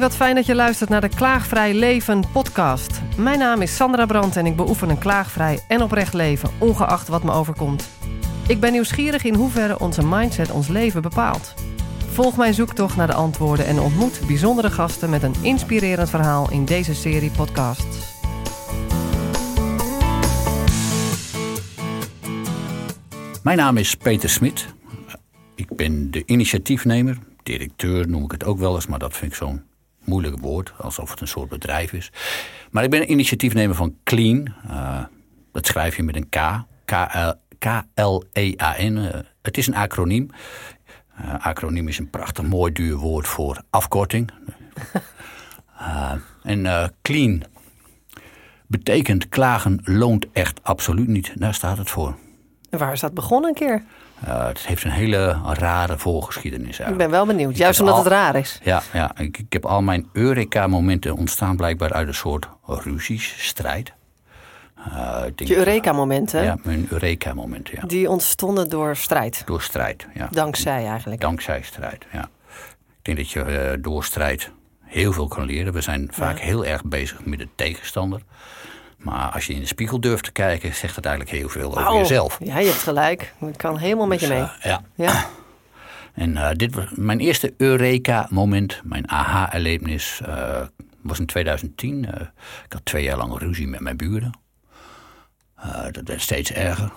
Wat 0.00 0.16
fijn 0.16 0.34
dat 0.34 0.46
je 0.46 0.54
luistert 0.54 0.90
naar 0.90 1.00
de 1.00 1.08
Klaagvrij 1.08 1.74
Leven 1.74 2.24
podcast. 2.32 3.00
Mijn 3.16 3.38
naam 3.38 3.62
is 3.62 3.76
Sandra 3.76 4.06
Brandt 4.06 4.36
en 4.36 4.46
ik 4.46 4.56
beoefen 4.56 4.88
een 4.88 4.98
klaagvrij 4.98 5.58
en 5.68 5.82
oprecht 5.82 6.14
leven, 6.14 6.50
ongeacht 6.58 7.08
wat 7.08 7.22
me 7.22 7.32
overkomt. 7.32 7.88
Ik 8.48 8.60
ben 8.60 8.72
nieuwsgierig 8.72 9.24
in 9.24 9.34
hoeverre 9.34 9.78
onze 9.78 10.06
mindset 10.06 10.50
ons 10.50 10.68
leven 10.68 11.02
bepaalt. 11.02 11.54
Volg 12.10 12.36
mijn 12.36 12.54
zoektocht 12.54 12.96
naar 12.96 13.06
de 13.06 13.14
antwoorden 13.14 13.66
en 13.66 13.78
ontmoet 13.78 14.20
bijzondere 14.26 14.70
gasten 14.70 15.10
met 15.10 15.22
een 15.22 15.34
inspirerend 15.40 16.10
verhaal 16.10 16.50
in 16.50 16.64
deze 16.64 16.94
serie 16.94 17.30
podcasts. 17.30 18.22
Mijn 23.42 23.56
naam 23.56 23.76
is 23.76 23.94
Peter 23.94 24.28
Smit. 24.28 24.66
Ik 25.54 25.76
ben 25.76 26.10
de 26.10 26.22
initiatiefnemer. 26.26 27.18
Directeur 27.42 28.08
noem 28.08 28.24
ik 28.24 28.30
het 28.30 28.44
ook 28.44 28.58
wel 28.58 28.74
eens, 28.74 28.86
maar 28.86 28.98
dat 28.98 29.16
vind 29.16 29.30
ik 29.30 29.36
zo'n 29.36 29.72
moeilijk 30.04 30.38
woord, 30.38 30.72
alsof 30.78 31.10
het 31.10 31.20
een 31.20 31.28
soort 31.28 31.48
bedrijf 31.48 31.92
is. 31.92 32.12
Maar 32.70 32.84
ik 32.84 32.90
ben 32.90 33.10
initiatiefnemer 33.10 33.76
van 33.76 33.96
Clean. 34.04 34.54
Uh, 34.66 35.04
dat 35.52 35.66
schrijf 35.66 35.96
je 35.96 36.02
met 36.02 36.16
een 36.16 36.28
K. 36.28 36.64
K-L-E-A-N. 37.58 38.96
Uh, 38.96 39.08
het 39.42 39.58
is 39.58 39.66
een 39.66 39.74
acroniem. 39.74 40.30
Uh, 41.20 41.34
acroniem 41.44 41.88
is 41.88 41.98
een 41.98 42.10
prachtig 42.10 42.44
mooi 42.44 42.72
duur 42.72 42.96
woord 42.96 43.26
voor 43.26 43.62
afkorting. 43.70 44.30
en 46.42 46.92
Clean 47.02 47.42
betekent 48.66 49.28
klagen 49.28 49.80
loont 49.84 50.26
echt 50.32 50.60
absoluut 50.62 51.08
niet. 51.08 51.32
Daar 51.34 51.54
staat 51.54 51.78
het 51.78 51.90
voor. 51.90 52.16
Waar 52.70 52.92
is 52.92 53.00
dat 53.00 53.14
begonnen 53.14 53.48
een 53.48 53.54
keer? 53.54 53.82
Uh, 54.28 54.46
het 54.46 54.66
heeft 54.66 54.84
een 54.84 54.90
hele 54.90 55.38
rare 55.44 55.98
voorgeschiedenis. 55.98 56.78
Eigenlijk. 56.78 56.92
Ik 56.92 56.98
ben 56.98 57.10
wel 57.10 57.26
benieuwd, 57.26 57.56
juist 57.56 57.80
omdat 57.80 57.96
het 57.96 58.06
raar 58.06 58.36
is. 58.36 58.60
Ja, 58.62 58.82
ja 58.92 59.18
ik, 59.18 59.38
ik 59.38 59.52
heb 59.52 59.64
al 59.64 59.82
mijn 59.82 60.08
Eureka-momenten 60.12 61.16
ontstaan 61.16 61.56
blijkbaar 61.56 61.92
uit 61.92 62.08
een 62.08 62.14
soort 62.14 62.48
ruzies, 62.66 63.46
strijd. 63.46 63.92
Uh, 64.88 65.22
Je 65.36 65.56
Eureka-momenten? 65.56 66.44
Ja, 66.44 66.56
mijn 66.62 66.86
Eureka-momenten, 66.90 67.74
ja. 67.80 67.86
Die 67.86 68.10
ontstonden 68.10 68.70
door 68.70 68.96
strijd? 68.96 69.42
Door 69.46 69.62
strijd, 69.62 70.06
ja. 70.14 70.28
Dankzij 70.30 70.86
eigenlijk? 70.86 71.20
Dankzij 71.20 71.62
strijd, 71.62 72.06
ja. 72.12 72.28
Ik 72.86 73.16
denk 73.16 73.16
dat 73.16 73.30
je 73.30 73.72
uh, 73.76 73.82
door 73.82 74.04
strijd 74.04 74.50
heel 74.82 75.12
veel 75.12 75.28
kan 75.28 75.44
leren. 75.44 75.72
We 75.72 75.80
zijn 75.80 76.08
vaak 76.12 76.38
ja. 76.38 76.44
heel 76.44 76.64
erg 76.64 76.84
bezig 76.84 77.24
met 77.24 77.38
de 77.38 77.48
tegenstander. 77.54 78.20
Maar 79.04 79.30
als 79.30 79.46
je 79.46 79.54
in 79.54 79.60
de 79.60 79.66
spiegel 79.66 80.00
durft 80.00 80.24
te 80.24 80.32
kijken, 80.32 80.74
zegt 80.74 80.96
het 80.96 81.06
eigenlijk 81.06 81.36
heel 81.36 81.48
veel 81.48 81.68
over 81.68 81.88
oh, 81.88 81.98
jezelf. 81.98 82.38
Ja, 82.42 82.58
je 82.58 82.66
hebt 82.66 82.82
gelijk. 82.82 83.34
Ik 83.40 83.56
kan 83.56 83.78
helemaal 83.78 84.06
met 84.06 84.18
dus, 84.18 84.28
je 84.28 84.34
mee. 84.34 84.42
Uh, 84.42 84.50
ja. 84.62 84.82
ja. 84.94 85.26
En 86.14 86.30
uh, 86.30 86.50
dit 86.52 86.74
was 86.74 86.84
mijn 86.90 87.20
eerste 87.20 87.54
Eureka-moment, 87.56 88.80
mijn 88.84 89.10
aha-erlevenis, 89.10 90.20
uh, 90.28 90.60
was 91.00 91.18
in 91.18 91.26
2010. 91.26 92.04
ik 92.64 92.72
had 92.72 92.84
twee 92.84 93.02
jaar 93.02 93.16
lang 93.16 93.38
ruzie 93.38 93.66
met 93.66 93.80
mijn 93.80 93.96
buren. 93.96 94.38
dat 95.90 96.02
werd 96.04 96.20
steeds 96.20 96.52
erger. 96.52 96.92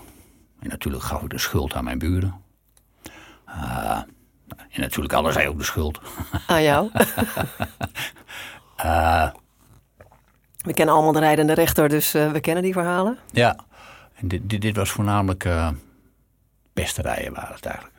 En 0.60 0.70
natuurlijk 0.70 1.04
gaf 1.04 1.22
ik 1.22 1.30
de 1.30 1.38
schuld 1.38 1.74
aan 1.74 1.84
mijn 1.84 2.00
buren. 2.00 2.42
en 4.72 4.82
natuurlijk 4.82 5.14
hadden 5.14 5.34
zij 5.34 5.48
ook 5.48 5.58
de 5.58 5.64
schuld. 5.64 6.00
Aan 6.48 6.64
jou? 6.64 6.90
We 10.68 10.74
kennen 10.74 10.96
allemaal 10.96 11.14
de 11.14 11.20
rijdende 11.20 11.54
rechter, 11.54 11.90
dus 11.90 12.16
uh, 12.16 12.32
we 12.32 12.40
kennen 12.40 12.64
die 12.64 12.74
verhalen. 12.74 13.18
Ja, 13.32 13.56
en 14.14 14.28
dit, 14.28 14.50
dit, 14.50 14.62
dit 14.62 14.76
was 14.76 14.90
voornamelijk 14.90 15.46
uh, 15.46 15.70
pesterijen 16.74 17.34
waren 17.34 17.56
het 17.56 17.66
eigenlijk. 17.66 17.96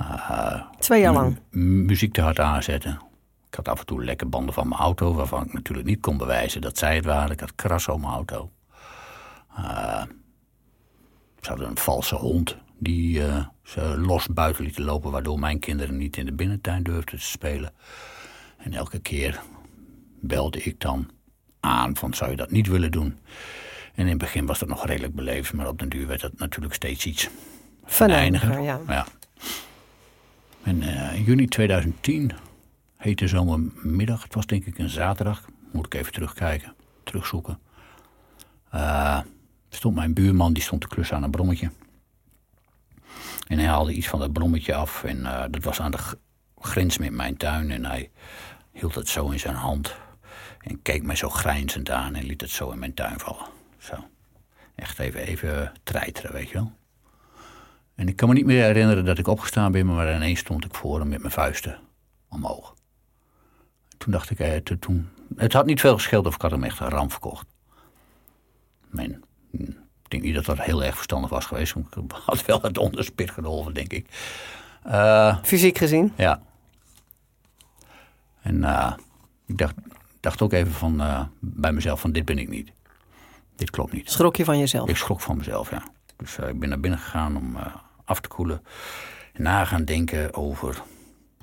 Uh, 0.00 0.62
Twee 0.78 1.00
jaar 1.00 1.12
lang? 1.12 1.38
Muziek 1.50 2.12
te 2.12 2.20
hard 2.20 2.40
aanzetten. 2.40 3.00
Ik 3.48 3.54
had 3.54 3.68
af 3.68 3.80
en 3.80 3.86
toe 3.86 4.04
lekke 4.04 4.26
banden 4.26 4.54
van 4.54 4.68
mijn 4.68 4.80
auto, 4.80 5.14
waarvan 5.14 5.44
ik 5.44 5.52
natuurlijk 5.52 5.88
niet 5.88 6.00
kon 6.00 6.16
bewijzen 6.16 6.60
dat 6.60 6.78
zij 6.78 6.94
het 6.94 7.04
waren. 7.04 7.30
Ik 7.30 7.40
had 7.40 7.54
kras 7.54 7.88
op 7.88 8.00
mijn 8.00 8.12
auto. 8.12 8.50
ze 11.40 11.48
hadden 11.48 11.68
een 11.68 11.78
valse 11.78 12.14
hond 12.14 12.56
die 12.78 13.22
ze 13.62 13.98
los 13.98 14.28
buiten 14.28 14.64
lieten 14.64 14.84
lopen, 14.84 15.10
waardoor 15.10 15.38
mijn 15.38 15.58
kinderen 15.58 15.96
niet 15.96 16.16
in 16.16 16.26
de 16.26 16.32
binnentuin 16.32 16.82
durfden 16.82 17.18
te 17.18 17.24
spelen. 17.24 17.72
En 18.56 18.72
elke 18.72 18.98
keer 18.98 19.40
belde 20.20 20.62
ik 20.62 20.80
dan 20.80 21.10
aan 21.64 21.96
van 21.96 22.14
zou 22.14 22.30
je 22.30 22.36
dat 22.36 22.50
niet 22.50 22.66
willen 22.66 22.90
doen. 22.90 23.18
En 23.94 24.02
in 24.02 24.08
het 24.08 24.18
begin 24.18 24.46
was 24.46 24.58
dat 24.58 24.68
nog 24.68 24.86
redelijk 24.86 25.14
beleefd, 25.14 25.52
maar 25.52 25.68
op 25.68 25.78
den 25.78 25.88
duur 25.88 26.06
werd 26.06 26.20
dat 26.20 26.38
natuurlijk 26.38 26.74
steeds 26.74 27.06
iets 27.06 27.28
venijniger. 27.84 28.60
Ja. 28.60 28.80
ja. 28.88 29.06
En 30.62 30.82
uh, 30.82 31.14
in 31.14 31.22
juni 31.22 31.46
2010 31.46 32.32
heette 32.96 33.28
zomermiddag, 33.28 34.22
het 34.22 34.34
was 34.34 34.46
denk 34.46 34.64
ik 34.64 34.78
een 34.78 34.88
zaterdag, 34.88 35.44
moet 35.72 35.86
ik 35.86 35.94
even 35.94 36.12
terugkijken, 36.12 36.74
terugzoeken. 37.04 37.58
Uh, 38.74 39.20
stond 39.68 39.94
mijn 39.94 40.14
buurman, 40.14 40.52
die 40.52 40.62
stond 40.62 40.80
te 40.80 40.88
klussen 40.88 41.16
aan 41.16 41.22
een 41.22 41.30
brommetje. 41.30 41.70
En 43.46 43.58
hij 43.58 43.68
haalde 43.68 43.92
iets 43.92 44.08
van 44.08 44.18
dat 44.18 44.32
brommetje 44.32 44.74
af 44.74 45.04
en 45.04 45.18
uh, 45.18 45.44
dat 45.50 45.64
was 45.64 45.80
aan 45.80 45.90
de 45.90 45.98
grens 46.58 46.98
met 46.98 47.10
mijn 47.12 47.36
tuin 47.36 47.70
en 47.70 47.84
hij 47.84 48.10
hield 48.72 48.94
het 48.94 49.08
zo 49.08 49.28
in 49.28 49.40
zijn 49.40 49.54
hand. 49.54 49.96
En 50.64 50.82
keek 50.82 51.02
mij 51.02 51.16
zo 51.16 51.28
grijnzend 51.28 51.90
aan 51.90 52.14
en 52.14 52.24
liet 52.24 52.40
het 52.40 52.50
zo 52.50 52.70
in 52.70 52.78
mijn 52.78 52.94
tuin 52.94 53.20
vallen. 53.20 53.46
Zo. 53.78 53.94
Echt 54.74 54.98
even, 54.98 55.20
even 55.20 55.72
treiteren, 55.82 56.32
weet 56.32 56.48
je 56.48 56.54
wel. 56.54 56.72
En 57.94 58.08
ik 58.08 58.16
kan 58.16 58.28
me 58.28 58.34
niet 58.34 58.44
meer 58.44 58.64
herinneren 58.64 59.04
dat 59.04 59.18
ik 59.18 59.26
opgestaan 59.26 59.72
ben, 59.72 59.86
maar 59.86 60.14
ineens 60.14 60.40
stond 60.40 60.64
ik 60.64 60.74
voor 60.74 60.98
hem 60.98 61.08
met 61.08 61.20
mijn 61.20 61.32
vuisten 61.32 61.78
omhoog. 62.28 62.74
Toen 63.98 64.12
dacht 64.12 64.30
ik, 64.30 64.38
eh, 64.38 64.56
toen, 64.56 65.08
het 65.36 65.52
had 65.52 65.66
niet 65.66 65.80
veel 65.80 65.94
gescheeld 65.94 66.26
of 66.26 66.34
ik 66.34 66.40
had 66.40 66.50
hem 66.50 66.64
echt 66.64 66.80
een 66.80 66.88
ram 66.88 67.10
verkocht. 67.10 67.46
Men, 68.88 69.24
ik 69.50 69.76
denk 70.08 70.22
niet 70.22 70.34
dat 70.34 70.44
dat 70.44 70.60
heel 70.60 70.84
erg 70.84 70.94
verstandig 70.94 71.30
was 71.30 71.46
geweest, 71.46 71.72
want 71.72 71.96
ik 71.96 72.12
had 72.24 72.44
wel 72.44 72.60
het 72.62 72.78
onderspit 72.78 73.30
geholpen, 73.30 73.74
denk 73.74 73.92
ik. 73.92 74.06
Uh, 74.86 75.38
Fysiek 75.42 75.78
gezien? 75.78 76.12
Ja. 76.16 76.42
En 78.42 78.56
uh, 78.56 78.92
ik 79.46 79.58
dacht, 79.58 79.74
dacht 80.24 80.42
ook 80.42 80.52
even 80.52 80.72
van, 80.72 81.00
uh, 81.00 81.20
bij 81.40 81.72
mezelf 81.72 82.00
van 82.00 82.12
dit 82.12 82.24
ben 82.24 82.38
ik 82.38 82.48
niet. 82.48 82.72
Dit 83.56 83.70
klopt 83.70 83.92
niet. 83.92 84.10
Schrok 84.10 84.36
je 84.36 84.44
van 84.44 84.58
jezelf? 84.58 84.88
Ik 84.88 84.96
schrok 84.96 85.20
van 85.20 85.36
mezelf, 85.36 85.70
ja. 85.70 85.82
Dus 86.16 86.38
uh, 86.38 86.48
ik 86.48 86.60
ben 86.60 86.68
naar 86.68 86.80
binnen 86.80 86.98
gegaan 86.98 87.36
om 87.36 87.56
uh, 87.56 87.66
af 88.04 88.20
te 88.20 88.28
koelen. 88.28 88.62
En 89.32 89.42
na 89.42 89.64
gaan 89.64 89.84
denken 89.84 90.34
over 90.34 90.82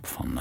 van 0.01 0.39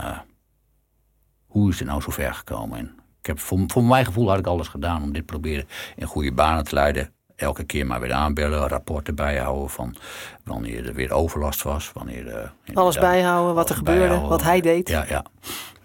hoe 1.46 1.70
is 1.70 1.78
het 1.78 1.88
nou 1.88 2.00
zo 2.00 2.10
ver 2.10 2.34
gekomen. 2.34 2.78
En 2.78 2.94
ik 3.20 3.26
heb, 3.26 3.38
voor, 3.38 3.58
voor 3.66 3.84
mijn 3.84 4.04
gevoel 4.04 4.28
had 4.28 4.38
ik 4.38 4.46
alles 4.46 4.68
gedaan 4.68 5.02
om 5.02 5.12
dit 5.12 5.26
proberen 5.26 5.68
in 5.96 6.06
goede 6.06 6.32
banen 6.32 6.64
te 6.64 6.74
leiden. 6.74 7.12
Elke 7.36 7.64
keer 7.64 7.86
maar 7.86 8.00
weer 8.00 8.12
aanbellen, 8.12 8.68
rapporten 8.68 9.14
bijhouden 9.14 9.70
van 9.70 9.96
wanneer 10.44 10.86
er 10.86 10.94
weer 10.94 11.12
overlast 11.12 11.62
was. 11.62 11.92
Wanneer 11.92 12.28
er, 12.28 12.52
alles 12.74 12.98
bijhouden, 12.98 13.54
wat 13.54 13.70
er 13.70 13.76
gebeurde, 13.76 14.18
wat 14.18 14.42
hij 14.42 14.60
deed. 14.60 14.88
Ja, 14.88 15.04
ja. 15.08 15.24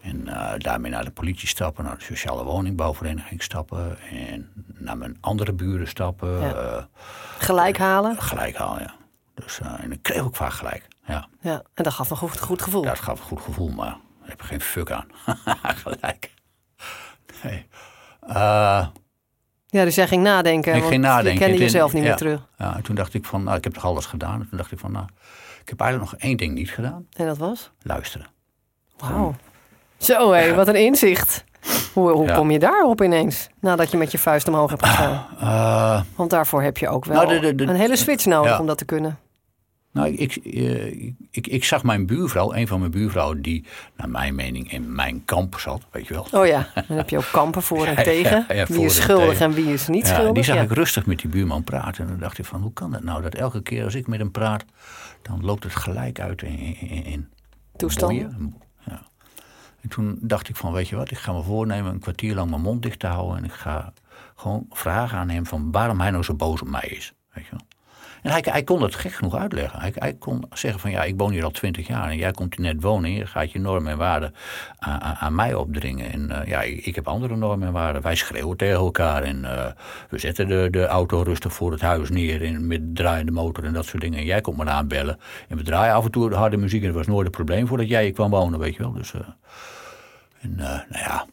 En 0.06 0.22
uh, 0.28 0.52
daarmee 0.58 0.92
naar 0.92 1.06
de 1.06 1.12
politie 1.12 1.48
stappen, 1.48 1.84
naar 1.84 1.98
de 1.98 2.04
sociale 2.04 2.44
woningbouwvereniging 2.44 3.44
stappen. 3.44 3.98
En 4.10 4.52
naar 4.74 4.98
mijn 4.98 5.18
andere 5.22 5.54
buren 5.54 5.88
stappen. 5.88 6.40
Ja. 6.40 6.54
Uh, 6.54 6.84
gelijk 7.38 7.78
halen? 7.78 8.12
Uh, 8.12 8.22
gelijk 8.22 8.56
halen, 8.56 8.82
ja. 8.82 8.94
Dus, 9.34 9.60
en 9.60 9.92
ik 9.92 10.02
kreeg 10.02 10.22
ook 10.22 10.36
vaak 10.36 10.52
gelijk. 10.52 10.88
Ja. 11.08 11.28
ja, 11.42 11.64
en 11.74 11.84
dat 11.84 11.94
gaf 11.94 12.10
een 12.10 12.18
goed, 12.18 12.40
goed 12.40 12.62
gevoel. 12.62 12.82
Dat 12.82 13.00
gaf 13.00 13.20
een 13.20 13.26
goed 13.26 13.42
gevoel, 13.42 13.70
maar 13.70 13.86
daar 14.20 14.30
heb 14.30 14.42
ik 14.42 14.48
geen 14.48 14.62
fuck 14.62 14.92
aan. 14.92 15.08
gelijk. 15.84 16.34
Nee. 17.44 17.68
ja, 19.68 19.84
dus 19.84 19.96
jij 19.96 20.08
ging 20.08 20.24
nadenken. 20.24 20.76
Ik 20.76 20.84
ging 20.84 21.02
nadenken. 21.02 21.34
Je 21.34 21.40
kende 21.40 21.58
jezelf 21.58 21.94
niet 21.94 22.02
ja, 22.02 22.08
meer 22.08 22.18
terug. 22.18 22.48
Ja, 22.58 22.76
en 22.76 22.84
toen 22.84 22.96
dacht 22.96 23.14
ik 23.14 23.26
van, 23.26 23.44
nou, 23.44 23.58
ik 23.58 23.64
heb 23.64 23.74
toch 23.74 23.86
alles 23.86 24.06
gedaan. 24.06 24.42
En 24.42 24.50
toen 24.50 24.58
dacht 24.58 24.72
ik 24.72 24.80
van, 24.80 24.92
nou, 24.92 25.06
ik 25.62 25.70
heb 25.70 25.80
eigenlijk 25.80 26.12
nog 26.12 26.22
één 26.22 26.38
ding 26.38 26.54
niet 26.54 26.72
gedaan. 26.72 27.08
En 27.14 27.26
dat 27.26 27.38
was? 27.38 27.72
Luisteren. 27.82 28.28
Wauw. 28.98 29.36
Zo 30.06 30.32
hé, 30.32 30.54
wat 30.54 30.68
een 30.68 30.76
inzicht. 30.76 31.44
Hoe, 31.94 32.12
hoe 32.12 32.28
ja. 32.28 32.36
kom 32.36 32.52
je 32.52 32.60
daarop 32.60 33.02
ineens? 33.02 33.50
Nadat 33.60 33.92
je 33.92 33.98
met 33.98 34.12
je 34.12 34.18
vuist 34.18 34.48
omhoog 34.48 34.70
hebt 34.70 34.86
gestaan. 34.86 35.26
Uh, 35.42 36.02
Want 36.16 36.30
daarvoor 36.30 36.62
heb 36.62 36.78
je 36.78 36.90
ook 36.90 37.06
wel 37.06 37.16
nou, 37.16 37.28
de, 37.28 37.40
de, 37.40 37.56
de, 37.56 37.64
een 37.64 37.76
hele 37.76 37.96
switch 37.96 38.26
nodig 38.26 38.52
ja. 38.52 38.60
om 38.60 38.68
dat 38.68 38.78
te 38.78 38.86
kunnen. 38.86 39.20
Nou, 39.92 40.10
ik, 40.10 40.40
uh, 40.44 40.86
ik, 41.32 41.48
ik, 41.48 41.64
zag 41.64 41.84
mijn 41.84 42.06
buurvrouw, 42.06 42.54
een 42.54 42.68
van 42.68 42.80
mijn 42.80 42.92
buurvrouwen, 42.92 43.42
die 43.42 43.66
naar 43.98 44.10
mijn 44.10 44.36
mening 44.36 44.72
in 44.72 44.96
mijn 44.96 45.26
kamp 45.26 45.60
zat, 45.60 45.82
weet 45.92 46.08
je 46.08 46.14
wel. 46.14 46.28
Oh 46.32 46.48
ja, 46.48 46.68
dan 46.88 46.98
heb 46.98 47.10
je 47.10 47.18
ook 47.18 47.30
kampen 47.32 47.62
voor 47.70 47.86
en 47.86 48.04
tegen. 48.04 48.46
Ja, 48.48 48.66
wie 48.66 48.86
is 48.86 48.96
schuldig 48.96 49.40
en 49.40 49.54
wie 49.54 49.74
is 49.74 49.88
niet 49.88 50.08
schuldig. 50.08 50.34
Die 50.34 50.44
zag 50.44 50.64
ik 50.64 50.72
rustig 50.72 51.06
met 51.06 51.20
die 51.20 51.30
buurman 51.30 51.64
praten. 51.64 52.04
En 52.04 52.10
dan 52.10 52.20
dacht 52.20 52.38
ik 52.38 52.46
van, 52.46 52.62
hoe 52.62 52.74
kan 52.74 52.92
dat 52.92 53.04
nou? 53.04 53.22
Dat 53.22 53.36
elke 53.36 53.62
keer 53.62 53.84
als 53.84 53.96
ik 53.96 54.08
met 54.08 54.20
hem 54.20 54.32
praat, 54.32 54.66
dan 55.22 55.46
loopt 55.46 55.64
het 55.64 55.76
gelijk 55.76 56.20
uit 56.20 56.42
in... 56.42 56.58
in, 56.80 57.06
in 57.06 57.30
Toestanden? 57.76 58.64
En 59.86 59.92
toen 59.92 60.18
dacht 60.22 60.50
ik 60.50 60.56
van, 60.56 60.74
weet 60.74 60.88
je 60.88 60.96
wat, 60.96 61.12
ik 61.12 61.18
ga 61.18 61.32
me 61.32 61.44
voornemen 61.44 61.92
een 61.92 62.00
kwartier 62.00 62.36
lang 62.36 62.50
mijn 62.50 62.62
mond 62.62 62.82
dicht 62.82 63.00
te 63.00 63.08
houden. 63.08 63.38
En 63.38 63.44
ik 63.44 63.52
ga 63.52 63.94
gewoon 64.36 64.66
vragen 64.70 65.18
aan 65.18 65.30
hem 65.30 65.46
van 65.46 65.72
waarom 65.72 66.00
hij 66.00 66.12
nou 66.12 66.24
zo 66.24 66.36
boos 66.36 66.62
op 66.62 66.68
mij 66.68 66.88
is. 66.90 67.14
Weet 67.34 67.46
je 67.46 67.52
wel. 67.52 67.66
En 68.22 68.32
hij, 68.32 68.46
hij 68.50 68.64
kon 68.64 68.82
het 68.82 68.96
gek 68.96 69.14
genoeg 69.14 69.36
uitleggen. 69.36 69.80
Hij, 69.80 69.92
hij 69.96 70.14
kon 70.14 70.44
zeggen 70.54 70.80
van 70.80 70.92
ja, 70.92 71.04
ik 71.04 71.14
woon 71.18 71.32
hier 71.32 71.44
al 71.44 71.52
twintig 71.52 71.88
jaar 71.88 72.10
en 72.10 72.18
jij 72.18 72.32
komt 72.32 72.56
hier 72.56 72.66
net 72.66 72.82
wonen. 72.82 73.12
Je 73.12 73.26
gaat 73.26 73.52
je 73.52 73.60
normen 73.60 73.92
en 73.92 73.98
waarden 73.98 74.34
aan, 74.80 75.02
aan, 75.02 75.36
mij 75.36 75.54
opdringen. 75.54 76.12
En 76.12 76.30
uh, 76.32 76.48
ja, 76.48 76.62
ik, 76.62 76.96
heb 76.96 77.08
andere 77.08 77.36
normen 77.36 77.68
en 77.68 77.74
waarden. 77.74 78.02
Wij 78.02 78.16
schreeuwen 78.16 78.58
tegen 78.58 78.76
elkaar 78.76 79.24
en 79.24 79.44
uh, 79.44 79.66
we 80.10 80.18
zetten 80.18 80.48
de, 80.48 80.68
de 80.72 80.86
auto 80.86 81.22
rustig 81.22 81.54
voor 81.54 81.72
het 81.72 81.82
huis 81.82 82.10
neer 82.10 82.44
en 82.44 82.68
met 82.68 82.96
draaiende 82.96 83.32
motor 83.32 83.64
en 83.64 83.74
dat 83.74 83.86
soort 83.86 84.02
dingen. 84.02 84.20
En 84.20 84.26
jij 84.26 84.42
komt 84.42 84.58
me 84.58 84.66
aanbellen 84.66 85.20
en 85.48 85.58
we 85.58 85.64
draaien 85.64 85.94
af 85.94 86.06
en 86.06 86.12
toe 86.12 86.30
de 86.30 86.36
harde 86.36 86.58
muziek 86.58 86.82
en 86.82 86.88
dat 86.88 86.98
was 86.98 87.08
nooit 87.08 87.26
een 87.26 87.32
probleem 87.32 87.68
voordat 87.68 87.90
jij 87.90 88.04
hier 88.04 88.14
kwam 88.14 88.30
wonen, 88.30 88.60
weet 88.60 88.76
je 88.76 88.84
wel. 88.84 88.92
Dus, 88.92 89.14
uh, 89.14 89.22
en 90.46 90.56
nou 90.56 91.04
ja. 91.04 91.26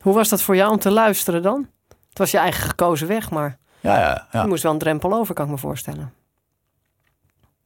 Hoe 0.00 0.14
was 0.14 0.28
dat 0.28 0.42
voor 0.42 0.56
jou 0.56 0.72
om 0.72 0.78
te 0.78 0.90
luisteren 0.90 1.42
dan? 1.42 1.68
Het 2.08 2.18
was 2.18 2.30
je 2.30 2.38
eigen 2.38 2.68
gekozen 2.68 3.08
weg, 3.08 3.30
maar 3.30 3.58
ja, 3.80 3.98
ja, 3.98 4.28
ja. 4.32 4.42
je 4.42 4.48
moest 4.48 4.62
wel 4.62 4.72
een 4.72 4.78
drempel 4.78 5.12
over, 5.12 5.34
kan 5.34 5.44
ik 5.44 5.50
me 5.50 5.58
voorstellen. 5.58 6.12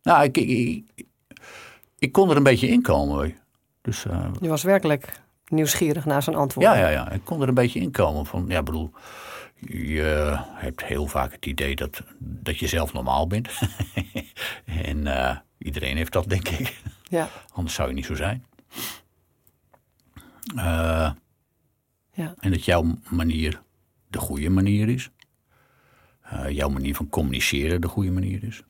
Nou, 0.03 0.25
ik, 0.25 0.37
ik, 0.37 0.85
ik, 1.99 2.13
kon 2.13 2.31
er 2.31 2.37
een 2.37 2.43
beetje 2.43 2.69
in 2.69 2.83
komen. 2.83 3.37
Dus, 3.81 4.05
uh, 4.05 4.27
je 4.41 4.49
was 4.49 4.63
werkelijk 4.63 5.21
nieuwsgierig 5.49 6.05
naar 6.05 6.23
zijn 6.23 6.37
antwoord. 6.37 6.67
Ja, 6.67 6.75
ja, 6.75 6.89
ja, 6.89 7.11
ik 7.11 7.25
kon 7.25 7.43
er 7.43 7.49
een 7.49 7.55
beetje 7.55 7.81
in 7.81 7.91
komen. 7.91 8.27
Van, 8.27 8.45
ja, 8.49 8.63
bedoel, 8.63 8.91
je 9.69 10.39
hebt 10.55 10.85
heel 10.85 11.07
vaak 11.07 11.33
het 11.33 11.47
idee 11.47 11.77
dat, 11.77 12.03
dat 12.19 12.59
je 12.59 12.67
zelf 12.67 12.93
normaal 12.93 13.27
bent. 13.27 13.49
en 14.85 14.99
uh, 14.99 15.37
iedereen 15.59 15.97
heeft 15.97 16.13
dat, 16.13 16.29
denk 16.29 16.49
ik. 16.49 16.81
Ja. 17.03 17.29
Anders 17.53 17.75
zou 17.75 17.89
je 17.89 17.95
niet 17.95 18.07
zo 18.07 18.15
zijn. 18.15 18.45
Uh, 20.57 21.11
ja. 22.13 22.35
En 22.41 22.51
dat 22.51 22.65
jouw 22.65 22.99
manier 23.11 23.63
de 24.09 24.19
goede 24.19 24.51
manier 24.51 24.89
is. 24.89 25.11
Uh, 26.33 26.51
jouw 26.51 26.69
manier 26.69 26.95
van 26.95 27.09
communiceren 27.09 27.81
de 27.81 27.89
goede 27.89 28.11
manier 28.11 28.45
is. 28.45 28.63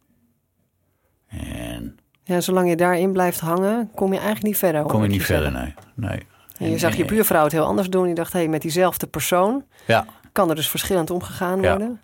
En 1.27 1.99
ja, 2.23 2.41
zolang 2.41 2.69
je 2.69 2.77
daarin 2.77 3.13
blijft 3.13 3.41
hangen, 3.41 3.91
kom 3.95 4.09
je 4.09 4.19
eigenlijk 4.19 4.47
niet 4.47 4.59
verder. 4.59 4.83
Kom 4.83 5.03
je 5.03 5.09
niet 5.09 5.25
verder, 5.25 5.53
nee. 5.53 5.75
nee. 5.95 6.27
En 6.59 6.71
je 6.71 6.79
zag 6.79 6.97
je 6.97 7.05
buurvrouw 7.05 7.43
het 7.43 7.53
heel 7.53 7.65
anders 7.65 7.89
doen. 7.89 8.09
Je 8.09 8.15
dacht, 8.15 8.33
hé, 8.33 8.39
hey, 8.39 8.49
met 8.49 8.63
diezelfde 8.63 9.07
persoon 9.07 9.65
ja. 9.87 10.07
kan 10.33 10.49
er 10.51 10.55
dus 10.55 10.69
verschillend 10.69 11.11
omgegaan 11.11 11.61
worden. 11.61 12.01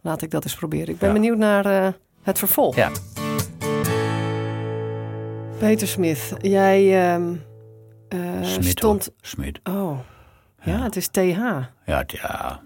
Laat 0.00 0.22
ik 0.22 0.30
dat 0.30 0.44
eens 0.44 0.54
proberen. 0.54 0.88
Ik 0.88 0.98
ben 0.98 1.08
ja. 1.08 1.14
benieuwd 1.14 1.38
naar 1.38 1.66
uh, 1.66 1.92
het 2.22 2.38
vervolg. 2.38 2.76
Ja. 2.76 2.90
Peter 5.58 5.88
Smith, 5.88 6.34
jij 6.40 7.16
uh, 7.18 7.30
uh, 8.08 8.42
Smit, 8.42 8.68
stond... 8.68 9.10
Smit. 9.20 9.60
Oh, 9.64 9.98
ja, 10.62 10.82
het 10.82 10.96
is 10.96 11.08
TH. 11.08 11.18
Ja, 11.84 12.04
ja. 12.06 12.60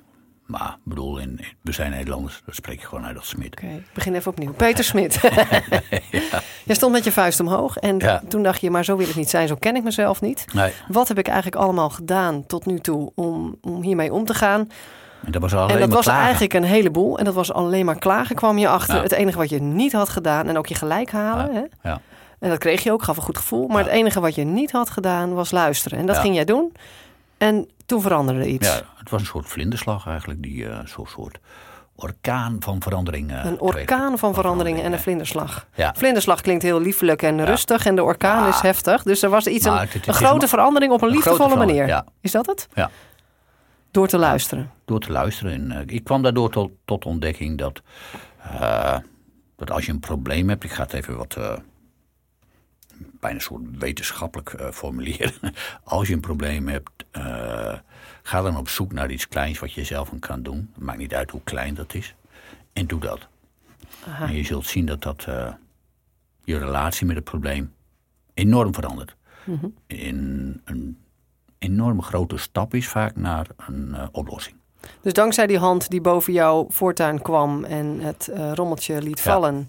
Maar 0.48 0.68
ik 0.68 0.84
bedoel, 0.84 1.18
in, 1.18 1.40
we 1.62 1.72
zijn 1.72 1.90
Nederlanders, 1.90 2.42
dan 2.44 2.54
spreek 2.54 2.80
je 2.80 2.86
gewoon 2.86 3.06
uit 3.06 3.16
als 3.16 3.28
Smit. 3.28 3.52
Oké, 3.52 3.64
okay, 3.64 3.76
ik 3.76 3.94
begin 3.94 4.14
even 4.14 4.30
opnieuw. 4.30 4.52
Peter 4.52 4.84
Smit. 4.84 5.20
ja. 6.10 6.42
Je 6.64 6.74
stond 6.74 6.92
met 6.92 7.04
je 7.04 7.12
vuist 7.12 7.40
omhoog 7.40 7.76
en 7.76 7.98
ja. 7.98 8.22
toen 8.28 8.42
dacht 8.42 8.60
je, 8.60 8.70
maar 8.70 8.84
zo 8.84 8.96
wil 8.96 9.06
het 9.06 9.16
niet 9.16 9.30
zijn, 9.30 9.48
zo 9.48 9.54
ken 9.54 9.76
ik 9.76 9.82
mezelf 9.82 10.20
niet. 10.20 10.44
Nee. 10.52 10.72
Wat 10.88 11.08
heb 11.08 11.18
ik 11.18 11.26
eigenlijk 11.26 11.56
allemaal 11.56 11.90
gedaan 11.90 12.46
tot 12.46 12.66
nu 12.66 12.78
toe 12.78 13.12
om, 13.14 13.56
om 13.60 13.82
hiermee 13.82 14.12
om 14.12 14.24
te 14.24 14.34
gaan? 14.34 14.68
En 15.24 15.32
dat 15.32 15.42
was, 15.42 15.52
en 15.52 15.78
dat 15.78 15.92
was 15.92 16.06
eigenlijk 16.06 16.54
een 16.54 16.64
heleboel. 16.64 17.18
En 17.18 17.24
dat 17.24 17.34
was 17.34 17.52
alleen 17.52 17.84
maar 17.84 17.98
klagen, 17.98 18.36
kwam 18.36 18.58
je 18.58 18.68
achter. 18.68 18.94
Ja. 18.94 19.02
Het 19.02 19.12
enige 19.12 19.38
wat 19.38 19.48
je 19.48 19.60
niet 19.60 19.92
had 19.92 20.08
gedaan 20.08 20.48
en 20.48 20.58
ook 20.58 20.66
je 20.66 20.74
gelijk 20.74 21.10
halen. 21.10 21.54
Hè? 21.54 21.88
Ja. 21.88 22.00
En 22.40 22.48
dat 22.50 22.58
kreeg 22.58 22.82
je 22.82 22.92
ook, 22.92 23.02
gaf 23.02 23.16
een 23.16 23.22
goed 23.22 23.36
gevoel. 23.38 23.66
Maar 23.68 23.78
Ja. 23.78 23.84
het 23.84 23.92
enige 23.98 24.20
wat 24.20 24.34
je 24.34 24.44
niet 24.44 24.70
had 24.70 24.90
gedaan 24.90 25.34
was 25.34 25.50
luisteren. 25.50 25.98
En 25.98 26.06
dat 26.06 26.16
Ja. 26.16 26.22
ging 26.22 26.34
jij 26.34 26.44
doen. 26.44 26.72
En 27.38 27.68
toen 27.86 28.00
veranderde 28.02 28.48
iets. 28.48 28.68
ja, 28.68 28.80
het 28.96 29.10
was 29.10 29.20
een 29.20 29.26
soort 29.26 29.46
vlinderslag 29.48 30.06
eigenlijk, 30.06 30.42
die 30.42 30.68
eh, 30.68 30.78
zo'n 30.86 31.06
soort 31.06 31.38
orkaan 31.96 32.56
van 32.60 32.82
verandering. 32.82 33.30
eh, 33.32 33.44
Een 33.44 33.60
orkaan 33.60 34.18
van 34.18 34.34
veranderingen 34.34 34.84
en 34.84 34.92
een 34.92 34.98
vlinderslag. 34.98 35.66
Ja. 35.74 35.94
Vlinderslag 35.96 36.40
klinkt 36.40 36.62
heel 36.62 36.80
liefelijk 36.80 37.22
en 37.22 37.44
rustig. 37.44 37.86
En 37.86 37.94
de 37.96 38.02
orkaan 38.02 38.42
Ja. 38.42 38.48
is 38.48 38.60
heftig. 38.60 39.02
Dus 39.02 39.22
er 39.22 39.30
was 39.30 39.46
iets, 39.46 39.64
een, 39.64 39.72
het- 39.76 39.92
het 39.92 40.06
een 40.06 40.12
is 40.12 40.18
grote 40.18 40.42
een- 40.42 40.48
verandering 40.48 40.92
op 40.92 41.02
een 41.02 41.08
een 41.08 41.14
liefdevolle 41.14 41.56
manier. 41.56 42.02
Is 42.20 42.30
dat 42.32 42.46
het? 42.46 42.68
Ja. 42.74 42.90
Door 43.90 44.08
te 44.08 44.18
luisteren. 44.18 44.70
door 44.84 45.00
te 45.00 45.12
luisteren. 45.12 45.52
En, 45.52 45.72
eh, 45.72 45.82
ik 45.96 46.04
kwam 46.04 46.22
daardoor 46.22 46.50
tot, 46.50 46.70
tot 46.84 47.04
ontdekking 47.04 47.58
dat, 47.58 47.80
dat 49.56 49.70
als 49.70 49.86
je 49.86 49.92
een 49.92 50.00
probleem 50.00 50.48
hebt, 50.48 50.64
ik 50.64 50.70
ga 50.72 50.82
het 50.82 50.92
even 50.92 51.16
wat 51.16 51.36
bijna 53.20 53.36
een 53.36 53.42
soort 53.42 53.62
wetenschappelijk 53.78 54.52
eh, 54.52 54.70
formuleren. 54.70 55.32
als 55.84 56.08
je 56.08 56.14
een 56.14 56.20
probleem 56.20 56.68
hebt, 56.68 57.04
eh, 57.10 57.74
ga 58.22 58.42
dan 58.42 58.56
op 58.56 58.68
zoek 58.68 58.92
naar 58.92 59.10
iets 59.10 59.28
kleins 59.28 59.58
wat 59.58 59.72
je 59.72 59.84
zelf 59.84 60.12
aan 60.12 60.18
kan 60.18 60.42
doen. 60.42 60.70
Het 60.74 60.84
maakt 60.84 60.98
niet 60.98 61.14
uit 61.14 61.30
hoe 61.30 61.40
klein 61.44 61.74
dat 61.74 61.94
is. 61.94 62.14
En 62.72 62.86
doe 62.86 63.00
dat. 63.00 63.26
Aha. 64.06 64.26
En 64.26 64.34
je 64.34 64.42
zult 64.44 64.66
zien 64.66 64.86
dat 64.86 65.02
dat 65.02 65.24
eh, 65.28 65.52
je 66.44 66.58
relatie 66.58 67.06
met 67.06 67.16
het 67.16 67.24
probleem 67.24 67.72
enorm 68.34 68.74
verandert. 68.74 69.16
Mhm. 69.44 69.66
In 69.86 70.60
een 70.64 70.98
enorme 71.58 72.02
grote 72.02 72.36
stap 72.36 72.74
is 72.74 72.88
vaak 72.88 73.16
naar 73.16 73.46
een 73.56 73.96
oplossing. 74.12 74.56
Dus 75.00 75.12
dankzij 75.12 75.46
die 75.46 75.58
hand 75.58 75.88
die 75.90 76.00
boven 76.00 76.32
jouw 76.32 76.66
voortuin 76.68 77.22
kwam 77.22 77.64
en 77.64 78.00
het 78.00 78.30
rommeltje 78.54 79.02
liet 79.02 79.18
Ja. 79.18 79.32
vallen, 79.32 79.68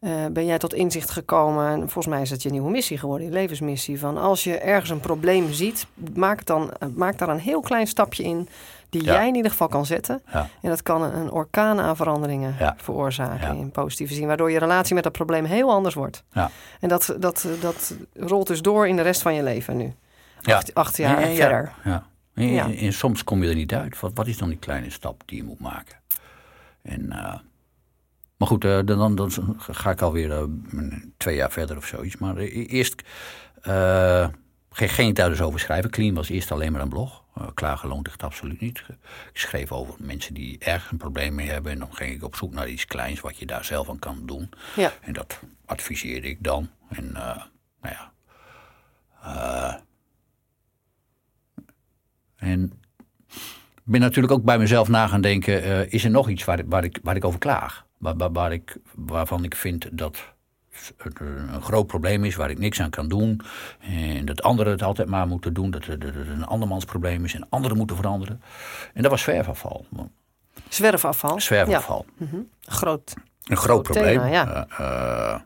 eh, 0.00 0.26
ben 0.32 0.46
jij 0.46 0.58
tot 0.58 0.74
inzicht 0.74 1.10
gekomen. 1.10 1.68
En 1.68 1.78
volgens 1.78 2.06
mij 2.06 2.22
is 2.22 2.30
het 2.30 2.42
je 2.42 2.50
nieuwe 2.50 2.70
missie 2.70 2.98
geworden, 2.98 3.26
je 3.26 3.32
levensmissie. 3.32 3.98
Van 3.98 4.16
als 4.18 4.44
je 4.44 4.58
ergens 4.58 4.90
een 4.90 5.00
probleem 5.00 5.52
ziet, 5.52 5.86
maak, 6.14 6.38
het 6.38 6.46
dan, 6.46 6.70
eh, 6.72 6.88
maak 6.94 7.18
daar 7.18 7.28
een 7.28 7.38
heel 7.38 7.60
klein 7.60 7.86
stapje 7.86 8.22
in 8.22 8.48
die 8.88 9.04
Ja. 9.04 9.12
jij 9.12 9.28
in 9.28 9.34
ieder 9.34 9.50
geval 9.50 9.68
kan 9.68 9.86
zetten. 9.86 10.22
Ja. 10.32 10.48
En 10.62 10.68
dat 10.68 10.82
kan 10.82 11.02
een, 11.02 11.30
orkaan 11.30 11.80
aan 11.80 11.96
veranderingen 11.96 12.54
Ja. 12.58 12.74
veroorzaken 12.78 13.56
in 13.56 13.70
positieve 13.70 14.14
zin. 14.14 14.26
Waardoor 14.26 14.50
je 14.50 14.58
relatie 14.58 14.94
met 14.94 15.04
dat 15.04 15.12
probleem 15.12 15.44
heel 15.44 15.70
anders 15.70 15.94
wordt. 15.94 16.22
Ja. 16.32 16.50
En 16.80 16.88
dat, 16.88 17.16
dat, 17.18 17.46
dat 17.60 17.94
rolt 18.14 18.46
dus 18.46 18.62
door 18.62 18.88
in 18.88 18.96
de 18.96 19.02
rest 19.02 19.22
van 19.22 19.34
je 19.34 19.42
leven 19.42 19.76
nu. 19.76 19.92
Ja. 20.40 20.54
Acht, 20.56 20.74
acht 20.74 20.96
jaar 20.96 21.20
Ja, 21.20 21.26
ja, 21.26 21.34
verder. 21.34 21.72
Ja. 21.84 22.04
En, 22.34 22.76
en 22.76 22.92
soms 22.92 23.24
kom 23.24 23.42
je 23.42 23.48
er 23.48 23.54
niet 23.54 23.74
uit. 23.74 24.00
Wat, 24.00 24.10
wat 24.14 24.26
is 24.26 24.38
dan 24.38 24.48
die 24.48 24.58
kleine 24.58 24.90
stap 24.90 25.22
die 25.26 25.36
je 25.36 25.44
moet 25.44 25.60
maken? 25.60 25.96
En, 26.82 27.12
eh, 27.12 27.34
maar 28.40 28.48
goed, 28.48 28.64
eh, 28.64 28.78
dan, 28.84 29.14
dan 29.14 29.30
ga 29.58 29.90
ik 29.90 30.00
alweer 30.00 30.30
uh, 30.30 30.42
twee 31.16 31.36
jaar 31.36 31.50
verder 31.50 31.76
of 31.76 31.86
zoiets. 31.86 32.16
Maar 32.16 32.36
e- 32.36 32.64
eerst 32.64 33.02
uh, 33.64 34.28
geen, 34.70 34.88
geen 34.88 35.14
dus 35.14 35.40
over 35.40 35.60
schrijven. 35.60 35.90
Clean 35.90 36.14
was 36.14 36.28
eerst 36.28 36.52
alleen 36.52 36.72
maar 36.72 36.80
een 36.80 36.88
blog. 36.88 37.24
Uh, 37.38 37.46
klagen 37.54 37.88
loont 37.88 38.06
echt 38.06 38.22
absoluut 38.22 38.60
niet. 38.60 38.82
Ik 39.32 39.38
schreef 39.38 39.72
over 39.72 39.94
mensen 39.98 40.34
die 40.34 40.58
ergens 40.58 40.90
een 40.90 40.98
probleem 40.98 41.34
mee 41.34 41.48
hebben. 41.48 41.72
En 41.72 41.78
dan 41.78 41.94
ging 41.94 42.14
ik 42.14 42.24
op 42.24 42.36
zoek 42.36 42.52
naar 42.52 42.68
iets 42.68 42.86
kleins 42.86 43.20
wat 43.20 43.36
je 43.36 43.46
daar 43.46 43.64
zelf 43.64 43.88
aan 43.88 43.98
kan 43.98 44.22
doen. 44.26 44.50
Ja. 44.76 44.92
En 45.00 45.12
dat 45.12 45.40
adviseerde 45.64 46.28
ik 46.28 46.42
dan. 46.42 46.70
En 46.88 47.04
uh, 47.04 47.42
nou 47.80 47.94
ja. 47.94 48.12
Uh, 49.24 49.74
en 52.36 52.72
ik 53.74 53.82
ben 53.84 54.00
natuurlijk 54.00 54.32
ook 54.32 54.44
bij 54.44 54.58
mezelf 54.58 54.88
na 54.88 55.06
gaan 55.06 55.20
denken: 55.20 55.66
uh, 55.66 55.92
is 55.92 56.04
er 56.04 56.10
nog 56.10 56.28
iets 56.28 56.44
waar, 56.44 56.62
waar, 56.66 56.84
ik, 56.84 56.98
waar 57.02 57.16
ik 57.16 57.24
over 57.24 57.38
klaag? 57.38 57.88
Waar, 58.32 58.52
ik, 58.52 58.76
waarvan 58.94 59.44
ik 59.44 59.56
vind 59.56 59.98
dat 59.98 60.18
het 60.96 61.20
een 61.20 61.62
groot 61.62 61.86
probleem 61.86 62.24
is, 62.24 62.34
waar 62.34 62.50
ik 62.50 62.58
niks 62.58 62.80
aan 62.80 62.90
kan 62.90 63.08
doen. 63.08 63.40
En 63.80 64.24
dat 64.24 64.42
anderen 64.42 64.72
het 64.72 64.82
altijd 64.82 65.08
maar 65.08 65.26
moeten 65.26 65.54
doen. 65.54 65.70
Dat 65.70 65.84
het 65.84 66.04
een 66.04 66.44
andermans 66.44 66.84
probleem 66.84 67.24
is 67.24 67.34
en 67.34 67.46
anderen 67.48 67.76
moeten 67.76 67.96
veranderen. 67.96 68.42
En 68.94 69.02
dat 69.02 69.10
was 69.10 69.22
zwerfafval. 69.22 69.86
Zwerfafval? 70.68 71.40
Zwerfafval. 71.40 72.04
Ja. 72.06 72.24
Mm 72.24 72.30
-hmm. 72.30 72.48
Groot. 72.60 73.14
Een 73.16 73.56
groot, 73.56 73.58
groot 73.64 73.82
probleem. 73.82 74.20
Thema, 74.20 74.26
ja. 74.26 74.66
uh, 74.80 75.40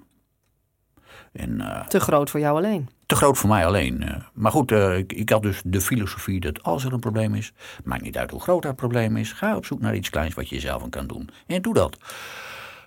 en, 1.33 1.85
te 1.89 2.01
groot 2.01 2.31
voor 2.31 2.41
jou 2.41 2.57
alleen. 2.57 2.89
Te 3.07 3.17
groot 3.17 3.39
voor 3.39 3.49
mij 3.49 3.67
alleen. 3.67 4.23
Maar 4.33 4.51
goed, 4.51 4.71
ik, 4.71 5.13
ik, 5.13 5.31
had 5.31 5.43
dus 5.43 5.63
de 5.65 5.81
filosofie 5.81 6.41
dat 6.41 6.63
als 6.63 6.85
er 6.85 6.93
een 6.93 7.01
probleem 7.01 7.35
is, 7.35 7.53
maakt 7.85 8.03
niet 8.03 8.17
uit 8.17 8.31
hoe 8.31 8.41
groot 8.41 8.63
dat 8.63 8.77
probleem 8.77 9.17
is, 9.17 9.33
ga 9.33 9.57
op 9.57 9.67
zoek 9.67 9.81
naar 9.81 9.95
iets 9.95 10.11
kleins 10.11 10.35
wat 10.35 10.49
je 10.49 10.61
zelf 10.61 10.83
aan 10.83 10.91
kan 10.91 11.07
doen. 11.07 11.31
En 11.47 11.63
doe 11.63 11.75
dat. 11.75 11.99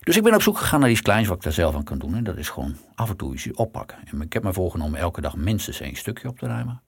Dus 0.08 0.18
ik 0.18 0.24
ben 0.24 0.34
op 0.34 0.42
zoek 0.42 0.58
gegaan 0.58 0.80
naar 0.80 0.90
iets 0.90 1.02
kleins 1.02 1.28
wat 1.28 1.38
ik 1.38 1.44
daar 1.44 1.54
zelf 1.54 1.76
aan 1.76 1.84
kan 1.84 1.98
doen. 2.00 2.16
En 2.16 2.24
dat 2.24 2.38
is 2.38 2.50
gewoon 2.50 2.78
af 2.96 3.10
en 3.10 3.18
toe 3.18 3.34
iets 3.34 3.52
oppakken. 3.52 3.98
En 4.06 4.22
ik 4.22 4.34
heb 4.34 4.44
me 4.44 4.54
voorgenomen 4.54 5.00
elke 5.00 5.22
dag 5.22 5.36
minstens 5.36 5.80
één 5.80 5.96
stukje 5.96 6.28
op 6.28 6.40
te 6.40 6.48
ruimen. 6.48 6.82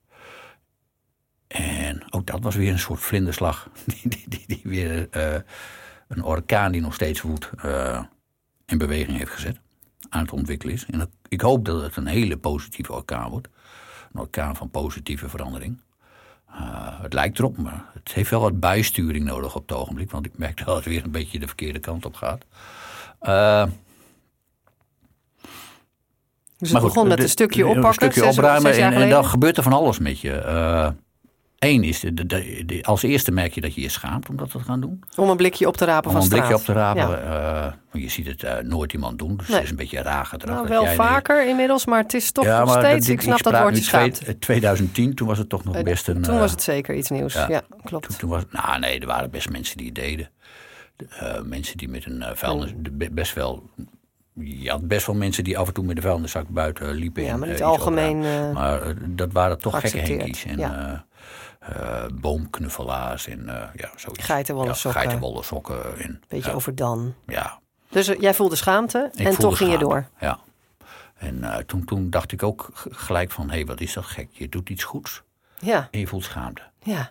En 1.46 2.12
ook 2.12 2.26
dat 2.26 2.42
was 2.42 2.54
weer 2.54 2.72
een 2.72 2.78
soort 2.78 3.00
vlinderslag. 3.00 3.68
Die, 3.86 4.08
die, 4.08 4.24
die, 4.28 4.44
die 4.46 4.60
weer 4.62 5.08
uh, 5.16 5.40
een 6.08 6.24
orkaan 6.24 6.72
die 6.72 6.80
nog 6.80 6.94
steeds 6.94 7.20
woedt 7.20 7.50
uh, 7.64 8.02
in 8.66 8.78
beweging 8.78 9.18
heeft 9.18 9.30
gezet. 9.30 9.60
Aan 10.08 10.22
het 10.22 10.32
ontwikkelen 10.32 10.74
is. 10.74 10.86
En 10.86 11.10
ik 11.28 11.40
hoop 11.40 11.64
dat 11.64 11.82
het 11.82 11.96
een 11.96 12.06
hele 12.06 12.36
positieve 12.36 12.92
orkaan 12.92 13.30
wordt. 13.30 13.48
Een 14.12 14.20
orkaan 14.20 14.56
van 14.56 14.70
positieve 14.70 15.28
verandering. 15.28 15.80
Uh, 16.50 17.00
het 17.00 17.12
lijkt 17.12 17.38
erop, 17.38 17.56
maar 17.56 17.84
het 17.92 18.12
heeft 18.12 18.30
wel 18.30 18.40
wat 18.40 18.60
bijsturing 18.60 19.24
nodig 19.24 19.54
op 19.54 19.68
het 19.68 19.78
ogenblik. 19.78 20.10
Want 20.10 20.26
ik 20.26 20.38
merk 20.38 20.64
dat 20.64 20.76
het 20.76 20.84
weer 20.84 21.04
een 21.04 21.10
beetje 21.10 21.38
de 21.38 21.46
verkeerde 21.46 21.78
kant 21.78 22.04
op 22.04 22.14
gaat. 22.14 22.44
Uh, 23.22 23.64
dus 26.58 26.70
het 26.72 26.82
begon 26.82 27.08
met 27.08 27.22
een 27.22 27.28
stukje 27.28 27.66
oppakken. 27.66 28.06
Een 28.06 28.12
stukje 28.12 28.30
opruimen 28.30 28.72
en, 28.72 28.92
en 28.92 29.08
dan 29.08 29.24
gebeurt 29.24 29.56
er 29.56 29.62
van 29.62 29.72
alles 29.72 29.98
met 29.98 30.20
je. 30.20 30.94
Eén 31.58 31.82
is, 31.84 32.00
de, 32.00 32.14
de, 32.14 32.26
de- 32.66 32.82
als 32.82 33.02
eerste 33.02 33.30
merk 33.32 33.54
je 33.54 33.60
dat 33.60 33.74
je 33.74 33.80
je 33.80 33.88
schaamt 33.88 34.28
om 34.28 34.36
dat 34.36 34.50
te 34.50 34.58
gaan 34.58 34.80
doen. 34.80 35.02
Om 35.16 35.28
een 35.30 35.36
blikje 35.36 35.66
op 35.66 35.76
te 35.76 35.84
rapen 35.84 36.06
Om 36.10 36.12
van 36.12 36.20
een 36.20 36.26
straat. 36.26 36.40
blikje 36.46 36.58
op 36.60 36.64
te 36.66 36.72
rapen. 36.72 37.24
Ja. 37.24 37.76
eh, 37.92 38.02
je 38.02 38.08
ziet 38.08 38.26
het 38.26 38.42
eh, 38.42 38.58
nooit 38.58 38.92
iemand 38.92 39.18
doen, 39.18 39.36
dus 39.36 39.46
Nee. 39.46 39.56
het 39.56 39.64
is 39.64 39.70
een 39.70 39.76
beetje 39.76 40.02
raar 40.02 40.26
gedrag. 40.26 40.54
Nou, 40.54 40.66
dat 40.66 40.76
wel 40.76 40.82
jij- 40.84 40.94
vaker 40.94 41.46
inmiddels, 41.48 41.86
maar 41.86 42.02
het 42.02 42.14
is 42.14 42.32
toch 42.32 42.44
Ja, 42.44 42.60
nog 42.64 42.72
steeds. 42.78 43.06
dit- 43.06 43.14
ik 43.14 43.20
snap 43.20 43.42
dat 43.42 43.52
praat 43.52 43.62
woordje 43.62 43.82
schaamt. 43.82 44.24
eh, 44.24 44.34
2010, 44.34 45.14
toen 45.14 45.26
was 45.28 45.38
het 45.38 45.48
toch 45.48 45.64
nog 45.64 45.74
Eh, 45.76 45.82
best 45.82 46.08
een... 46.08 46.22
Toen 46.22 46.34
eh, 46.34 46.40
was 46.40 46.50
het 46.50 46.62
zeker 46.62 46.94
iets 46.94 47.10
nieuws. 47.10 47.32
Ja, 47.34 47.48
ja. 47.48 47.62
klopt. 47.84 48.06
Toen, 48.08 48.16
toen 48.16 48.30
was, 48.30 48.42
nou 48.50 48.78
nee, 48.78 49.00
er 49.00 49.06
waren 49.06 49.30
best 49.30 49.50
mensen 49.50 49.76
die 49.76 49.86
het 49.86 49.94
deden. 49.94 50.30
Eh, 51.08 51.40
mensen 51.42 51.76
die 51.76 51.88
met 51.88 52.06
een 52.06 52.22
eh, 52.22 52.34
vuilnis, 52.34 52.72
best 53.10 53.34
wel... 53.34 53.70
Je 54.34 54.70
had 54.70 54.88
best 54.88 55.06
wel 55.06 55.16
mensen 55.16 55.44
die 55.44 55.58
af 55.58 55.66
en 55.66 55.74
toe 55.74 55.84
met 55.84 55.96
de 55.96 56.02
vuilniszak 56.02 56.48
buiten 56.48 56.94
liepen. 56.94 57.22
Ja, 57.22 57.36
maar 57.36 57.48
niet 57.48 57.60
eh, 57.60 57.66
algemeen. 57.66 58.52
Maar 58.52 58.94
dat 59.14 59.32
waren 59.32 59.58
toch 59.58 59.80
gekke 59.80 59.98
henkies. 59.98 60.44
En 60.44 60.58
ja. 60.58 61.04
boomknuffelaars 62.14 63.26
en 63.26 63.48
eh, 63.48 63.68
ja, 63.74 63.90
zoiets. 63.96 64.24
Geitenwolle 64.24 64.66
ja, 64.68 64.74
sokken. 64.74 65.00
Geitenwolle 65.00 65.42
sokken. 65.42 65.98
En, 65.98 66.22
beetje 66.28 66.50
ja, 66.50 66.56
overdan. 66.56 67.14
ja, 67.26 67.58
Dus 67.88 68.06
jij 68.06 68.34
voelde 68.34 68.56
schaamte 68.56 69.10
ik 69.12 69.18
en 69.18 69.24
voelde 69.24 69.40
toch 69.42 69.56
ging 69.56 69.70
je 69.70 69.78
door. 69.78 70.06
Ja. 70.20 70.38
En 71.16 71.66
toen, 71.66 71.84
toen 71.84 72.10
dacht 72.10 72.32
ik 72.32 72.42
ook 72.42 72.70
gelijk 72.90 73.30
van, 73.30 73.48
hé, 73.48 73.54
hey, 73.54 73.66
wat 73.66 73.80
is 73.80 73.92
dat 73.92 74.04
gek? 74.04 74.28
Je 74.32 74.48
doet 74.48 74.68
iets 74.68 74.84
goeds 74.84 75.22
Ja, 75.58 75.88
en 75.90 75.98
je 76.00 76.06
voelt 76.06 76.24
schaamte. 76.24 76.62
ja. 76.82 77.10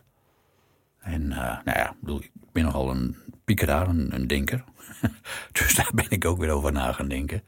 En 0.99 1.27
nou 1.27 1.61
ja, 1.63 1.95
ik 2.05 2.31
ben 2.51 2.63
nogal 2.63 2.89
een 2.89 3.17
piekeraar, 3.55 3.87
een, 3.87 4.15
een 4.15 4.27
denker. 4.27 4.63
dus 5.51 5.75
daar 5.75 5.91
ben 5.93 6.09
ik 6.09 6.25
ook 6.25 6.37
weer 6.37 6.49
over 6.49 6.71
na 6.71 6.91
gaan 6.91 7.07
denken. 7.07 7.43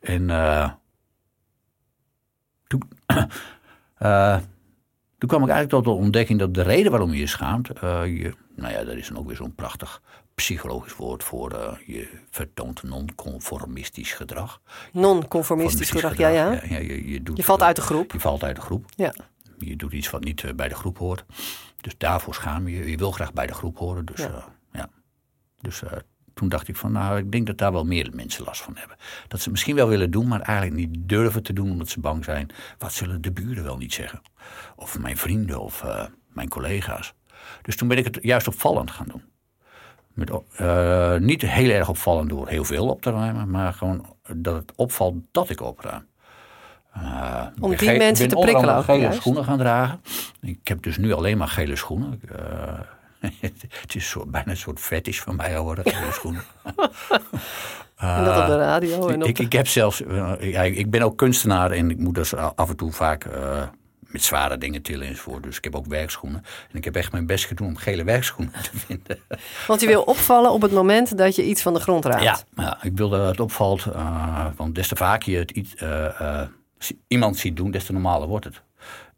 En 0.00 0.30
eh, 0.30 0.70
toen, 2.66 2.82
eh, 3.96 4.36
toen 5.18 5.28
kwam 5.28 5.42
ik 5.42 5.48
eigenlijk 5.48 5.70
tot 5.70 5.84
de 5.84 6.00
ontdekking 6.00 6.38
dat 6.38 6.54
de 6.54 6.62
reden 6.62 6.90
waarom 6.90 7.12
je 7.12 7.18
je 7.18 7.26
schaamt... 7.26 7.70
eh, 7.70 8.06
je, 8.06 8.34
nou 8.56 8.72
ja, 8.72 8.84
dat 8.84 8.94
is 8.94 9.08
dan 9.08 9.18
ook 9.18 9.26
weer 9.26 9.36
zo'n 9.36 9.54
prachtig 9.54 10.02
psychologisch 10.34 10.96
woord 10.96 11.24
voor... 11.24 11.80
je 11.86 12.08
vertoont 12.30 12.82
non-conformistisch 12.82 14.12
gedrag. 14.12 14.60
Non-conformistisch 14.92 15.90
gedrag, 15.90 16.16
ja, 16.16 16.28
ja. 16.28 16.52
ja, 16.52 16.78
je, 16.78 17.10
je, 17.10 17.22
doet, 17.22 17.36
Je 17.36 17.44
valt 17.44 17.62
uit 17.62 17.76
de 17.76 17.82
groep. 17.82 18.12
Je 18.12 18.20
valt 18.20 18.42
uit 18.42 18.56
de 18.56 18.62
groep. 18.62 18.84
Ja. 18.96 19.14
Je 19.58 19.76
doet 19.76 19.92
iets 19.92 20.10
wat 20.10 20.24
niet 20.24 20.56
bij 20.56 20.68
de 20.68 20.74
groep 20.74 20.98
hoort. 20.98 21.24
Dus 21.80 21.94
daarvoor 21.98 22.34
schaam 22.34 22.68
je 22.68 22.76
je. 22.76 22.90
Je 22.90 22.96
wil 22.96 23.10
graag 23.10 23.32
bij 23.32 23.46
de 23.46 23.54
groep 23.54 23.78
horen. 23.78 24.04
Dus, 24.04 24.20
Ja. 24.20 24.58
Dus 25.60 25.82
eh, 25.82 25.92
toen 26.34 26.48
dacht 26.48 26.68
ik 26.68 26.76
van, 26.76 26.92
nou, 26.92 27.18
ik 27.18 27.32
denk 27.32 27.46
dat 27.46 27.58
daar 27.58 27.72
wel 27.72 27.84
meer 27.84 28.10
mensen 28.14 28.44
last 28.44 28.62
van 28.62 28.76
hebben. 28.76 28.96
Dat 29.28 29.40
ze 29.40 29.50
misschien 29.50 29.74
wel 29.74 29.88
willen 29.88 30.10
doen, 30.10 30.28
maar 30.28 30.40
eigenlijk 30.40 30.88
niet 30.88 31.08
durven 31.08 31.42
te 31.42 31.52
doen 31.52 31.70
omdat 31.70 31.88
ze 31.88 32.00
bang 32.00 32.24
zijn. 32.24 32.48
Wat 32.78 32.92
zullen 32.92 33.22
de 33.22 33.32
buren 33.32 33.64
wel 33.64 33.76
niet 33.76 33.92
zeggen? 33.94 34.22
Of 34.76 34.98
mijn 34.98 35.16
vrienden 35.16 35.60
of 35.60 35.82
eh, 35.84 36.04
mijn 36.28 36.48
collega's. 36.48 37.14
Dus 37.62 37.76
toen 37.76 37.88
ben 37.88 37.98
ik 37.98 38.04
het 38.04 38.18
juist 38.22 38.48
opvallend 38.48 38.90
gaan 38.90 39.06
doen. 39.08 39.22
Met, 40.12 40.30
eh, 40.56 41.16
niet 41.16 41.42
heel 41.42 41.70
erg 41.70 41.88
opvallend 41.88 42.28
door 42.28 42.48
heel 42.48 42.64
veel 42.64 42.88
op 42.88 43.02
te 43.02 43.10
ruimen, 43.10 43.50
maar 43.50 43.72
gewoon 43.72 44.16
dat 44.36 44.54
het 44.54 44.72
opvalt 44.76 45.14
dat 45.30 45.50
ik 45.50 45.60
opruim. 45.60 46.08
Ik 46.94 47.62
Om 47.64 47.70
ben 47.70 47.78
die 47.78 47.96
mensen 47.96 48.28
ben 48.28 48.36
te 48.36 48.42
prikkelen 48.42 48.54
andere 48.54 48.78
ook, 48.78 48.84
gele 48.84 49.00
juist. 49.00 49.18
schoenen 49.18 49.44
gaan 49.44 49.58
dragen. 49.58 50.00
Ik 50.40 50.68
heb 50.68 50.82
dus 50.82 50.98
nu 50.98 51.12
alleen 51.12 51.38
maar 51.38 51.48
gele 51.48 51.76
schoenen. 51.76 52.20
het 53.80 53.94
is 53.94 54.08
soort, 54.08 54.30
bijna 54.30 54.50
een 54.50 54.56
soort 54.56 54.80
fetish 54.80 55.20
van 55.20 55.36
mij 55.36 55.52
geworden, 55.54 55.84
gele 55.92 56.12
schoenen. 56.12 56.42
En 57.96 58.24
dat 58.24 58.38
op 58.40 58.46
de 58.46 58.56
radio. 58.56 59.08
En 59.08 59.22
op 59.22 59.28
Ik, 59.28 59.36
de- 59.36 59.42
ik 59.42 59.52
heb 59.52 59.66
zelfs, 59.66 60.02
eh, 60.02 60.32
ja, 60.40 60.62
ik 60.62 60.90
ben 60.90 61.02
ook 61.02 61.16
kunstenaar 61.16 61.70
en 61.70 61.90
ik 61.90 61.98
moet 61.98 62.14
dus 62.14 62.34
af 62.34 62.68
en 62.68 62.76
toe 62.76 62.92
vaak 62.92 63.24
eh, 63.24 63.62
met 64.00 64.22
zware 64.22 64.58
dingen 64.58 64.82
tillen 64.82 65.06
enzovoort. 65.06 65.42
Dus 65.42 65.56
ik 65.56 65.64
heb 65.64 65.74
ook 65.74 65.86
werkschoenen. 65.86 66.44
En 66.70 66.76
ik 66.78 66.84
heb 66.84 66.96
echt 66.96 67.12
mijn 67.12 67.26
best 67.26 67.44
gedaan 67.44 67.66
om 67.68 67.76
gele 67.76 68.04
werkschoenen 68.04 68.52
te 68.62 68.70
vinden. 68.72 69.18
Want 69.68 69.80
je 69.80 69.86
wil 69.86 70.02
opvallen 70.02 70.50
op 70.52 70.62
het 70.62 70.72
moment 70.72 71.18
dat 71.18 71.36
je 71.36 71.44
iets 71.46 71.62
van 71.62 71.74
de 71.74 71.80
grond 71.80 72.04
raakt. 72.04 72.22
Ja, 72.22 72.38
ja 72.56 72.78
ik 72.82 72.96
wil 72.96 73.08
dat 73.08 73.26
het 73.28 73.40
opvalt. 73.40 73.86
eh, 73.86 74.46
want 74.56 74.74
des 74.74 74.88
te 74.88 74.96
vaker 74.96 75.32
je 75.32 75.38
het 75.38 75.50
iets, 75.50 75.74
iemand 77.08 77.36
ziet 77.36 77.56
doen, 77.56 77.70
des 77.70 77.84
te 77.84 77.92
normaler 77.92 78.28
wordt 78.28 78.44
het. 78.44 78.62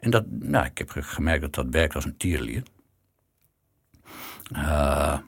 En 0.01 0.11
dat, 0.11 0.25
nou, 0.29 0.65
ik 0.67 0.79
heb 0.79 0.91
ge- 0.91 1.03
gemerkt 1.03 1.41
dat 1.43 1.55
dat 1.55 1.67
werkt 1.71 1.95
als 1.95 2.05
een 2.05 2.17
tierenlier. 2.17 2.63
Eh, 4.53 5.19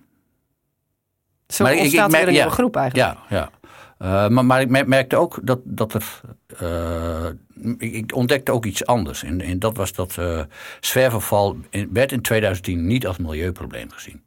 Zo 1.47 1.65
Maar 1.65 1.73
ik- 1.75 1.93
ik 1.93 2.09
merk- 2.11 2.27
een 2.27 2.33
ja. 2.33 2.49
groep 2.49 2.77
eigenlijk. 2.77 3.19
Ja, 3.29 3.37
ja. 3.37 3.51
Eh, 3.99 4.29
maar, 4.29 4.45
maar 4.45 4.61
ik 4.61 4.69
mer- 4.69 4.89
merkte 4.89 5.17
ook 5.17 5.39
dat, 5.43 5.61
dat 5.65 5.95
er. 5.95 6.21
eh, 6.59 7.27
ik, 7.79 7.93
ik 7.93 8.15
ontdekte 8.15 8.53
ook 8.53 8.65
iets 8.65 8.87
anders. 8.87 9.23
En, 9.23 9.41
en 9.41 9.59
dat 9.59 9.77
was 9.77 9.93
dat 9.93 10.19
eh 10.19 10.41
zwerverval 10.81 11.57
in- 11.71 11.89
werd 11.93 12.13
in 12.13 12.21
2010 12.23 12.87
niet 12.87 13.07
als 13.07 13.19
milieuprobleem 13.19 13.91
gezien. 13.91 14.23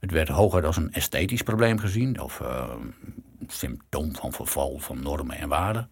Het 0.00 0.10
werd 0.10 0.28
hooguit 0.28 0.64
als 0.64 0.76
een 0.76 0.92
esthetisch 0.92 1.42
probleem 1.42 1.78
gezien. 1.78 2.20
Of 2.20 2.40
een 2.40 2.94
symptoom 3.46 4.14
van 4.16 4.32
verval 4.32 4.78
van 4.78 5.02
normen 5.02 5.36
en 5.36 5.48
waarden. 5.48 5.90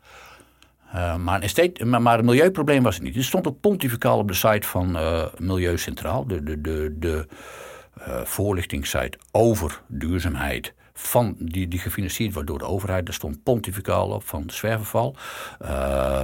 Maar, 1.19 1.35
een 1.35 1.43
esthete- 1.43 1.85
maar, 1.85 2.03
maar 2.03 2.19
een 2.19 2.25
milieuprobleem 2.25 2.83
was 2.83 2.95
het 2.95 3.05
niet. 3.05 3.15
Het 3.15 3.25
stond 3.25 3.47
ook 3.47 3.61
pontificaal 3.61 4.19
op 4.19 4.29
de 4.29 4.35
site 4.35 4.67
van 4.67 4.91
Milieu 5.39 5.79
Centraal. 5.79 6.27
De, 6.27 6.43
de, 6.43 6.61
de, 6.61 6.97
de 6.99 7.27
eh, 7.99 8.25
voorlichtingssite 8.25 9.19
over 9.31 9.83
duurzaamheid. 9.87 10.75
Van, 10.93 11.37
die, 11.39 11.69
die 11.69 11.79
gefinancierd 11.79 12.33
wordt 12.33 12.49
door 12.49 12.59
de 12.59 12.65
overheid. 12.65 13.07
Daar 13.07 13.15
stond 13.15 13.43
pontificaal 13.43 14.11
op 14.11 14.25
van 14.25 14.47
de 14.47 14.53
zwerverval. 14.53 15.17
Eh, 15.59 16.23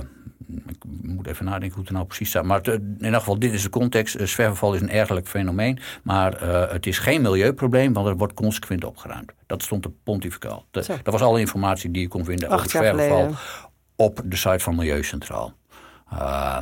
ik 0.67 0.85
moet 1.03 1.27
even 1.27 1.45
nadenken 1.45 1.71
hoe 1.71 1.79
het 1.79 1.89
er 1.89 1.95
nou 1.95 2.07
precies 2.07 2.29
staat. 2.29 2.45
Maar 2.45 2.57
het, 2.57 2.69
eh, 2.69 2.75
in 2.75 2.97
ieder 2.99 3.19
geval, 3.19 3.39
dit 3.39 3.53
is 3.53 3.63
de 3.63 3.69
context. 3.69 4.17
Zwerverval 4.29 4.75
is 4.75 4.81
een 4.81 4.91
ergelijk 4.91 5.29
fenomeen. 5.29 5.79
Maar 6.03 6.43
het 6.73 6.87
is 6.87 6.99
geen 6.99 7.23
milieuprobleem, 7.23 7.93
want 7.93 8.07
er 8.07 8.17
wordt 8.17 8.35
consequent 8.35 8.85
opgeruimd. 8.85 9.33
Dat 9.47 9.63
stond 9.63 9.87
op 9.87 9.95
pontificaal. 10.03 10.67
Dat, 10.71 10.89
was 11.03 11.23
alle 11.23 11.41
informatie 11.41 11.91
die 11.91 12.03
je 12.03 12.09
kon 12.09 12.25
vinden 12.25 12.49
Acht 12.49 12.59
over 12.59 12.71
zwerverval 12.71 13.19
geleden. 13.19 13.39
op 13.97 14.21
de 14.25 14.37
site 14.37 14.59
van 14.59 14.75
Milieu 14.75 15.03
Centraal. 15.03 15.55
Eh, 16.11 16.59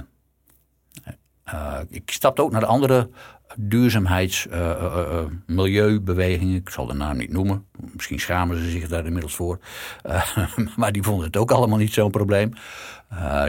eh, 1.44 1.78
ik 1.88 2.10
stapte 2.10 2.42
ook 2.42 2.50
naar 2.50 2.60
de 2.60 2.66
andere 2.66 3.10
duurzaamheids, 3.56 4.48
eh, 4.48 4.70
eh, 4.70 4.84
eh, 4.84 5.24
milieubewegingen. 5.46 6.54
Ik 6.54 6.68
zal 6.68 6.86
de 6.86 6.94
naam 6.94 7.16
niet 7.16 7.32
noemen. 7.32 7.64
Misschien 7.92 8.20
schamen 8.20 8.56
ze 8.58 8.70
zich 8.70 8.88
daar 8.88 9.06
inmiddels 9.06 9.34
voor. 9.34 9.58
Maar 10.76 10.92
die 10.92 11.02
vonden 11.02 11.26
het 11.26 11.36
ook 11.36 11.50
allemaal 11.50 11.78
niet 11.78 11.92
zo'n 11.92 12.10
probleem. 12.10 12.52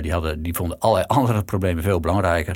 Die, 0.02 0.12
hadden, 0.12 0.42
die 0.42 0.54
vonden 0.54 0.80
allerlei 0.80 1.08
andere 1.08 1.44
problemen 1.44 1.84
veel 1.84 2.00
belangrijker. 2.00 2.56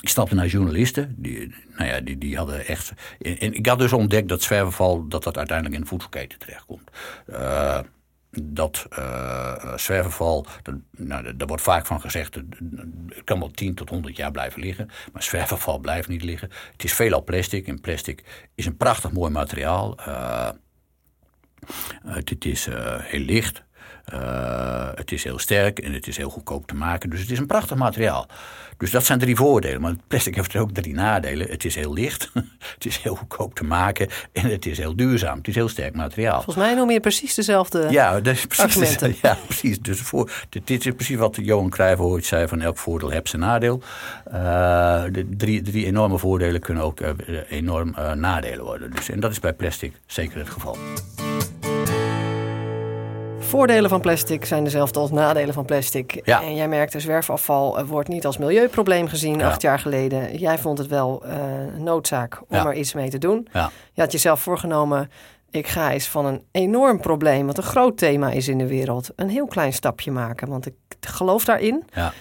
Ik 0.00 0.08
stapte 0.08 0.34
naar 0.34 0.46
journalisten. 0.46 1.14
Die, 1.18 1.54
nou 1.76 1.90
ja, 1.90 2.00
die, 2.00 2.18
die 2.18 2.36
hadden 2.36 2.66
echt. 2.66 2.92
En, 3.20 3.54
ik 3.54 3.66
had 3.66 3.78
dus 3.78 3.92
ontdekt 3.92 4.28
dat 4.28 4.42
zwerverval 4.42 5.08
dat 5.08 5.22
dat 5.22 5.36
uiteindelijk 5.36 5.76
in 5.76 5.82
de 5.82 5.88
voedselketen 5.88 6.38
terechtkomt. 6.38 6.90
Eh, 7.26 7.78
dat 8.42 8.86
eh 8.90 9.76
zwerverval, 9.76 10.46
dat, 10.62 10.74
nou, 10.90 11.36
daar 11.36 11.46
wordt 11.46 11.62
vaak 11.62 11.86
van 11.86 12.00
gezegd, 12.00 12.34
het 12.34 13.24
kan 13.24 13.38
wel 13.38 13.50
10 13.50 13.74
tot 13.74 13.88
100 13.88 14.16
jaar 14.16 14.30
blijven 14.30 14.60
liggen, 14.60 14.90
maar 15.12 15.22
zwerverval 15.22 15.78
blijft 15.78 16.08
niet 16.08 16.22
liggen. 16.22 16.50
Het 16.72 16.84
is 16.84 16.92
veelal 16.92 17.24
plastic 17.24 17.66
en 17.66 17.80
plastic 17.80 18.48
is 18.54 18.66
een 18.66 18.76
prachtig 18.76 19.12
mooi 19.12 19.32
materiaal. 19.32 19.96
Eh, 19.98 20.50
het, 22.06 22.44
is 22.44 22.66
eh, 22.66 23.00
heel 23.00 23.20
licht, 23.20 23.62
eh, 24.04 24.88
het 24.94 25.12
is 25.12 25.24
heel 25.24 25.38
sterk 25.38 25.78
en 25.78 25.92
het 25.92 26.06
is 26.06 26.16
heel 26.16 26.30
goedkoop 26.30 26.66
te 26.66 26.74
maken. 26.74 27.10
Dus 27.10 27.20
het 27.20 27.30
is 27.30 27.38
een 27.38 27.46
prachtig 27.46 27.76
materiaal. 27.76 28.26
Dus 28.76 28.90
dat 28.90 29.04
zijn 29.04 29.18
drie 29.18 29.36
voordelen. 29.36 29.80
Maar 29.80 29.94
plastic 30.08 30.34
heeft 30.34 30.54
er 30.54 30.60
ook 30.60 30.72
drie 30.72 30.94
nadelen. 30.94 31.48
Het 31.50 31.64
is 31.64 31.74
heel 31.74 31.92
licht, 31.92 32.30
het 32.74 32.86
is 32.86 32.96
heel 32.96 33.14
goedkoop 33.14 33.54
te 33.54 33.64
maken 33.64 34.08
en 34.32 34.50
het 34.50 34.66
is 34.66 34.78
heel 34.78 34.96
duurzaam. 34.96 35.38
Het 35.38 35.48
is 35.48 35.54
heel 35.54 35.68
sterk 35.68 35.94
materiaal. 35.94 36.42
Volgens 36.42 36.64
mij 36.64 36.74
noem 36.74 36.90
je 36.90 37.00
precies 37.00 37.34
dezelfde. 37.34 37.86
Ja, 37.90 38.20
dat 38.20 38.34
is 38.34 38.46
precies, 38.46 38.64
Argumenten. 38.64 39.16
ja, 39.22 39.36
precies. 39.44 39.80
Dus 39.80 40.00
voor, 40.00 40.30
dit, 40.48 40.66
dit 40.66 40.86
is 40.86 40.92
precies 40.92 41.16
wat 41.16 41.38
Johan 41.42 41.70
Cruijff 41.70 42.00
ooit 42.00 42.24
zei: 42.24 42.48
van 42.48 42.60
elk 42.60 42.78
voordeel 42.78 43.10
heeft 43.10 43.28
zijn 43.28 43.42
nadeel. 43.42 43.82
Eh, 44.24 44.32
de 45.10 45.26
drie, 45.36 45.62
drie 45.62 45.86
enorme 45.86 46.18
voordelen 46.18 46.60
kunnen 46.60 46.84
ook 46.84 47.00
eh, 47.00 47.10
enorm 47.48 47.94
nadelen 48.14 48.64
worden. 48.64 48.90
Dus, 48.90 49.10
en 49.10 49.20
dat 49.20 49.30
is 49.30 49.40
bij 49.40 49.52
plastic 49.52 49.92
zeker 50.06 50.38
het 50.38 50.50
geval. 50.50 50.76
Voordelen 53.54 53.90
van 53.90 54.00
plastic 54.00 54.44
zijn 54.44 54.64
dezelfde 54.64 54.98
als 55.00 55.10
nadelen 55.10 55.54
van 55.54 55.64
plastic. 55.64 56.20
Ja. 56.24 56.42
En 56.42 56.54
jij 56.54 56.68
merkte, 56.68 57.00
zwerfafval 57.00 57.78
eh, 57.78 57.84
wordt 57.84 58.08
niet 58.08 58.26
als 58.26 58.38
milieuprobleem 58.38 59.08
gezien 59.08 59.38
Ja. 59.38 59.46
acht 59.48 59.62
jaar 59.62 59.78
geleden. 59.78 60.36
Jij 60.38 60.58
vond 60.58 60.78
het 60.78 60.86
wel 60.86 61.24
eh, 61.24 61.36
noodzaak 61.78 62.40
om 62.48 62.56
Ja. 62.56 62.66
er 62.66 62.74
iets 62.74 62.94
mee 62.94 63.10
te 63.10 63.18
doen. 63.18 63.48
Ja, 63.52 63.70
Je 63.92 64.00
had 64.00 64.12
jezelf 64.12 64.40
voorgenomen, 64.40 65.10
ik 65.50 65.66
ga 65.66 65.92
eens 65.92 66.08
van 66.08 66.26
een 66.26 66.42
enorm 66.50 67.00
probleem, 67.00 67.46
wat 67.46 67.56
een 67.56 67.62
groot 67.62 67.98
thema 67.98 68.30
is 68.30 68.48
in 68.48 68.58
de 68.58 68.66
wereld, 68.66 69.10
een 69.16 69.28
heel 69.28 69.46
klein 69.46 69.72
stapje 69.72 70.10
maken. 70.10 70.48
Want 70.48 70.66
ik 70.66 70.74
geloof 71.00 71.44
daarin. 71.44 71.84
ja, 71.92 72.12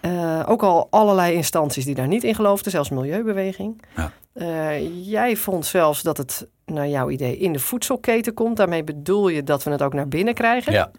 Eh, 0.00 0.42
ook 0.46 0.62
al 0.62 0.86
allerlei 0.90 1.34
instanties 1.34 1.84
die 1.84 1.94
daar 1.94 2.06
niet 2.06 2.24
in 2.24 2.34
geloofden, 2.34 2.70
zelfs 2.72 2.90
Milieubeweging. 2.90 3.82
Eh, 4.38 5.06
jij 5.06 5.36
vond 5.36 5.66
zelfs 5.66 6.02
dat 6.02 6.16
het, 6.16 6.48
naar 6.64 6.88
jouw 6.88 7.10
idee, 7.10 7.38
in 7.38 7.52
de 7.52 7.58
voedselketen 7.58 8.34
komt. 8.34 8.56
Daarmee 8.56 8.84
bedoel 8.84 9.28
je 9.28 9.42
dat 9.42 9.62
we 9.64 9.70
het 9.70 9.82
ook 9.82 9.94
naar 9.94 10.08
binnen 10.08 10.34
krijgen. 10.34 10.72
ja. 10.72 10.90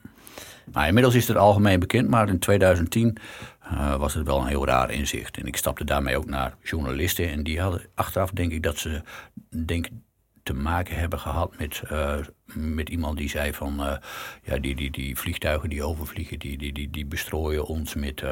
Nou, 0.71 0.87
inmiddels 0.87 1.15
is 1.15 1.27
het 1.27 1.37
algemeen 1.37 1.79
bekend, 1.79 2.09
maar 2.09 2.29
in 2.29 2.39
2010 2.39 3.17
uh, 3.71 3.95
was 3.95 4.13
het 4.13 4.25
wel 4.25 4.39
een 4.39 4.47
heel 4.47 4.65
raar 4.65 4.91
inzicht. 4.91 5.37
En 5.37 5.45
ik 5.45 5.55
stapte 5.55 5.83
daarmee 5.83 6.17
ook 6.17 6.25
naar 6.25 6.55
journalisten. 6.63 7.29
En 7.29 7.43
die 7.43 7.61
hadden 7.61 7.81
achteraf, 7.95 8.29
denk 8.31 8.51
ik, 8.51 8.63
dat 8.63 8.77
ze 8.77 9.01
denk, 9.65 9.87
te 10.43 10.53
maken 10.53 10.95
hebben 10.95 11.19
gehad 11.19 11.57
met, 11.57 11.81
uh, 11.91 12.15
met 12.53 12.89
iemand 12.89 13.17
die 13.17 13.29
zei 13.29 13.53
van... 13.53 13.79
Uh, 13.79 13.97
ja, 14.43 14.57
die, 14.57 14.75
die, 14.75 14.91
die 14.91 15.17
vliegtuigen 15.17 15.69
die 15.69 15.83
overvliegen, 15.83 16.39
die, 16.39 16.57
die, 16.57 16.73
die, 16.73 16.89
die 16.89 17.05
bestrooien 17.05 17.65
ons 17.65 17.95
met 17.95 18.23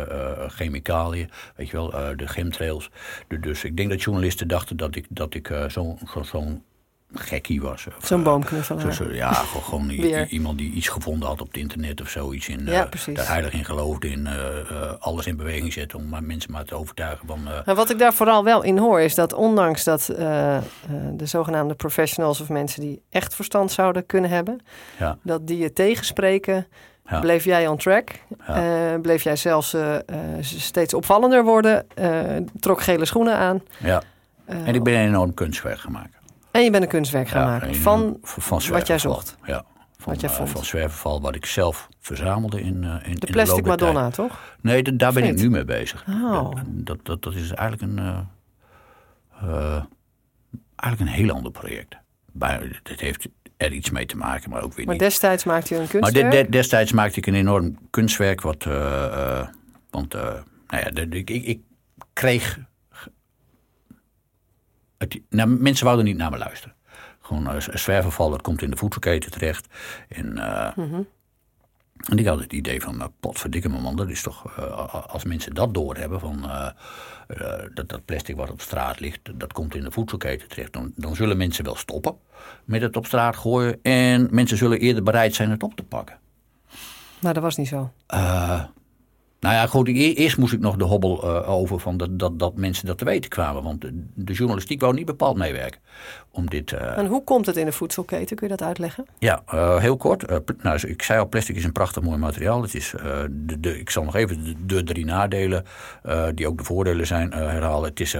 chemicaliën. 0.47 1.29
Weet 1.55 1.69
je 1.69 1.77
wel, 1.77 2.15
de 2.15 2.27
chemtrails. 2.27 2.89
Dus 3.39 3.63
ik 3.63 3.77
denk 3.77 3.89
dat 3.89 4.01
journalisten 4.01 4.47
dachten 4.47 4.77
dat 4.77 4.95
ik, 4.95 5.05
dat 5.09 5.33
ik 5.33 5.47
zo'n 5.67 5.99
zo, 6.13 6.23
zo 6.23 6.61
gekkie 7.13 7.61
was. 7.61 7.87
Zo'n 8.01 8.23
boomknuffelaar. 8.23 8.93
Zo, 8.93 9.11
ja, 9.11 9.33
gewoon 9.33 9.89
iemand 10.29 10.57
die 10.57 10.71
iets 10.71 10.87
gevonden 10.87 11.27
had 11.27 11.41
op 11.41 11.47
het 11.47 11.57
internet 11.57 12.01
of 12.01 12.09
zoiets. 12.09 12.47
In, 12.47 12.65
ja, 12.65 12.89
uh, 13.07 13.15
daar 13.15 13.27
heilig 13.27 13.53
in 13.53 13.65
geloofde, 13.65 14.09
in 14.09 14.19
uh, 14.25 14.33
uh, 14.71 14.91
alles 14.99 15.27
in 15.27 15.37
beweging 15.37 15.73
zetten 15.73 15.99
om 15.99 16.09
maar 16.09 16.23
mensen 16.23 16.51
maar 16.51 16.65
te 16.65 16.75
overtuigen 16.75 17.27
van... 17.27 17.39
Maar 17.65 17.75
wat 17.75 17.89
ik 17.89 17.99
daar 17.99 18.13
vooral 18.13 18.43
wel 18.43 18.63
in 18.63 18.77
hoor 18.77 19.01
is 19.01 19.15
dat 19.15 19.33
ondanks 19.33 19.83
dat 19.83 20.05
de 20.05 21.25
zogenaamde 21.25 21.73
professionals 21.73 22.41
of 22.41 22.49
mensen 22.49 22.81
die 22.81 23.01
echt 23.09 23.35
verstand 23.35 23.71
zouden 23.71 24.05
kunnen 24.05 24.29
hebben, 24.29 24.59
ja. 24.99 25.17
dat 25.21 25.47
die 25.47 25.57
je 25.57 25.73
tegenspreken... 25.73 26.67
Ja. 27.09 27.19
Bleef 27.19 27.43
jij 27.43 27.67
on 27.67 27.77
track? 27.77 28.09
Ja. 28.47 28.97
bleef 29.01 29.23
jij 29.23 29.35
zelfs 29.35 29.75
steeds 30.39 30.93
opvallender 30.93 31.43
worden? 31.43 31.87
trok 32.59 32.81
gele 32.81 33.05
schoenen 33.05 33.35
aan? 33.35 33.61
Ja. 33.77 34.01
en 34.45 34.75
ik 34.75 34.83
ben 34.83 34.93
een 34.93 35.07
enorm 35.07 35.33
kunstwerk 35.33 35.79
gemaakt. 35.79 36.16
En 36.57 36.63
je 36.63 36.71
bent 36.71 36.83
een 36.83 36.89
kunstwerk 36.89 37.27
gaan 37.27 37.45
maken 37.45 37.75
van, 37.75 38.17
van 38.21 38.61
wat 38.69 38.87
jij 38.87 38.99
zocht. 38.99 39.37
Ja, 39.45 39.65
van, 39.97 40.13
wat 40.13 40.21
jij 40.21 40.29
vond. 40.29 40.49
van 40.49 40.65
zwerverval, 40.65 41.21
wat 41.21 41.35
ik 41.35 41.45
zelf 41.45 41.87
verzamelde 41.99 42.61
in, 42.61 42.83
uh, 42.83 42.95
in 43.03 43.15
de 43.15 43.27
plastic 43.31 43.63
in 43.63 43.67
Madonna, 43.67 44.09
toch? 44.09 44.55
Nee, 44.61 44.95
daar 44.95 45.13
ben 45.13 45.23
ik 45.23 45.35
nu 45.35 45.49
mee 45.49 45.65
bezig. 45.65 46.05
Oh. 46.07 46.51
Dat, 46.65 46.97
dat, 47.03 47.23
dat 47.23 47.33
is 47.33 47.51
eigenlijk 47.51 47.81
een, 47.81 48.05
uh, 48.05 48.19
uh, 49.43 49.83
eigenlijk 50.75 51.11
een 51.11 51.17
heel 51.17 51.31
ander 51.31 51.51
project. 51.51 51.97
Het 52.83 53.01
heeft 53.01 53.27
er 53.57 53.71
iets 53.71 53.89
mee 53.89 54.05
te 54.05 54.17
maken, 54.17 54.49
maar 54.49 54.61
ook 54.61 54.73
weer 54.73 54.85
maar 54.85 54.93
niet. 54.93 55.01
Maar 55.01 55.09
destijds 55.09 55.43
maakte 55.43 55.73
je 55.73 55.79
een 55.79 55.87
kunstwerk? 55.87 56.25
Maar 56.25 56.31
de, 56.31 56.43
de, 56.43 56.49
destijds 56.49 56.91
maakte 56.91 57.17
ik 57.17 57.25
een 57.25 57.35
enorm 57.35 57.77
kunstwerk. 57.89 58.41
Wat, 58.41 58.63
want 59.89 60.13
nou 60.13 60.43
ja, 60.67 60.91
ik, 61.09 61.29
ik 61.29 61.59
kreeg 62.13 62.59
nou, 65.29 65.49
mensen 65.49 65.85
wouden 65.85 66.05
niet 66.05 66.17
naar 66.17 66.31
me 66.31 66.37
luisteren. 66.37 66.75
Gewoon 67.21 67.47
een 67.47 67.79
zwerverval, 67.79 68.29
dat 68.29 68.41
komt 68.41 68.61
in 68.61 68.69
de 68.69 68.77
voedselketen 68.77 69.31
terecht. 69.31 69.67
En, 70.09 70.37
uh, 70.37 70.77
en 72.05 72.17
ik 72.17 72.25
had 72.25 72.39
het 72.39 72.53
idee 72.53 72.81
van, 72.81 72.95
uh, 72.95 73.05
potverdikke 73.19 73.69
man, 73.69 73.95
dat 73.95 74.09
is 74.09 74.21
toch... 74.21 74.59
Uh, 74.59 74.93
als 75.07 75.23
mensen 75.23 75.53
dat 75.53 75.73
doorhebben, 75.73 76.19
van, 76.19 76.51
dat, 77.73 77.89
dat 77.89 78.05
plastic 78.05 78.35
wat 78.35 78.51
op 78.51 78.61
straat 78.61 78.99
ligt... 78.99 79.39
dat 79.39 79.53
komt 79.53 79.75
in 79.75 79.83
de 79.83 79.91
voedselketen 79.91 80.47
terecht... 80.47 80.73
Dan, 80.73 80.91
dan 80.95 81.15
zullen 81.15 81.37
mensen 81.37 81.63
wel 81.63 81.75
stoppen 81.75 82.17
met 82.65 82.81
het 82.81 82.95
op 82.95 83.05
straat 83.05 83.35
gooien... 83.35 83.79
en 83.81 84.27
mensen 84.31 84.57
zullen 84.57 84.79
eerder 84.79 85.03
bereid 85.03 85.35
zijn 85.35 85.49
het 85.49 85.63
op 85.63 85.75
te 85.75 85.83
pakken. 85.83 86.19
Maar 87.21 87.33
dat 87.33 87.43
was 87.43 87.57
niet 87.57 87.67
zo. 87.67 87.91
Nou 89.39 89.55
ja, 89.55 89.67
goed, 89.67 89.87
e-, 89.87 89.91
eerst 90.13 90.37
moest 90.37 90.53
ik 90.53 90.59
nog 90.59 90.75
de 90.75 90.83
hobbel 90.83 91.23
uh, 91.23 91.49
over 91.49 91.79
van 91.79 91.97
dat, 91.97 92.19
dat, 92.19 92.39
dat 92.39 92.55
mensen 92.55 92.85
dat 92.85 92.97
te 92.97 93.05
weten 93.05 93.29
kwamen. 93.29 93.63
Want 93.63 93.81
de, 93.81 94.03
de 94.13 94.33
journalistiek 94.33 94.81
wou 94.81 94.93
niet 94.93 95.05
bepaald 95.05 95.37
meewerken. 95.37 95.81
Om 96.31 96.49
dit, 96.49 96.71
uh... 96.71 96.97
En 96.97 97.05
hoe 97.05 97.23
komt 97.23 97.45
het 97.45 97.57
in 97.57 97.65
de 97.65 97.71
voedselketen? 97.71 98.35
Kun 98.35 98.47
je 98.47 98.55
dat 98.55 98.67
uitleggen? 98.67 99.05
Ja, 99.19 99.43
uh, 99.53 99.77
heel 99.77 99.97
kort. 99.97 100.25
nou, 100.63 100.87
ik 100.87 101.01
zei 101.01 101.19
al, 101.19 101.27
plastic 101.27 101.55
is 101.55 101.63
een 101.63 101.71
prachtig 101.71 102.03
mooi 102.03 102.17
materiaal. 102.17 102.61
Het 102.61 102.75
is, 102.75 102.93
de, 103.29 103.59
de, 103.59 103.79
ik 103.79 103.89
zal 103.89 104.03
nog 104.03 104.15
even 104.15 104.43
de, 104.43 104.65
de 104.65 104.83
drie 104.83 105.05
nadelen, 105.05 105.65
die 106.33 106.47
ook 106.47 106.57
de 106.57 106.63
voordelen 106.63 107.07
zijn, 107.07 107.31
herhalen. 107.31 107.89
Het 107.89 107.99
is 107.99 108.15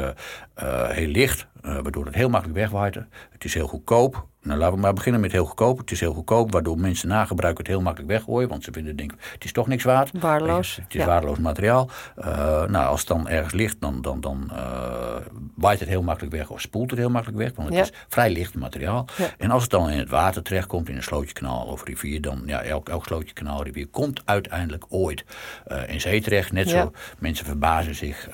heel 0.88 1.08
licht, 1.08 1.48
waardoor 1.62 2.06
het 2.06 2.16
heel 2.16 2.30
makkelijk 2.30 2.60
wegwaait. 2.60 2.96
Het 3.30 3.46
is 3.46 3.54
heel 3.54 3.68
goedkoop. 3.68 4.28
Nou, 4.48 4.60
laten 4.60 4.76
we 4.76 4.82
maar 4.82 4.94
beginnen 4.94 5.22
met 5.22 5.32
heel 5.32 5.46
goedkoop. 5.46 5.78
Het 5.78 5.92
is 5.92 6.00
heel 6.00 6.14
goedkoop, 6.14 6.52
waardoor 6.52 6.80
mensen 6.80 7.08
na 7.08 7.26
gebruik 7.26 7.58
het 7.58 7.68
heel 7.68 7.82
makkelijk 7.82 8.12
weggooien. 8.12 8.50
Want 8.50 8.64
ze 8.64 8.72
vinden, 8.72 8.96
denk 8.96 9.12
het 9.34 9.44
is 9.44 9.52
toch 9.52 9.68
niks 9.68 9.84
waard. 9.84 10.10
Waardeloos. 10.20 10.80
Het 10.84 10.96
is 10.96 11.06
waardeloos 11.06 11.38
materiaal. 11.38 11.90
Uh, 12.18 12.26
nou, 12.66 12.88
als 12.88 13.00
het 13.00 13.10
dan 13.10 13.28
ergens 13.28 13.54
ligt, 13.54 13.76
dan, 13.80 14.02
dan, 14.02 14.22
dan 14.22 14.50
uh, 14.52 15.16
waait 15.56 15.80
het 15.80 15.90
heel 15.90 16.02
makkelijk 16.02 16.36
weg 16.36 16.50
of 16.50 16.62
spoelt 16.62 16.90
het 16.90 17.00
heel 17.00 17.10
makkelijk 17.10 17.38
weg. 17.38 17.52
Want 17.56 17.70
het 17.70 17.78
is 17.78 17.92
vrij 18.08 18.30
licht 18.30 18.56
materiaal. 18.56 19.06
En 19.38 19.52
als 19.52 19.62
het 19.62 19.72
dan 19.72 19.90
in 19.90 20.00
het 20.00 20.10
water 20.10 20.44
terechtkomt, 20.44 20.90
in 20.90 20.96
een 20.96 21.04
slootjekanaal 21.04 21.66
of 21.66 21.84
rivier, 21.84 22.22
dan, 22.22 22.44
ja, 22.46 22.62
elk, 22.62 22.90
elk 22.90 23.06
slootjekanaal, 23.06 23.64
rivier, 23.64 23.88
komt 23.88 24.22
uiteindelijk 24.26 24.86
ooit 24.90 25.26
uh, 25.68 25.90
in 25.90 26.02
zee 26.02 26.22
terecht. 26.22 26.52
Net 26.52 26.70
zo, 26.70 26.92
mensen 27.18 27.46
verbazen 27.46 27.96
zich 27.96 28.30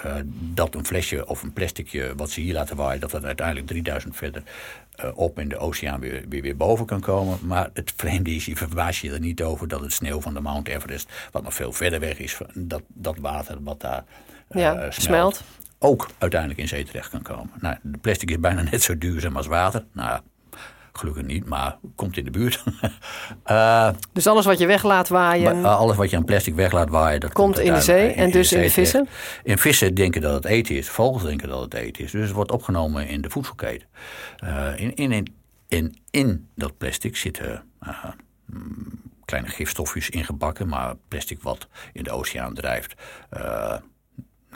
dat 0.53 0.75
een 0.75 0.85
flesje 0.85 1.27
of 1.27 1.43
een 1.43 1.53
plasticje 1.53 2.13
wat 2.15 2.29
ze 2.29 2.41
hier 2.41 2.53
laten 2.53 2.75
waaien, 2.75 3.01
dat 3.01 3.11
dat 3.11 3.25
uiteindelijk 3.25 3.67
3000 3.67 4.15
verder 4.15 4.43
op 5.13 5.39
in 5.39 5.49
de 5.49 5.57
oceaan 5.57 5.99
weer, 5.99 6.25
weer, 6.29 6.41
weer 6.41 6.57
boven 6.57 6.85
kan 6.85 7.01
komen. 7.01 7.37
Maar 7.41 7.69
het 7.73 7.93
vreemde 7.95 8.35
is, 8.35 8.45
je 8.45 8.55
verbaas 8.55 9.01
je 9.01 9.11
er 9.11 9.19
niet 9.19 9.43
over 9.43 9.67
dat 9.67 9.81
het 9.81 9.93
sneeuw 9.93 10.21
van 10.21 10.33
de 10.33 10.39
Mount 10.39 10.67
Everest, 10.67 11.11
wat 11.31 11.43
nog 11.43 11.53
veel 11.53 11.71
verder 11.71 11.99
weg 11.99 12.17
is, 12.19 12.37
dat, 12.53 12.81
dat 12.87 13.17
water 13.17 13.63
wat 13.63 13.81
daar 13.81 14.03
uh, 14.49 14.61
ja, 14.61 14.91
smelt, 14.91 15.43
ook 15.79 16.09
uiteindelijk 16.17 16.59
in 16.59 16.67
zee 16.67 16.83
terecht 16.83 17.09
kan 17.09 17.21
komen. 17.21 17.51
Nou, 17.59 17.75
de 17.81 17.97
plastic 17.97 18.29
is 18.29 18.39
bijna 18.39 18.61
net 18.71 18.81
zo 18.81 18.97
duurzaam 18.97 19.37
als 19.37 19.47
water. 19.47 19.85
Nou, 19.91 20.19
Gelukkig 20.93 21.23
niet, 21.23 21.45
maar 21.45 21.77
komt 21.95 22.17
in 22.17 22.23
de 22.23 22.31
buurt. 22.31 22.63
uh, 23.47 23.89
dus 24.13 24.27
alles 24.27 24.45
wat 24.45 24.59
je 24.59 24.65
weglaat 24.65 25.07
waaien. 25.07 25.57
Uh, 25.57 25.77
alles 25.77 25.95
wat 25.95 26.09
je 26.09 26.15
aan 26.17 26.25
plastic 26.25 26.55
weglaat 26.55 26.89
waaien. 26.89 27.19
Dat 27.19 27.33
komt, 27.33 27.59
in 27.59 27.73
de 27.73 27.81
zee 27.81 28.11
en 28.11 28.31
dus 28.31 28.51
in 28.51 28.61
de, 28.61 28.69
vissen? 28.69 29.07
In 29.43 29.57
vissen 29.57 29.95
denken 29.95 30.21
dat 30.21 30.33
het 30.33 30.45
eten 30.45 30.75
is. 30.75 30.89
Vogels 30.89 31.23
denken 31.23 31.49
dat 31.49 31.61
het 31.61 31.73
eten 31.73 32.03
is. 32.03 32.11
Dus 32.11 32.21
het 32.21 32.31
wordt 32.31 32.51
opgenomen 32.51 33.07
in 33.07 33.21
de 33.21 33.29
voedselketen. 33.29 33.87
Uh, 34.43 34.79
in, 34.79 34.95
in, 34.95 35.35
in, 35.67 35.97
in, 36.11 36.47
dat 36.55 36.77
plastic 36.77 37.17
zitten 37.17 37.63
mm, 38.45 39.01
kleine 39.25 39.47
gifstofjes 39.47 40.09
ingebakken. 40.09 40.67
Maar 40.67 40.95
plastic 41.07 41.41
wat 41.41 41.67
in 41.93 42.03
de 42.03 42.11
oceaan 42.11 42.53
drijft 42.53 42.93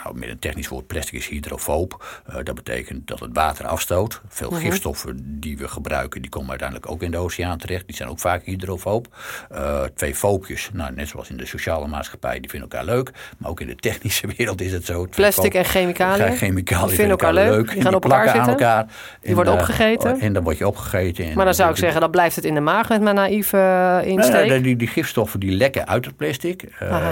nou, 0.03 0.17
met 0.17 0.29
een 0.29 0.39
technisch 0.39 0.67
woord, 0.67 0.87
plastic 0.87 1.13
is 1.13 1.27
hydrofoob. 1.27 2.05
Uh, 2.29 2.35
dat 2.43 2.55
betekent 2.55 3.07
dat 3.07 3.19
het 3.19 3.29
water 3.33 3.65
afstoot. 3.65 4.21
Veel 4.27 4.49
mhm. 4.49 4.59
gifstoffen 4.59 5.39
die 5.39 5.57
we 5.57 5.67
gebruiken, 5.67 6.21
die 6.21 6.29
komen 6.29 6.49
uiteindelijk 6.49 6.91
ook 6.91 7.01
in 7.01 7.11
de 7.11 7.17
oceaan 7.17 7.57
terecht. 7.57 7.87
Die 7.87 7.95
zijn 7.95 8.09
ook 8.09 8.19
vaak 8.19 8.43
hydrofoob. 8.43 9.15
Uh, 9.51 9.83
twee 9.83 10.15
foopjes, 10.15 10.69
nou, 10.73 10.93
net 10.93 11.07
zoals 11.07 11.29
in 11.29 11.37
de 11.37 11.45
sociale 11.45 11.87
maatschappij, 11.87 12.39
die 12.39 12.49
vinden 12.49 12.69
elkaar 12.69 12.85
leuk. 12.85 13.11
Maar 13.37 13.49
ook 13.49 13.61
in 13.61 13.67
de 13.67 13.75
technische 13.75 14.27
wereld 14.37 14.61
is 14.61 14.71
het 14.71 14.85
zo. 14.85 15.07
Plastic 15.15 15.53
en 15.53 15.65
chemicaliën? 15.65 16.37
Chemicaliën 16.37 16.89
vinden 16.89 17.09
elkaar, 17.09 17.33
leuk. 17.33 17.71
Die 17.71 17.81
gaan 17.81 17.95
op 17.95 18.03
elkaar 18.03 18.23
zitten? 18.23 18.41
Aan 18.41 18.49
elkaar. 18.49 18.85
Die 19.21 19.35
worden 19.35 19.53
uh, 19.53 19.59
opgegeten? 19.59 20.19
En 20.19 20.33
dan 20.33 20.43
word 20.43 20.57
je 20.57 20.67
opgegeten. 20.67 21.33
Maar 21.35 21.45
dan 21.45 21.53
zou 21.53 21.69
ik 21.69 21.77
zeggen, 21.77 22.01
dan 22.01 22.11
blijft 22.11 22.35
het 22.35 22.45
in 22.45 22.53
de 22.53 22.59
maag 22.59 22.89
met 22.89 23.01
mijn 23.01 23.15
naïeve 23.15 24.01
insteek? 24.05 24.47
Nee, 24.47 24.61
die, 24.61 24.75
die, 24.75 24.87
gifstoffen 24.87 25.39
die 25.39 25.51
lekken 25.51 25.87
uit 25.87 26.05
het 26.05 26.15
plastic. 26.15 26.63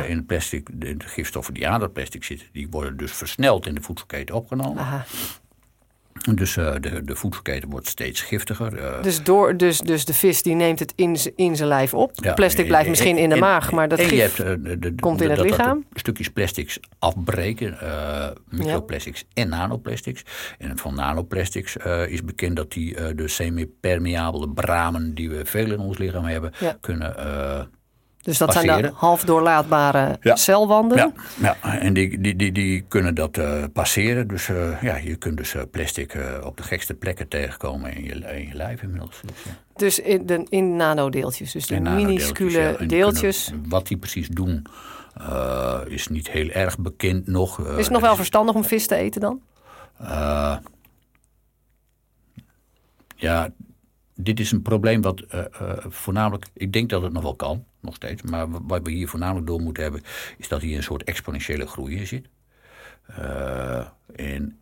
in 0.08 0.16
het 0.18 0.26
plastic, 0.26 0.68
de, 0.74 0.98
de 0.98 1.08
gifstoffen 1.08 1.54
die 1.54 1.68
aan 1.68 1.82
het 1.82 1.94
plastic 1.94 2.24
zitten, 2.24 2.48
die 2.52 2.68
worden 2.76 2.98
dus 2.98 3.12
versneld 3.12 3.68
in 3.68 3.76
de 3.76 3.82
voedselketen 3.82 4.36
opgenomen. 4.36 4.78
Aha. 4.78 5.06
Dus 6.34 6.56
uh, 6.56 6.74
de, 6.80 7.04
de 7.04 7.16
voedselketen 7.16 7.70
wordt 7.70 7.88
steeds 7.88 8.22
giftiger. 8.22 8.80
Uh, 8.80 9.02
dus, 9.04 9.24
door, 9.24 9.58
dus, 9.58 9.80
dus 9.80 10.06
de 10.06 10.14
vis 10.14 10.42
die 10.42 10.56
neemt 10.56 10.80
het 10.80 10.94
in, 10.96 11.18
in 11.36 11.56
zijn 11.56 11.68
lijf 11.68 11.94
op. 11.94 12.12
Ja, 12.14 12.34
plastic 12.34 12.68
blijft 12.68 12.90
misschien 12.90 13.18
in 13.18 13.30
de 13.30 13.36
maag, 13.36 13.72
maar 13.72 13.88
dat 13.88 14.02
gif 14.02 14.36
hebt, 14.36 14.66
uh, 14.68 14.78
de, 14.80 14.96
komt 14.96 15.22
in 15.22 15.30
het 15.30 15.40
lichaam. 15.40 15.86
stukjes 15.94 16.30
plastics 16.30 16.80
afbreken, 17.00 17.78
microplastics 18.50 19.20
ja. 19.20 19.44
en 19.44 19.50
nanoplastics. 19.50 20.24
En 20.58 20.78
van 20.78 20.96
nanoplastics 20.96 21.76
is 22.08 22.24
bekend 22.24 22.56
dat 22.56 22.72
die 22.72 23.16
de 23.16 23.28
semi-permeabele 23.28 24.50
bramen 24.50 25.14
die 25.14 25.30
we 25.30 25.46
veel 25.46 25.72
in 25.72 25.80
ons 25.80 25.98
lichaam 25.98 26.26
hebben, 26.26 26.52
ja. 26.60 26.78
kunnen 26.82 27.16
dus 28.26 28.38
dat 28.38 28.54
zijn 28.54 28.82
de 28.82 28.92
half 28.94 29.24
doorlaatbare 29.24 30.18
celwanden? 30.22 30.98
Ja, 30.98 31.12
ja. 31.62 31.80
en 31.80 31.94
die, 31.94 32.22
die, 32.22 32.36
die, 32.36 32.52
die 32.52 32.82
kunnen 32.88 33.16
dat 33.16 33.38
uh, 33.38 33.64
passeren. 33.74 34.28
Dus 34.28 34.48
uh, 34.48 34.82
ja, 34.82 34.96
je 34.96 35.16
kunt 35.16 35.38
dus 35.38 35.54
uh, 35.54 35.62
plastic 35.72 36.18
op 36.44 36.58
de 36.58 36.64
gekste 36.64 36.94
plekken 36.94 37.28
tegenkomen 37.28 37.94
in 37.94 38.04
je, 38.04 38.14
in 38.14 38.48
je 38.48 38.54
lijf 38.54 38.82
inmiddels. 38.82 39.22
Dus, 39.26 39.54
dus 39.76 40.00
in, 40.00 40.26
de, 40.26 40.46
in 40.50 40.76
nanodeeltjes, 40.76 41.52
dus 41.52 41.68
die 41.68 41.80
minuscule 41.80 42.78
deeltjes. 42.88 43.52
wat 43.68 43.88
die 43.88 43.98
precies 43.98 44.28
doen 44.28 44.66
is 45.88 46.08
niet 46.08 46.30
heel 46.30 46.50
erg 46.50 46.78
bekend 46.78 47.28
nog. 47.28 47.60
is 47.60 47.84
het 47.84 47.90
nog 47.90 48.02
wel 48.02 48.16
verstandig 48.16 48.56
om 48.56 48.64
vis 48.64 48.88
te 48.88 48.96
eten 48.96 49.22
dan? 49.22 49.42
ja, 53.16 53.50
dit 54.16 54.40
is 54.40 54.52
een 54.52 54.62
probleem 54.62 55.02
wat 55.02 55.24
voornamelijk, 55.88 56.46
ik 56.54 56.74
denk 56.74 56.90
dat 56.90 57.02
het 57.02 57.14
nog 57.14 57.24
wel 57.24 57.36
kan 57.36 57.66
nog 57.80 57.96
steeds. 57.96 58.22
Maar 58.22 58.48
wat 58.50 58.82
we 58.84 58.92
hier 58.92 59.08
voornamelijk 59.08 59.48
door 59.48 59.62
moeten 59.62 59.84
hebben, 59.84 60.02
is 60.38 60.48
dat 60.48 60.62
hier 60.62 60.78
een 60.78 60.84
soort 60.84 61.04
exponentiële 61.04 61.68
groei 61.68 61.96
in 61.96 62.08
zit. 62.08 62.28
Uh, 63.10 63.88
en 64.16 64.60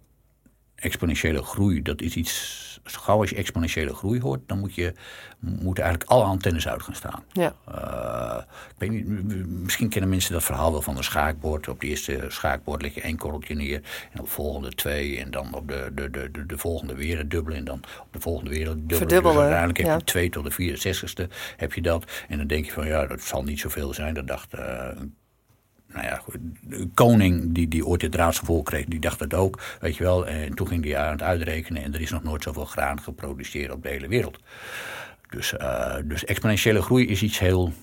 exponentiële 0.84 1.44
groei, 1.44 1.82
dat 1.82 2.02
is 2.02 2.16
iets. 2.16 2.62
Zo 2.86 3.00
gauw 3.00 3.20
als 3.20 3.30
je 3.30 3.36
exponentiële 3.36 3.94
groei 3.94 4.20
hoort, 4.20 4.42
dan 4.48 4.60
moet 4.60 4.76
je, 4.76 4.94
moeten 5.40 5.84
eigenlijk 5.84 6.14
alle 6.14 6.24
antennes 6.24 6.68
uit 6.68 6.84
gaan 6.84 6.96
staan. 6.96 7.24
Ja. 7.32 7.56
Uh, 7.70 8.42
ik 8.70 8.76
weet 8.78 8.90
niet, 8.90 9.08
misschien 9.48 9.90
kennen 9.90 10.10
mensen 10.10 10.34
dat 10.34 10.44
verhaal 10.44 10.72
wel 10.72 10.82
van 10.82 10.98
een 10.98 11.04
schaakbord. 11.04 11.68
Op 11.68 11.80
de 11.82 11.88
eerste 11.88 12.26
schaakbord 12.28 12.82
leg 12.82 12.94
je 12.94 13.02
één 13.02 13.18
korreltje 13.18 13.56
neer. 13.56 13.82
En 14.12 14.20
op 14.20 14.26
de 14.26 14.32
volgende 14.32 14.70
twee. 14.70 15.20
En 15.20 15.32
dan 15.32 15.54
op 15.54 15.68
de, 15.68 15.92
de, 15.94 16.10
de, 16.10 16.32
de, 16.32 16.46
de 16.46 16.58
volgende 16.58 16.96
weer 16.96 17.28
dubbele. 17.28 17.56
En 17.56 17.64
dan 17.66 17.82
op 18.02 18.08
de 18.12 18.20
volgende 18.20 18.50
weer 18.50 18.68
het 18.68 18.78
dubbele. 18.78 18.98
Verdubbelen, 18.98 19.34
Dus 19.34 19.42
uiteindelijk 19.42 19.78
heb 19.78 19.88
ja. 19.88 19.96
je 19.96 20.04
twee 20.04 20.30
tot 20.30 20.58
de 20.58 20.78
64ste 20.78 21.34
heb 21.58 21.74
je 21.74 21.82
dat. 21.82 22.12
En 22.28 22.38
dan 22.38 22.48
denk 22.48 22.66
je 22.66 22.72
van 22.72 22.88
ja, 22.88 23.06
dat 23.06 23.22
zal 23.22 23.44
niet 23.44 23.60
zoveel 23.60 23.94
zijn. 23.94 24.14
Dat 24.14 24.28
dacht... 24.28 24.54
eh, 24.54 24.88
nou 25.94 26.06
ja, 26.06 26.22
de 26.62 26.88
koning 26.94 27.54
die, 27.54 27.68
die 27.68 27.86
ooit 27.86 28.02
het 28.02 28.16
raadsgevoel 28.16 28.64
kreeg, 28.64 28.86
die 28.86 29.00
dacht 29.00 29.20
het 29.20 29.34
ook, 29.34 29.60
weet 29.80 29.96
je 29.96 30.04
wel. 30.04 30.28
En 30.28 30.54
toen 30.54 30.68
ging 30.68 30.84
hij 30.84 30.98
aan 30.98 31.12
het 31.12 31.22
uitrekenen 31.22 31.84
en 31.84 31.94
er 31.94 32.02
is 32.02 32.12
nog 32.12 32.24
nooit 32.24 32.44
zoveel 32.44 32.66
graan 32.66 33.02
geproduceerd 33.02 33.72
op 33.72 33.84
de 33.84 33.90
hele 33.90 34.08
wereld. 34.08 34.40
Dus, 35.30 35.58
eh, 35.58 35.96
dus 36.06 36.26
exponentiële 36.26 36.82
groei 36.82 37.08
is 37.08 37.22
iets 37.24 37.40
heel, 37.40 37.74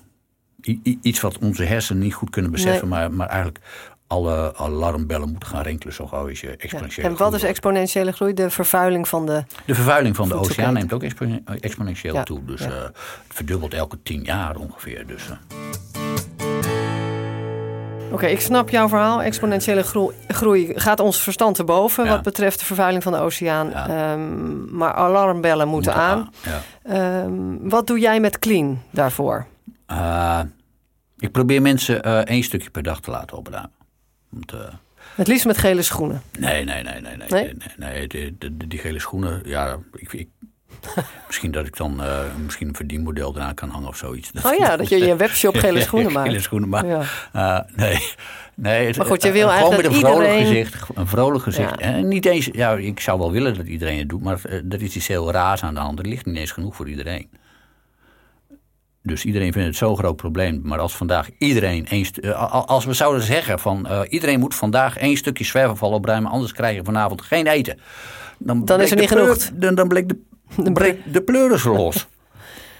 iets 1.01 1.19
wat 1.21 1.37
onze 1.37 1.63
hersenen 1.63 2.01
niet 2.03 2.13
goed 2.13 2.29
kunnen 2.29 2.51
beseffen, 2.51 2.89
Nee. 2.89 2.99
maar, 2.99 3.11
maar 3.13 3.27
eigenlijk 3.27 3.59
alle 4.07 4.55
alarmbellen 4.55 5.29
moeten 5.29 5.49
gaan 5.49 5.61
rinkelen 5.63 5.93
zo 5.93 6.07
gauw 6.07 6.27
als 6.29 6.41
je 6.41 6.47
Ja. 6.47 6.53
exponentiële 6.57 7.07
En 7.07 7.17
wat 7.17 7.33
is 7.33 7.43
exponentiële 7.43 8.11
groei? 8.11 8.33
De 8.33 8.49
vervuiling 8.49 9.07
van 9.07 9.25
de. 9.25 9.43
De 9.65 9.75
vervuiling 9.75 10.15
van 10.15 10.27
de 10.27 10.33
oceaan 10.33 10.73
neemt 10.73 10.93
ook 10.93 11.03
expo- 11.03 11.39
exponentieel 11.59 12.13
Ja, 12.13 12.23
toe. 12.23 12.45
Dus 12.45 12.61
ja. 12.61 12.67
eh, 12.69 12.81
het 12.83 12.93
verdubbelt 13.27 13.73
elke 13.73 13.97
tien 14.03 14.23
jaar 14.23 14.55
ongeveer. 14.55 15.07
Dus, 15.07 15.29
eh, 15.29 15.35
Oké, 18.11 18.25
ik 18.25 18.41
snap 18.41 18.69
jouw 18.69 18.87
verhaal. 18.87 19.21
Exponentiële 19.21 19.83
groei, 19.83 20.15
groei 20.27 20.71
gaat 20.79 20.99
ons 20.99 21.21
verstand 21.21 21.55
te 21.55 21.63
boven 21.63 22.03
Ja. 22.03 22.09
wat 22.09 22.21
betreft 22.21 22.59
de 22.59 22.65
vervuiling 22.65 23.03
van 23.03 23.11
de 23.11 23.17
oceaan. 23.19 23.69
Ja. 23.69 23.87
Ehm, 23.87 24.75
maar 24.77 24.93
alarmbellen 24.93 25.67
moeten 25.67 25.91
moet 25.93 26.01
aan. 26.01 26.29
Ehm, 26.83 27.69
wat 27.69 27.87
doe 27.87 27.99
jij 27.99 28.19
met 28.19 28.39
Clean 28.39 28.81
daarvoor? 28.89 29.45
Eh, 29.85 30.39
ik 31.17 31.31
probeer 31.31 31.61
mensen 31.61 32.03
eh, 32.03 32.17
één 32.19 32.43
stukje 32.43 32.69
per 32.69 32.83
dag 32.83 32.99
te 33.01 33.11
laten 33.11 33.37
opruimen. 33.37 33.71
Want, 34.29 34.51
eh, 34.53 34.59
Het 35.15 35.27
liefst 35.27 35.45
met 35.45 35.57
gele 35.57 35.81
schoenen. 35.81 36.21
nee, 36.39 36.63
nee, 36.63 36.83
nee, 36.83 37.01
nee, 37.01 37.15
nee. 37.17 37.27
Nee? 37.29 37.53
nee, 37.77 38.07
de- 38.37 38.67
die 38.67 38.79
gele 38.79 38.99
schoenen, 38.99 39.41
ja, 39.45 39.77
ik, 39.93 40.13
ik, 40.13 40.27
misschien 41.27 41.51
dat 41.51 41.65
ik 41.65 41.77
dan 41.77 42.03
eh, 42.03 42.19
misschien 42.43 42.67
een 42.67 42.75
verdienmodel 42.75 43.35
eraan 43.35 43.53
kan 43.53 43.69
hangen 43.69 43.87
of 43.87 43.97
zoiets. 43.97 44.31
Oh 44.45 44.53
ja, 44.57 44.77
dat 44.77 44.89
je 44.89 44.97
je 44.97 45.15
webshop 45.15 45.55
gele 45.55 45.81
schoenen 45.87 46.11
maakt. 46.11 46.27
Gele 46.27 46.39
schoenen. 46.41 46.87
Ja. 46.87 47.01
Eh, 47.33 47.59
nee. 47.75 48.13
nee 48.55 48.87
het, 48.87 48.97
Maar 48.97 49.05
goed, 49.05 49.21
je 49.21 49.27
eh, 49.27 49.33
wil 49.33 49.49
gewoon 49.49 49.61
eigenlijk 49.71 49.93
met 49.93 50.03
een 50.03 50.07
vrolijk 50.09 50.29
iedereen- 50.31 50.65
gezicht. 50.65 50.87
Een 50.95 51.07
vrolijk 51.07 51.43
gezicht. 51.43 51.69
Ja. 51.79 51.85
En 51.85 52.07
niet 52.07 52.25
eens, 52.25 52.49
ja, 52.51 52.73
ik 52.73 52.99
zou 52.99 53.19
wel 53.19 53.31
willen 53.31 53.53
dat 53.57 53.65
iedereen 53.67 53.97
het 53.99 54.09
doet, 54.09 54.23
maar 54.23 54.39
er 54.45 54.81
is 54.81 54.95
iets 54.95 55.07
heel 55.07 55.31
raars 55.31 55.63
aan 55.63 55.73
de 55.73 55.79
hand. 55.79 55.99
Er 55.99 56.07
ligt 56.07 56.25
niet 56.25 56.37
eens 56.37 56.51
genoeg 56.51 56.75
voor 56.75 56.89
iedereen. 56.89 57.29
Dus 59.03 59.25
iedereen 59.25 59.51
vindt 59.51 59.67
het 59.67 59.77
zo'n 59.77 59.97
groot 59.97 60.15
probleem. 60.15 60.61
Maar 60.63 60.79
als 60.79 60.95
vandaag 60.95 61.29
iedereen 61.37 61.87
a- 62.25 62.29
als 62.65 62.85
we 62.85 62.93
zouden 62.93 63.23
zeggen 63.23 63.59
van 63.59 63.87
iedereen 64.09 64.39
moet 64.39 64.55
vandaag 64.55 64.97
één 64.97 65.17
stukje 65.17 65.43
zwerverval 65.43 65.91
opruimen, 65.91 66.31
anders 66.31 66.51
krijg 66.53 66.75
je 66.75 66.83
vanavond 66.83 67.21
geen 67.21 67.47
eten. 67.47 67.79
Dan, 68.37 68.65
Dan 68.65 68.81
is 68.81 68.91
er 68.91 68.97
niet 68.97 69.07
genoeg. 69.07 69.37
Dan, 69.53 69.75
dan 69.75 69.87
bleek 69.87 70.09
de, 70.09 70.19
breekt 70.73 71.13
de 71.13 71.21
pleuris 71.21 71.63
los. 71.63 72.07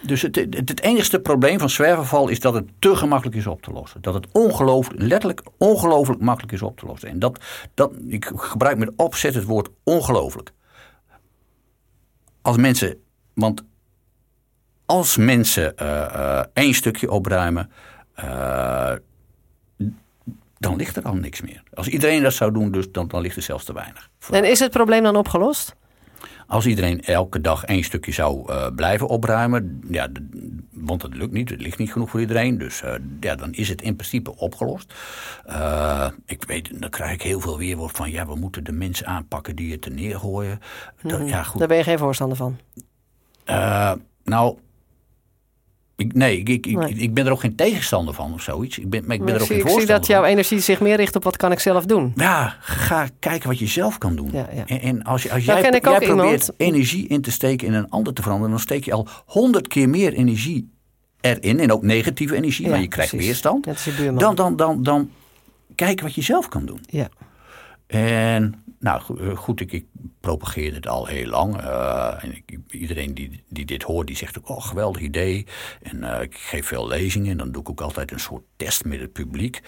Dus 0.02 0.22
het, 0.22 0.36
het, 0.36 0.70
het 0.70 0.82
enigste 0.82 1.20
probleem 1.20 1.60
van 1.60 1.70
zwerverval 1.70 2.28
is 2.28 2.40
dat 2.40 2.54
het 2.54 2.68
te 2.80 2.96
gemakkelijk 2.96 3.38
is 3.38 3.48
op 3.48 3.62
te 3.62 3.72
lossen. 3.72 4.02
Dat 4.02 4.14
het 4.14 4.28
ongelooflijk, 4.32 5.02
letterlijk 5.02 5.44
ongelooflijk 5.58 6.22
makkelijk 6.22 6.54
is 6.54 6.62
op 6.62 6.80
te 6.80 6.86
lossen. 6.86 7.10
En 7.10 7.20
dat, 7.20 7.44
dat, 7.74 7.92
ik 8.08 8.32
gebruik 8.36 8.78
met 8.78 8.92
opzet 8.96 9.34
het 9.34 9.44
woord 9.44 9.70
ongelooflijk. 9.84 10.52
Als 12.42 12.58
mensen, 12.58 12.98
want 13.34 13.64
als 14.86 15.18
mensen 15.18 15.78
eh, 15.78 16.04
eh, 16.04 16.46
één 16.54 16.74
stukje 16.74 17.12
opruimen, 17.12 17.72
eh, 18.14 18.94
dan 20.58 20.76
ligt 20.76 20.96
er 20.96 21.04
al 21.04 21.16
niks 21.16 21.42
meer. 21.42 21.64
Als 21.74 21.88
iedereen 21.88 22.24
dat 22.24 22.34
zou 22.34 22.52
doen, 22.52 22.72
dus, 22.72 22.92
dan, 22.92 23.08
dan 23.08 23.22
ligt 23.22 23.36
er 23.36 23.42
zelfs 23.42 23.66
te 23.66 23.74
weinig. 23.74 24.10
En 24.32 24.44
is 24.44 24.60
het 24.60 24.72
probleem 24.72 25.04
dan 25.04 25.16
opgelost? 25.16 25.76
Als 26.52 26.66
iedereen 26.66 27.02
elke 27.02 27.42
dag 27.42 27.64
één 27.64 27.84
stukje 27.84 28.12
zou 28.12 28.52
eh, 28.52 28.68
blijven 28.76 29.08
opruimen, 29.08 29.82
ja, 29.90 30.08
want 30.72 31.02
dat 31.02 31.16
lukt 31.16 31.32
niet, 31.32 31.50
het 31.50 31.62
ligt 31.62 31.78
niet 31.78 31.92
genoeg 31.92 32.10
voor 32.10 32.20
iedereen, 32.20 32.58
dus 32.58 32.82
eh, 32.82 32.94
ja, 33.20 33.36
dan 33.36 33.54
is 33.54 33.70
het 33.70 33.82
in 33.82 33.96
principe 33.96 34.38
opgelost. 34.38 34.94
Eh, 35.46 36.08
ik 36.26 36.44
weet, 36.44 36.82
dan 36.82 36.90
krijg 36.90 37.14
ik 37.14 37.22
heel 37.22 37.40
veel 37.40 37.58
weerwoord 37.58 37.98
van, 37.98 38.12
ja, 38.12 38.26
we 38.26 38.36
moeten 38.36 38.64
de 38.64 38.72
mensen 38.72 39.08
aanpakken 39.08 39.56
die 39.56 39.72
het 39.72 39.86
er 39.86 39.92
neergooien. 39.92 40.60
Dat, 41.02 41.30
ja, 41.30 41.44
goed. 41.44 41.60
Daar 41.60 41.68
ben 41.68 41.78
je 41.78 41.84
geen 41.84 41.98
voorstander 41.98 42.38
van. 42.38 42.60
Nou, 44.24 44.58
ik, 46.02 46.14
nee, 46.14 46.38
ik, 46.38 46.50
ik, 46.50 46.66
ik- 46.66 46.78
Nee. 46.78 46.94
ik 46.94 47.14
ben 47.14 47.26
er 47.26 47.32
ook 47.32 47.40
geen 47.40 47.56
tegenstander 47.56 48.14
van 48.14 48.34
of 48.34 48.42
zoiets. 48.42 48.78
Ik 48.80 48.90
ben, 48.90 49.04
maar 49.06 49.16
ik 49.16 49.20
ben 49.22 49.26
Maar 49.28 49.36
er 49.36 49.42
ook 49.42 49.48
zie, 49.48 49.56
geen 49.56 49.66
ik 49.66 49.72
zie 49.72 49.80
dat 49.80 49.88
voorstander 49.96 50.22
jouw 50.26 50.32
energie 50.36 50.60
zich 50.60 50.80
meer 50.82 50.96
richt 50.96 51.16
op 51.16 51.24
wat 51.24 51.38
kan 51.38 51.52
ik 51.52 51.60
zelf 51.60 51.86
doen. 51.86 52.14
Ja, 52.16 52.56
ga 52.60 53.08
kijken 53.20 53.50
wat 53.50 53.60
je 53.60 53.68
zelf 53.68 53.98
kan 53.98 54.16
doen. 54.16 54.30
Ja, 54.32 54.48
ja. 54.54 54.66
En, 54.66 54.82
en 54.82 55.04
als, 55.04 55.24
je, 55.24 55.32
als 55.32 55.46
Nou 55.46 55.62
jij, 55.62 55.80
probeert 55.80 56.04
iemand- 56.04 56.52
energie 56.58 57.08
in 57.08 57.22
te 57.22 57.32
steken 57.32 57.68
in 57.68 57.74
een 57.74 57.90
ander 57.90 58.14
te 58.14 58.22
veranderen, 58.22 58.52
dan 58.52 58.60
steek 58.60 58.86
je 58.86 58.94
al 58.94 59.08
honderd 59.26 59.68
keer 59.68 59.90
meer 59.90 60.14
energie 60.14 60.70
erin. 61.22 61.60
En 61.60 61.72
ook 61.72 61.82
negatieve 61.84 62.36
energie, 62.36 62.66
Ja, 62.66 62.72
maar 62.72 62.82
je 62.82 62.88
krijgt 62.88 63.10
precies. 63.10 63.28
weerstand. 63.28 63.66
Dan, 64.20 64.36
dan, 64.36 64.56
dan, 64.56 64.84
dan 64.84 65.10
kijk 65.76 66.02
wat 66.02 66.16
je 66.16 66.22
zelf 66.22 66.48
kan 66.48 66.66
doen. 66.66 66.80
Ja. 66.86 67.10
En 67.92 68.64
nou 68.80 69.02
eh, 69.20 69.38
goed, 69.38 69.62
ik, 69.62 69.72
ik 69.72 69.86
propageer 70.20 70.74
het 70.74 70.88
al 70.88 71.06
heel 71.06 71.28
lang. 71.28 71.58
Eh, 71.58 72.24
en 72.24 72.36
ik, 72.36 72.58
iedereen 72.70 73.14
die, 73.14 73.44
die 73.50 73.66
dit 73.66 73.84
hoort, 73.84 74.08
die 74.08 74.16
zegt 74.16 74.38
ook, 74.38 74.50
oh 74.50 74.66
geweldig 74.66 75.02
idee. 75.02 75.46
En 75.82 76.04
eh, 76.04 76.22
ik 76.22 76.36
geef 76.36 76.68
veel 76.68 76.88
lezingen 76.88 77.32
en 77.32 77.38
dan 77.38 77.52
doe 77.52 77.62
ik 77.62 77.70
ook 77.70 77.82
altijd 77.82 78.12
een 78.12 78.20
soort 78.20 78.44
test 78.56 78.86
met 78.86 79.00
het 79.00 79.12
publiek. 79.12 79.62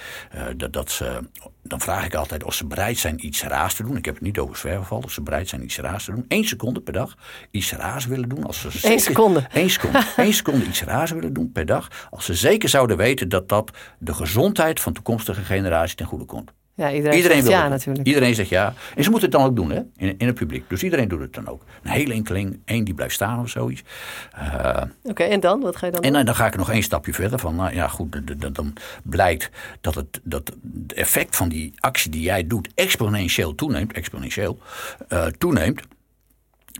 Dat, 0.57 0.73
dat 0.73 0.91
ze, 0.91 1.29
dan 1.63 1.81
vraag 1.81 2.05
ik 2.05 2.15
altijd 2.15 2.43
of 2.43 2.53
ze 2.53 2.65
bereid 2.65 2.97
zijn 2.97 3.25
iets 3.25 3.43
raars 3.43 3.73
te 3.73 3.83
doen. 3.83 3.97
Ik 3.97 4.05
heb 4.05 4.13
het 4.13 4.23
niet 4.23 4.39
over 4.39 4.57
zwerfval, 4.57 5.01
of 5.03 5.12
ze 5.12 5.21
bereid 5.21 5.49
zijn 5.49 5.63
iets 5.63 5.77
raars 5.77 6.05
te 6.05 6.12
doen. 6.12 6.25
Eén 6.27 6.45
seconde 6.45 6.81
per 6.81 6.93
dag 6.93 7.17
iets 7.51 7.71
raars 7.71 8.05
willen 8.05 8.29
doen. 8.29 8.43
Als 8.43 8.62
ze 8.62 8.71
zeker- 8.71 8.99
seconde. 8.99 9.47
Eén 9.53 9.69
seconde. 9.69 10.03
Eén 10.15 10.33
seconde 10.33 10.65
iets 10.65 10.83
raars 10.83 11.12
willen 11.12 11.33
doen 11.33 11.51
per 11.51 11.65
dag. 11.65 12.07
Als 12.09 12.25
ze 12.25 12.33
zeker 12.33 12.69
zouden 12.69 12.97
weten 12.97 13.29
dat 13.29 13.49
dat 13.49 13.71
de 13.99 14.13
gezondheid 14.13 14.79
van 14.79 14.93
toekomstige 14.93 15.41
generaties 15.41 15.95
ten 15.95 16.05
goede 16.05 16.25
komt. 16.25 16.51
Ja, 16.75 16.91
iedereen, 16.91 17.15
Iedereen 17.17 17.38
zegt 17.38 17.47
wil 17.47 17.57
ja 17.57 17.62
het. 17.62 17.69
natuurlijk. 17.69 18.07
Iedereen 18.07 18.36
zegt 18.36 18.49
ja. 18.49 18.73
En 18.95 19.03
ze 19.03 19.09
moeten 19.09 19.29
het 19.29 19.38
dan 19.39 19.47
ook 19.49 19.55
doen, 19.55 19.71
hè? 19.71 19.81
In, 19.95 20.15
in 20.17 20.27
het 20.27 20.36
publiek. 20.36 20.69
Dus 20.69 20.83
iedereen 20.83 21.07
doet 21.07 21.19
het 21.19 21.33
dan 21.33 21.47
ook. 21.47 21.63
Een 21.83 21.91
hele 21.91 22.13
enkeling, 22.13 22.59
één 22.65 22.83
die 22.83 22.93
blijft 22.93 23.13
staan 23.13 23.39
of 23.39 23.49
zoiets. 23.49 23.83
Eh, 24.31 24.81
Oké, 25.03 25.23
en 25.23 25.39
dan? 25.39 25.59
Wat 25.62 25.75
ga 25.75 25.86
je 25.86 25.91
dan 25.91 26.01
en 26.01 26.07
doen? 26.07 26.17
dan, 26.17 26.25
dan 26.25 26.36
ga 26.36 26.45
ik 26.45 26.55
nog 26.55 26.71
één 26.71 26.83
stapje 26.83 27.13
verder. 27.13 27.39
Van, 27.39 27.55
nou 27.55 27.73
ja, 27.73 27.88
goed, 27.88 28.21
dan 28.55 28.73
blijkt 29.03 29.49
dat 29.81 29.95
het, 29.95 30.19
dat 30.23 30.51
het 30.73 30.93
effect 30.93 31.36
van 31.36 31.49
die 31.49 31.73
actie 31.79 32.12
die 32.12 32.21
jij 32.21 32.47
doet 32.47 32.69
exponentieel 32.75 33.55
toeneemt. 33.55 33.93
Exponentieel 33.93 34.59
eh, 35.07 35.25
toeneemt. 35.25 35.81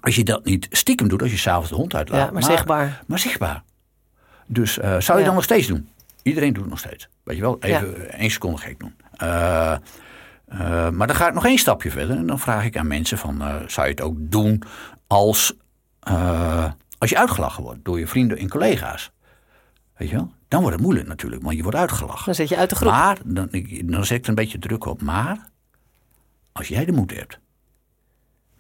Als 0.02 0.16
je 0.16 0.24
dat 0.24 0.46
niet 0.46 0.68
stiekem 0.72 1.08
doet, 1.08 1.22
als 1.22 1.32
je 1.32 1.38
s'avonds 1.38 1.70
de 1.70 1.76
hond 1.76 1.96
uitlaat. 1.96 2.26
Ja, 2.28 2.34
maar 2.34 2.44
zichtbaar. 2.44 3.04
Maar 3.08 3.20
zichtbaar. 3.20 3.64
Dus 4.46 4.80
eh, 4.80 4.90
zou 5.00 5.14
je 5.18 5.20
Ja. 5.20 5.26
dan 5.26 5.36
nog 5.36 5.44
steeds 5.44 5.68
doen? 5.68 5.88
Iedereen 6.22 6.54
doet 6.54 6.62
het 6.62 6.70
nog 6.70 6.80
steeds. 6.80 7.08
Weet 7.24 7.36
je 7.36 7.42
wel, 7.42 7.58
even 7.60 8.12
één 8.14 8.32
seconde 8.32 8.58
gek 8.58 8.80
doen. 8.80 8.94
Eh, 9.16 9.72
eh, 10.46 10.90
maar 10.90 11.08
dan 11.08 11.16
ga 11.16 11.28
ik 11.28 11.34
nog 11.34 11.46
één 11.46 11.58
stapje 11.58 11.92
verder. 11.92 12.18
En 12.18 12.28
dan 12.28 12.40
vraag 12.40 12.66
ik 12.66 12.78
aan 12.78 12.88
mensen 12.88 13.18
van, 13.18 13.42
eh, 13.42 13.56
zou 13.68 13.86
je 13.88 13.92
het 13.94 14.02
ook 14.02 14.16
doen 14.20 14.64
als, 15.08 15.54
als 16.98 17.10
je 17.10 17.18
uitgelachen 17.18 17.64
wordt 17.64 17.86
door 17.86 18.00
je 18.00 18.08
vrienden 18.08 18.38
en 18.38 18.50
collega's? 18.50 19.12
Weet 19.98 20.10
je 20.10 20.16
wel? 20.16 20.32
Dan 20.48 20.60
wordt 20.62 20.76
het 20.76 20.86
moeilijk 20.86 21.08
natuurlijk, 21.08 21.42
want 21.44 21.56
je 21.56 21.62
wordt 21.64 21.78
uitgelachen. 21.78 22.26
Dan 22.26 22.36
zit 22.36 22.50
je 22.50 22.58
uit 22.58 22.70
de 22.70 22.76
groep. 22.76 22.92
Maar, 22.92 23.18
dan, 23.26 23.48
ik- 23.52 23.92
dan 23.92 24.06
zet 24.06 24.18
ik 24.18 24.24
er 24.24 24.30
een 24.30 24.36
beetje 24.36 24.60
druk 24.60 24.86
op. 24.86 25.02
Maar, 25.02 25.38
als 26.52 26.68
jij 26.68 26.86
de 26.86 26.92
moed 26.92 27.12
hebt. 27.16 27.40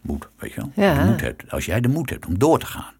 Moed, 0.01 0.29
weet 0.37 0.53
je 0.53 0.61
wel? 0.61 0.71
Ja. 0.75 1.03
De 1.03 1.09
moed 1.09 1.21
hebt, 1.21 1.51
als 1.51 1.65
jij 1.65 1.81
de 1.81 1.87
moed 1.87 2.09
hebt 2.09 2.25
om 2.25 2.39
door 2.39 2.59
te 2.59 2.65
gaan. 2.65 2.93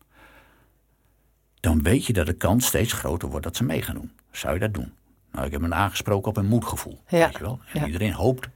Dan 1.60 1.82
weet 1.82 2.06
je 2.06 2.14
dat 2.14 2.26
de 2.26 2.34
kans 2.34 2.66
steeds 2.66 2.94
groter 2.94 3.30
wordt 3.30 3.46
dat 3.46 3.56
ze 3.56 3.64
mee 3.64 3.82
gaan 3.82 3.96
doen. 3.96 4.12
Zou 4.32 4.54
je 4.54 4.60
dat 4.60 4.74
doen? 4.74 4.94
Nou, 5.34 5.46
ik 5.46 5.52
heb 5.52 5.62
me 5.62 5.74
aangesproken 5.74 6.30
op 6.30 6.38
een 6.38 6.46
moedgevoel. 6.46 7.02
Ja. 7.08 7.18
Weet 7.26 7.38
je 7.38 7.44
wel? 7.44 7.60
En 7.74 7.80
Ja. 7.80 7.86
iedereen 7.86 8.14
hoopt. 8.14 8.48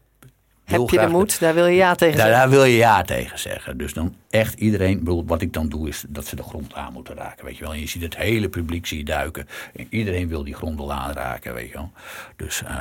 Heb 0.64 0.90
je 0.90 1.00
de 1.00 1.08
moed? 1.08 1.40
Daar 1.40 1.54
wil 1.54 1.66
je 1.66 1.76
ja 1.76 1.96
tegen 1.96 2.18
daar, 2.18 2.26
zeggen. 2.28 2.42
daar 2.44 2.50
wil 2.58 2.64
je 2.64 2.78
ja 2.78 3.02
tegen 3.02 3.40
zeggen. 3.40 3.78
Dus 3.78 3.94
dan 3.94 4.16
echt 4.30 4.54
iedereen, 4.60 4.98
bedoel, 5.00 5.26
wat 5.26 5.42
ik 5.42 5.54
dan 5.54 5.70
doe 5.70 5.88
is 5.88 6.04
dat 6.08 6.26
ze 6.26 6.36
de 6.36 6.44
grond 6.44 6.74
aan 6.74 6.94
moeten 6.94 7.16
raken. 7.16 7.46
Weet 7.46 7.58
je 7.58 7.64
wel. 7.64 7.74
En 7.74 7.80
je 7.80 7.88
ziet 7.88 8.02
het 8.02 8.16
hele 8.18 8.50
publiek 8.50 8.86
zie 8.86 8.98
je 8.98 9.04
duiken. 9.04 9.48
En 9.76 9.88
iedereen 9.90 10.28
wil 10.28 10.44
die 10.44 10.54
grond 10.56 10.78
wel 10.78 10.94
aanraken, 10.94 11.54
weet 11.54 11.68
je 11.68 11.74
wel. 11.74 11.92
Dus 12.36 12.64
eh, 12.64 12.76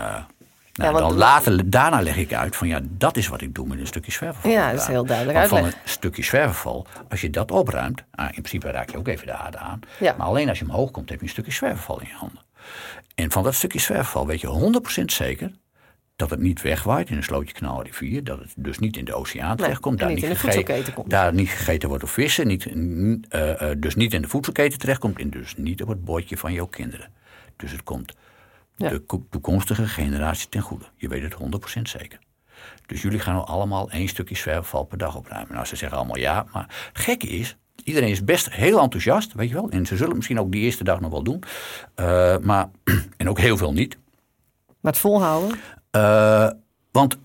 nou, 0.75 0.93
want- 0.93 0.99
dan 0.99 1.15
later, 1.17 1.71
daarna 1.71 2.01
leg 2.03 2.17
ik 2.17 2.33
uit 2.35 2.57
van 2.57 2.69
ja, 2.69 2.81
dat 2.83 3.17
is 3.17 3.29
wat 3.29 3.41
ik 3.41 3.55
doe 3.55 3.67
met 3.67 3.79
een 3.79 3.87
stukje 3.87 4.13
zwerverval. 4.13 4.51
Ja, 4.51 4.71
dat 4.73 4.81
is 4.81 4.87
heel 4.87 5.05
duidelijk 5.07 5.39
Want 5.39 5.49
van 5.49 5.65
een 5.65 5.73
stukje 5.85 6.23
zwerverval, 6.23 6.87
als 7.11 7.21
je 7.21 7.31
dat 7.31 7.51
opruimt, 7.51 8.03
ah, 8.15 8.25
in 8.27 8.31
principe 8.33 8.71
raak 8.71 8.91
je 8.91 8.97
ook 8.99 9.09
even 9.09 9.27
de 9.27 9.33
aarde 9.33 9.59
aan. 9.59 9.81
Ja. 10.01 10.15
Maar 10.19 10.27
alleen 10.27 10.49
als 10.49 10.59
je 10.59 10.65
omhoog 10.65 10.91
komt, 10.91 11.09
heb 11.09 11.19
je 11.19 11.25
een 11.25 11.31
stukje 11.31 11.53
zwerverval 11.53 12.01
in 12.01 12.07
je 12.09 12.15
handen. 12.15 12.41
En 13.15 13.31
van 13.33 13.43
dat 13.43 13.55
stukje 13.55 13.79
zwerverval 13.79 14.27
weet 14.27 14.41
je 14.41 14.81
100% 15.01 15.05
zeker 15.05 15.51
dat 16.17 16.31
het 16.31 16.41
niet 16.41 16.63
wegwaait 16.63 17.11
in 17.11 17.17
een 17.17 17.23
slootje 17.23 17.55
knalrivier. 17.55 18.25
Dat 18.25 18.39
het 18.39 18.53
dus 18.57 18.79
niet 18.79 18.97
in 18.97 19.05
de 19.05 19.15
oceaan 19.15 19.57
terechtkomt. 19.57 20.01
en 20.01 20.07
daar 20.07 20.15
niet 20.15 20.23
in 20.25 20.29
de 20.31 20.35
gegeten- 20.37 20.59
voedselketen 20.59 20.95
komt. 20.95 21.11
Daar 21.11 21.35
niet 21.35 21.49
gegeten 21.49 21.89
wordt 21.89 22.05
door 22.05 22.13
vissen. 22.13 22.47
Niet, 22.47 22.67
eh, 23.29 23.71
eh, 23.71 23.77
dus 23.81 23.95
niet 23.95 24.15
in 24.15 24.23
de 24.23 24.29
voedselketen 24.29 24.79
terechtkomt. 24.79 25.19
En 25.19 25.31
dus 25.31 25.57
niet 25.57 25.83
op 25.83 25.89
het 25.89 26.05
bordje 26.05 26.37
van 26.37 26.53
jouw 26.53 26.67
kinderen. 26.67 27.13
Dus 27.57 27.71
het 27.71 27.83
komt 27.83 28.15
Ja. 28.77 28.89
de 28.89 28.99
ko- 28.99 29.27
toekomstige 29.31 29.87
generatie 29.87 30.49
ten 30.49 30.61
goede. 30.63 30.85
Je 30.97 31.09
weet 31.09 31.23
het 31.23 31.33
100% 31.35 31.89
zeker. 31.89 32.19
Dus 32.87 33.03
jullie 33.03 33.19
gaan 33.21 33.35
nou 33.35 33.47
allemaal 33.47 33.91
één 33.91 34.09
stukje 34.09 34.37
zwerfval 34.37 34.85
per 34.85 34.99
dag 34.99 35.17
opruimen. 35.17 35.55
Nou, 35.55 35.67
ze 35.67 35.77
zeggen 35.77 35.99
allemaal 35.99 36.19
ja, 36.19 36.47
maar 36.53 36.67
het 36.93 37.03
gekke 37.05 37.27
is, 37.27 37.57
iedereen 37.85 38.09
is 38.09 38.25
best 38.25 38.51
heel 38.51 38.81
enthousiast, 38.81 39.33
weet 39.33 39.49
je 39.49 39.55
wel. 39.55 39.71
En 39.71 39.87
ze 39.87 39.93
zullen 39.93 40.07
het 40.07 40.17
misschien 40.17 40.41
ook 40.41 40.53
die 40.53 40.63
eerste 40.63 40.85
dag 40.85 41.01
nog 41.01 41.11
wel 41.11 41.23
doen. 41.23 41.43
Eh, 41.95 42.37
maar, 42.39 42.69
en 43.17 43.29
ook 43.29 43.39
heel 43.39 43.57
veel 43.57 43.73
niet. 43.73 43.99
Maar 44.81 44.93
het 44.93 45.01
volhouden? 45.01 45.59
Eh, 45.91 46.51
want 46.93 47.19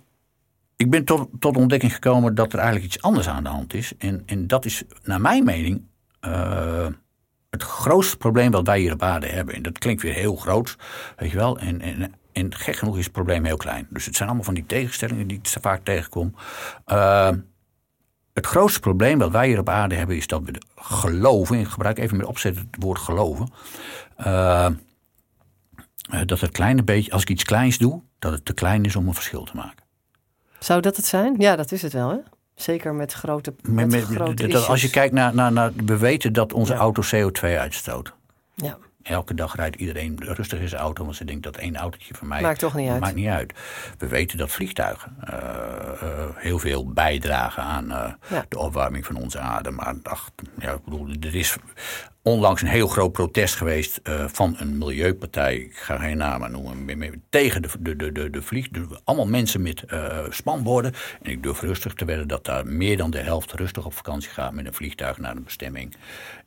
ik 0.75 0.89
ben 0.89 1.05
tot, 1.05 1.29
tot 1.39 1.53
de 1.53 1.59
ontdekking 1.59 1.93
gekomen 1.93 2.35
dat 2.35 2.53
er 2.53 2.59
eigenlijk 2.59 2.93
iets 2.93 3.01
anders 3.01 3.27
aan 3.29 3.43
de 3.43 3.49
hand 3.49 3.73
is. 3.73 3.93
En, 3.97 4.23
en 4.25 4.47
dat 4.47 4.65
is, 4.65 4.83
naar 5.03 5.21
mijn 5.21 5.43
mening, 5.43 5.81
eh, 6.19 6.87
het 7.49 7.63
grootste 7.63 8.17
probleem 8.17 8.51
wat 8.51 8.67
wij 8.67 8.79
hier 8.79 8.93
op 8.93 9.01
aarde 9.01 9.27
hebben. 9.27 9.55
En 9.55 9.61
dat 9.61 9.77
klinkt 9.77 10.01
weer 10.01 10.13
heel 10.13 10.35
groot, 10.35 10.75
weet 11.17 11.31
je 11.31 11.37
wel. 11.37 11.59
En, 11.59 11.81
en, 11.81 12.13
en 12.31 12.55
gek 12.55 12.75
genoeg 12.75 12.97
is 12.97 13.03
het 13.03 13.13
probleem 13.13 13.45
heel 13.45 13.57
klein. 13.57 13.87
Dus 13.89 14.05
het 14.05 14.15
zijn 14.15 14.27
allemaal 14.27 14.45
van 14.45 14.53
die 14.53 14.65
tegenstellingen 14.65 15.27
die 15.27 15.37
ik 15.37 15.47
vaak 15.61 15.83
tegenkom. 15.83 16.35
Het 18.41 18.49
grootste 18.49 18.80
probleem 18.80 19.17
wat 19.19 19.32
wij 19.32 19.47
hier 19.47 19.60
op 19.60 19.69
aarde 19.69 19.95
hebben 19.95 20.15
is 20.15 20.27
dat 20.27 20.41
we 20.43 20.51
geloven, 20.75 21.60
ik 21.60 21.67
gebruik 21.67 21.97
even 21.99 22.17
met 22.17 22.25
opzet 22.25 22.56
het 22.56 22.67
woord 22.80 22.99
geloven, 22.99 23.49
eh, 24.15 24.65
eh, 24.65 24.73
dat 26.25 26.39
het 26.39 26.51
kleine 26.51 26.84
beetje, 26.84 27.12
als 27.12 27.21
ik 27.21 27.30
iets 27.30 27.43
kleins 27.43 27.77
doe, 27.77 28.01
dat 28.19 28.32
het 28.32 28.45
te 28.45 28.54
klein 28.54 28.86
is 28.86 28.95
om 28.95 29.08
een 29.08 29.13
verschil 29.13 29.43
te 29.43 29.56
maken. 29.56 29.84
Zou 30.60 30.82
dat 30.82 30.95
het 30.95 31.06
zijn? 31.06 31.36
Ja, 31.38 31.56
dat 31.56 31.71
is 31.71 31.82
het 31.82 31.93
wel, 31.93 32.10
hè? 32.10 32.17
Zeker 32.56 32.93
met 32.93 33.13
grote, 33.13 33.54
met, 33.62 34.04
grote 34.04 34.47
dat- 34.47 34.67
als 34.67 34.82
je 34.82 34.89
kijkt 34.89 35.13
naar, 35.13 35.36
naar, 35.36 35.51
naar, 35.51 35.71
we 35.86 35.97
weten 35.97 36.34
dat 36.34 36.54
onze 36.54 36.73
Ja. 36.73 36.80
auto 36.80 37.01
CO2 37.01 37.58
uitstoot. 37.60 38.13
Ja, 38.56 38.77
Elke 39.03 39.33
dag 39.33 39.55
rijdt 39.55 39.75
iedereen 39.75 40.17
rustig 40.23 40.59
in 40.59 40.67
zijn 40.67 40.81
auto, 40.81 41.03
want 41.03 41.15
ze 41.15 41.25
denkt 41.25 41.43
dat 41.43 41.57
één 41.57 41.75
autootje 41.75 42.13
van 42.13 42.27
mij 42.27 42.41
Maakt 42.41 42.59
toch 42.59 42.75
niet 42.75 42.89
uit. 42.89 42.99
Maakt 42.99 43.15
niet 43.15 43.27
uit. 43.27 43.53
We 43.97 44.07
weten 44.07 44.37
dat 44.37 44.51
vliegtuigen 44.51 45.15
eh, 45.19 45.37
eh, 46.01 46.29
heel 46.35 46.59
veel 46.59 46.87
bijdragen 46.93 47.63
aan 47.63 47.91
eh, 47.91 48.13
Ja. 48.29 48.45
de 48.49 48.59
opwarming 48.59 49.05
van 49.05 49.15
onze 49.15 49.39
aarde. 49.39 49.71
Maar 49.71 49.95
ach, 50.03 50.29
ja, 50.59 50.71
ik 50.71 50.83
bedoel, 50.83 51.07
er 51.21 51.35
is 51.35 51.57
onlangs 52.23 52.62
een 52.62 52.67
heel 52.67 52.88
groot 52.88 53.12
protest 53.12 53.55
geweest 53.55 53.99
eh, 54.03 54.25
van 54.27 54.55
een 54.60 54.77
milieupartij, 54.77 55.55
ik 55.55 55.75
ga 55.77 55.97
geen 55.97 56.17
namen 56.17 56.51
noemen, 56.51 56.86
me- 56.86 56.95
me- 56.95 57.19
tegen 57.29 57.62
de, 57.62 57.69
de, 57.79 57.95
de, 57.95 58.12
de, 58.12 58.29
de 58.29 58.41
vlieg. 58.41 58.67
allemaal 59.03 59.27
mensen 59.27 59.62
met 59.62 59.84
eh, 59.84 60.17
spanborden. 60.29 60.93
En 61.21 61.31
ik 61.31 61.43
durf 61.43 61.62
rustig 61.62 61.93
te 61.93 62.05
wedden 62.05 62.27
dat 62.27 62.45
daar 62.45 62.65
meer 62.67 62.97
dan 62.97 63.12
de 63.12 63.19
helft 63.19 63.51
rustig 63.53 63.86
op 63.86 63.93
vakantie 63.93 64.29
gaat 64.29 64.53
met 64.53 64.65
een 64.65 64.73
vliegtuig 64.73 65.17
naar 65.17 65.36
een 65.36 65.43
bestemming. 65.43 65.95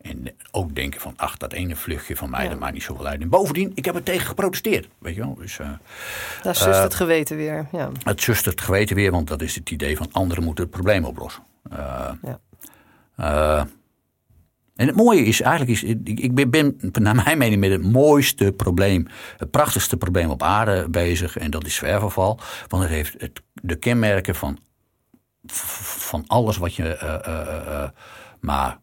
En 0.00 0.26
ook 0.50 0.74
denken 0.74 1.00
van, 1.00 1.12
ach, 1.16 1.36
dat 1.36 1.52
ene 1.52 1.76
vluchtje 1.76 2.16
van 2.16 2.30
mij, 2.30 2.42
Ja. 2.44 2.48
dat 2.50 2.58
maakt 2.58 2.72
niet 2.72 2.82
zoveel 2.82 3.06
uit. 3.06 3.20
En 3.20 3.28
bovendien, 3.28 3.72
ik 3.74 3.84
heb 3.84 3.94
er 3.94 4.02
tegen 4.02 4.26
geprotesteerd, 4.26 4.88
weet 4.98 5.14
je 5.14 5.20
wel. 5.20 5.34
Dus, 5.34 5.58
eh, 5.58 5.68
daar 6.42 6.56
zust 6.56 6.82
het 6.82 6.94
geweten 6.94 7.36
weer. 7.36 7.66
Ja. 7.72 7.90
het 8.04 8.22
zust 8.22 8.44
het 8.44 8.60
geweten 8.60 8.96
weer, 8.96 9.10
want 9.10 9.28
dat 9.28 9.42
is 9.42 9.54
het 9.54 9.70
idee 9.70 9.96
van 9.96 10.08
anderen 10.12 10.44
moeten 10.44 10.64
het 10.64 10.72
probleem 10.72 11.04
oplossen. 11.04 11.42
Ja. 13.16 13.66
En 14.76 14.86
het 14.86 14.96
mooie 14.96 15.24
is 15.24 15.40
eigenlijk, 15.40 15.70
is, 15.70 15.82
ik, 16.14 16.50
ben, 16.50 16.78
naar 16.92 17.14
mijn 17.14 17.38
mening 17.38 17.60
met 17.60 17.70
het 17.70 17.92
mooiste 17.92 18.52
probleem, 18.52 19.06
het 19.36 19.50
prachtigste 19.50 19.96
probleem 19.96 20.30
op 20.30 20.42
aarde 20.42 20.88
bezig. 20.88 21.36
En 21.36 21.50
dat 21.50 21.66
is 21.66 21.74
zwerverval. 21.74 22.38
Want 22.68 22.82
het 22.82 22.92
heeft 22.92 23.14
het, 23.18 23.42
de 23.52 23.76
kenmerken 23.76 24.34
van, 24.34 24.58
van 25.46 26.24
alles 26.26 26.56
wat 26.56 26.74
je 26.74 26.96
eh, 26.96 27.26
eh, 27.26 27.82
eh, 27.82 27.90
maar 28.40 28.78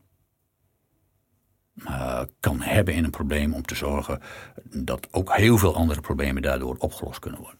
kan 2.39 2.61
hebben 2.61 2.93
in 2.93 3.03
een 3.03 3.09
probleem 3.09 3.53
om 3.53 3.65
te 3.65 3.75
zorgen 3.75 4.21
dat 4.63 5.07
ook 5.11 5.35
heel 5.35 5.57
veel 5.57 5.75
andere 5.75 6.01
problemen 6.01 6.41
daardoor 6.41 6.75
opgelost 6.77 7.19
kunnen 7.19 7.39
worden. 7.39 7.59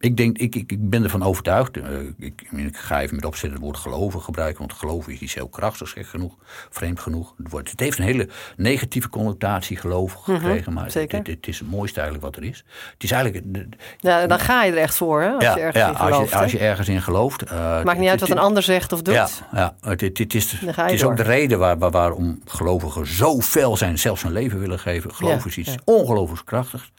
Ik, 0.00 0.16
denk, 0.16 0.38
ik, 0.38 0.54
ik, 0.54 0.72
ik 0.72 0.90
ben 0.90 1.02
ervan 1.04 1.22
overtuigd. 1.22 1.76
eh, 1.76 1.84
ik, 2.18 2.42
ik 2.52 2.76
ga 2.76 3.00
even 3.00 3.14
met 3.16 3.24
opzet 3.24 3.50
het 3.50 3.60
woord 3.60 3.76
geloven 3.76 4.20
gebruiken. 4.20 4.58
Want 4.58 4.72
geloven 4.72 5.12
is 5.12 5.18
iets 5.20 5.34
heel 5.34 5.48
krachtigs, 5.48 5.92
gek 5.92 6.06
genoeg, 6.06 6.34
vreemd 6.70 7.00
genoeg. 7.00 7.34
Het, 7.36 7.50
wordt, 7.50 7.70
het 7.70 7.80
heeft 7.80 7.98
een 7.98 8.04
hele 8.04 8.28
negatieve 8.56 9.08
connotatie, 9.08 9.76
geloof, 9.76 10.12
gekregen. 10.12 10.72
maar 10.72 10.82
Mhm, 10.82 10.92
zeker. 10.92 11.18
Het, 11.18 11.26
het, 11.26 11.36
het 11.36 11.48
is 11.48 11.58
het 11.58 11.70
mooiste 11.70 12.00
eigenlijk 12.00 12.34
wat 12.34 12.42
er 12.44 12.48
is. 12.50 12.64
Het 12.92 13.02
is 13.02 13.10
eigenlijk. 13.10 13.44
de- 13.54 13.68
ja, 13.98 14.26
dan 14.26 14.38
ga 14.38 14.64
je 14.64 14.72
er 14.72 14.78
echt 14.78 14.96
voor, 14.96 15.20
hè? 15.22 15.30
Als 15.30 15.44
ja, 15.44 15.54
je 15.54 15.60
ergens 15.60 15.84
ja, 15.84 15.88
in 15.90 15.96
als, 15.96 16.08
gelooft. 16.10 16.30
je, 16.30 16.36
hè? 16.36 16.42
als 16.42 16.52
je 16.52 16.58
ergens 16.58 16.88
in 16.88 17.02
gelooft. 17.02 17.42
eh, 17.42 17.82
Maakt 17.82 17.98
niet 17.98 18.08
uit 18.08 18.20
wat 18.20 18.30
een 18.30 18.38
ander 18.38 18.62
zegt 18.62 18.92
of 18.92 19.02
doet. 19.02 19.14
ja, 19.14 19.28
ja 19.52 19.74
het, 19.80 20.00
het, 20.00 20.34
is, 20.34 20.50
Dan 20.60 20.74
ga 20.74 20.82
je 20.82 20.90
het 20.90 21.00
is 21.00 21.04
ook 21.06 21.16
de 21.16 21.22
reden 21.22 21.58
waar, 21.58 21.78
waar, 21.78 21.90
waarom 21.90 22.40
gelovigen 22.46 23.06
zo 23.06 23.40
fel 23.40 23.76
zijn, 23.76 23.98
zelfs 23.98 24.22
hun 24.22 24.32
leven 24.32 24.58
willen 24.60 24.78
geven. 24.78 25.14
Geloof 25.14 25.46
is 25.46 25.56
iets 25.58 25.74
ongelooflijk 25.84 26.44
krachtigs. 26.46 26.92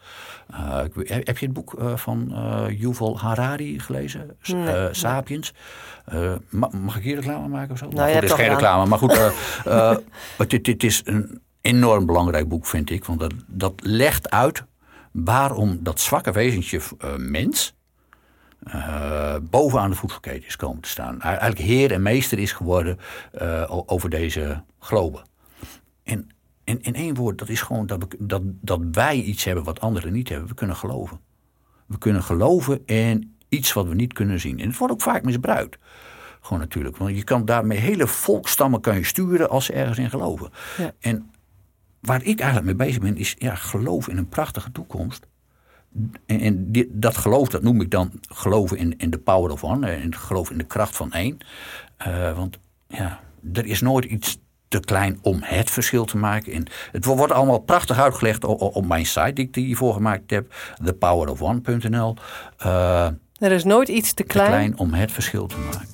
Eh, 0.52 0.80
heb 1.06 1.38
je 1.38 1.46
het 1.46 1.54
boek 1.54 1.74
eh, 1.74 1.96
van 1.96 2.32
eh 2.34 2.80
Yuval 2.80 3.20
Harari 3.20 3.80
gelezen? 3.80 4.38
Nee, 4.48 4.88
Sapiens. 4.94 5.54
Ma- 6.50 6.70
mag 6.72 6.98
ik 6.98 7.04
hier 7.04 7.16
reclame 7.16 7.48
maken 7.48 7.72
of 7.72 7.78
zo? 7.78 7.88
Nou, 7.88 8.06
goed, 8.06 8.14
het 8.16 8.24
is 8.24 8.32
al 8.32 8.36
geen 8.38 8.46
gedaan. 8.46 8.60
reclame. 8.60 8.90
Maar 8.90 8.98
goed, 8.98 9.18
het, 10.38 10.52
het, 10.52 10.68
het 10.68 10.84
is 10.84 11.02
een 11.06 11.42
enorm 11.62 12.06
belangrijk 12.06 12.48
boek, 12.48 12.66
vind 12.66 12.90
ik. 12.90 13.06
Want 13.06 13.20
dat, 13.20 13.34
dat 13.48 13.74
legt 13.76 14.30
uit 14.30 14.64
waarom 15.12 15.80
dat 15.82 16.00
zwakke 16.00 16.32
wezentje 16.32 16.82
mens 17.18 17.74
bovenaan 19.42 19.90
de 19.90 19.96
voedselketen 19.96 20.48
is 20.48 20.56
komen 20.56 20.82
te 20.82 20.90
staan. 20.90 21.22
Eigenlijk 21.22 21.60
heer 21.60 21.92
en 21.92 22.02
meester 22.02 22.40
is 22.40 22.52
geworden 22.52 23.00
over 23.86 24.10
deze 24.10 24.64
globe. 24.80 25.20
En, 26.04 26.30
en 26.72 26.82
in 26.82 26.96
één 26.96 27.16
woord, 27.16 27.38
dat 27.38 27.50
is 27.50 27.62
gewoon 27.62 27.86
dat, 27.86 28.00
we, 28.00 28.18
dat, 28.20 28.42
dat 28.44 28.80
wij 28.92 29.22
iets 29.22 29.44
hebben 29.44 29.64
wat 29.64 29.80
anderen 29.80 30.14
niet 30.14 30.30
hebben. 30.30 30.48
We 30.48 30.54
kunnen 30.54 30.76
geloven. 30.76 31.20
We 31.86 31.98
kunnen 31.98 32.24
geloven 32.24 32.86
in 32.86 33.36
iets 33.50 33.74
wat 33.74 33.88
we 33.88 33.96
niet 33.96 34.14
kunnen 34.14 34.40
zien. 34.40 34.60
En 34.60 34.68
het 34.68 34.78
wordt 34.78 34.94
ook 34.94 35.02
vaak 35.02 35.24
misbruikt. 35.24 35.78
Gewoon 36.42 36.60
natuurlijk. 36.60 36.98
Want 36.98 37.16
je 37.16 37.24
kan 37.24 37.46
daarmee 37.46 37.78
hele 37.78 38.08
volkstammen 38.08 38.82
kan 38.82 38.96
je 38.96 39.04
sturen 39.04 39.50
als 39.50 39.66
ze 39.66 39.74
ergens 39.74 39.98
in 39.98 40.10
geloven. 40.10 40.50
Ja. 40.78 40.94
En 41.00 41.32
waar 42.00 42.24
ik 42.24 42.40
eigenlijk 42.40 42.78
mee 42.78 42.88
bezig 42.88 43.02
ben, 43.02 43.18
is 43.18 43.36
ja, 43.38 43.56
geloof 43.56 44.08
in 44.08 44.18
een 44.18 44.30
prachtige 44.30 44.72
toekomst. 44.72 45.28
En, 46.26 46.72
dat 46.90 47.18
geloof, 47.18 47.50
dat 47.50 47.62
noem 47.64 47.82
ik 47.82 47.92
dan 47.92 48.12
geloven 48.22 48.78
in, 48.78 48.98
in 48.98 49.10
de 49.10 49.20
power 49.20 49.52
of 49.52 49.64
one. 49.64 49.92
En 49.92 50.16
geloof 50.16 50.52
in 50.52 50.58
de 50.58 50.64
kracht 50.64 50.96
van 50.96 51.12
één. 51.12 51.38
Eh, 51.98 52.36
want 52.36 52.60
ja, 52.88 53.20
er 53.54 53.66
is 53.66 53.82
nooit 53.82 54.06
iets 54.06 54.40
te 54.72 54.80
klein 54.80 55.20
om 55.22 55.40
het 55.44 55.70
verschil 55.72 56.06
te 56.06 56.18
maken. 56.18 56.54
En 56.54 56.66
het 56.92 57.06
wo- 57.06 57.16
wordt 57.16 57.34
allemaal 57.34 57.60
prachtig 57.60 58.00
uitgelegd 58.00 58.44
op, 58.44 58.62
op 58.76 58.86
mijn 58.86 59.06
site 59.06 59.34
die 59.34 59.48
ik 59.48 59.56
hiervoor 59.56 59.94
gemaakt 59.94 60.30
heb. 60.32 60.54
thepowerofone.nl. 60.84 62.16
Eh 62.58 63.06
Er 63.40 63.52
is 63.52 63.64
nooit 63.64 63.88
iets 63.90 64.10
te 64.10 64.16
te 64.16 64.24
klein. 64.24 64.48
klein 64.50 64.78
om 64.78 64.94
het 64.94 65.12
verschil 65.12 65.48
te 65.48 65.56
maken. 65.58 65.90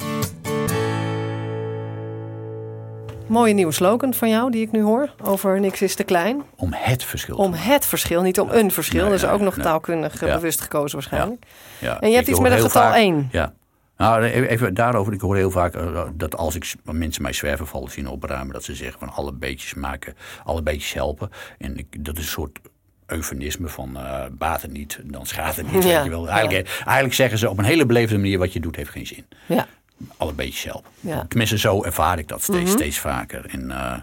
Mooie 3.28 3.54
nieuwe 3.54 3.72
slogan 3.72 4.13
van 4.13 4.30
jou 4.30 4.52
die 4.52 4.62
ik 4.62 4.72
nu 4.72 4.82
hoor. 4.82 5.10
Over 5.24 5.60
niks 5.60 5.82
is 5.82 5.96
te 5.96 6.04
klein. 6.04 6.42
Om 6.56 6.70
het 6.74 7.04
verschil 7.04 7.36
Om 7.38 7.54
het 7.54 7.86
verschil, 7.86 8.22
niet 8.22 8.40
om 8.40 8.50
een 8.52 8.72
verschil. 8.72 9.00
Nee, 9.02 9.10
dat 9.10 9.18
is 9.20 9.26
nee, 9.26 9.32
ook 9.34 9.42
nog 9.42 9.56
nee. 9.56 9.66
taalkundig 9.66 10.22
eh, 10.22 10.28
Ja. 10.28 10.36
bewust 10.36 10.62
gekozen 10.62 10.98
waarschijnlijk. 11.00 11.46
Ja, 11.80 12.00
En 12.00 12.08
je 12.10 12.16
hebt 12.16 12.28
ik 12.28 12.34
iets 12.34 12.42
met 12.44 12.52
een 12.52 12.58
heel 12.58 12.68
getal 12.68 12.82
vaak- 12.82 12.96
één. 12.96 13.28
Ja. 13.32 13.54
Nou, 13.98 14.24
even 14.24 14.74
daarover. 14.74 15.14
Ik 15.14 15.22
hoor 15.22 15.36
heel 15.36 15.52
vaak 15.52 15.74
eh, 15.76 16.04
dat 16.14 16.36
als 16.38 16.56
ik 16.56 16.74
mensen 16.84 17.22
mij 17.22 17.34
zwervenvallen 17.34 17.92
zien 17.92 18.08
opruimen, 18.08 18.54
dat 18.54 18.64
ze 18.64 18.76
zeggen 18.76 19.00
van 19.00 19.10
alle 19.10 19.34
beetjes 19.34 19.74
maken, 19.74 20.16
alle 20.44 20.62
beetjes 20.62 20.94
helpen. 20.94 21.30
En 21.58 21.78
ik, 21.78 22.06
dat 22.06 22.18
is 22.18 22.24
een 22.24 22.30
soort 22.32 22.60
eufemisme 23.06 23.68
van 23.68 23.98
eh 23.98 24.24
baat 24.32 24.62
het 24.62 24.72
niet, 24.72 25.00
dan 25.04 25.26
schaadt 25.26 25.56
het 25.56 25.72
niet. 25.72 25.84
Ja, 25.88 25.96
Weet 25.96 26.04
je 26.04 26.10
wel. 26.10 26.30
Eigenlijk, 26.30 26.68
eigenlijk 26.84 27.14
zeggen 27.14 27.38
ze 27.38 27.50
op 27.50 27.58
een 27.58 27.64
hele 27.66 27.86
beleefde 27.86 28.16
manier 28.18 28.38
wat 28.40 28.54
je 28.54 28.60
doet 28.60 28.76
heeft 28.76 28.90
geen 28.90 29.08
zin. 29.08 29.26
Ja. 29.46 29.68
Alle 30.18 30.34
beetjes 30.34 30.64
helpen. 30.64 30.92
Ja. 31.00 31.16
Mhm. 31.18 31.28
Tenminste, 31.28 31.58
zo 31.58 31.84
ervaar 31.84 32.20
ik 32.20 32.28
dat 32.28 32.44
steeds, 32.44 32.72
steeds 32.72 33.00
vaker. 33.00 33.46
En 33.46 33.72
eh, 33.72 33.98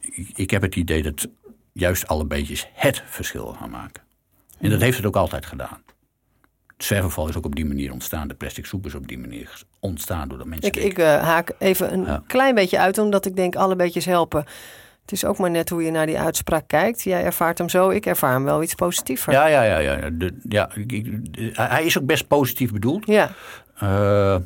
ik, 0.00 0.28
ik 0.34 0.50
heb 0.50 0.62
het 0.62 0.76
idee 0.76 1.02
dat 1.02 1.28
juist 1.72 2.06
alle 2.06 2.24
beetjes 2.24 2.68
het 2.72 3.02
verschil 3.06 3.56
gaan 3.60 3.70
maken. 3.70 4.02
En 4.02 4.56
Mhm. 4.58 4.70
dat 4.70 4.80
heeft 4.80 4.96
het 4.96 5.06
ook 5.06 5.16
altijd 5.16 5.46
gedaan. 5.46 5.80
Het 6.76 6.84
zwervenval 6.84 7.28
is 7.28 7.36
ook 7.36 7.44
op 7.44 7.54
die 7.54 7.64
manier 7.66 7.92
ontstaan. 7.92 8.28
De 8.28 8.34
plastic 8.34 8.66
soep 8.66 8.86
is 8.86 8.94
op 8.94 9.08
die 9.08 9.18
manier 9.18 9.62
ontstaan 9.80 10.28
doordat 10.28 10.46
mensen. 10.46 10.68
Ik, 10.68 10.76
ik 10.76 10.98
eh, 10.98 11.22
haak 11.22 11.52
even 11.58 11.92
een 11.92 12.04
Ja. 12.04 12.22
klein 12.26 12.54
beetje 12.54 12.78
uit, 12.78 12.98
omdat 12.98 13.26
ik 13.26 13.36
denk 13.36 13.56
alle 13.56 13.76
beetjes 13.76 14.04
helpen. 14.04 14.44
Het 15.02 15.12
is 15.12 15.24
ook 15.24 15.38
maar 15.38 15.50
net 15.50 15.68
hoe 15.68 15.82
je 15.82 15.90
naar 15.90 16.06
die 16.06 16.18
uitspraak 16.18 16.68
kijkt. 16.68 17.02
Jij 17.02 17.24
ervaart 17.24 17.58
hem 17.58 17.68
zo, 17.68 17.88
ik 17.90 18.06
ervaar 18.06 18.32
hem 18.32 18.44
wel 18.44 18.62
iets 18.62 18.74
positiever. 18.74 19.32
ja, 19.32 19.46
ja, 19.46 19.62
ja. 19.62 19.78
ja, 19.78 20.10
de, 20.12 20.38
ja 20.48 20.70
ik- 20.74 21.34
de- 21.34 21.50
hij 21.54 21.84
is 21.84 21.98
ook 21.98 22.06
best 22.06 22.26
positief 22.28 22.72
bedoeld. 22.72 23.06
Ja. 23.06 23.30
Eh, 23.78 24.36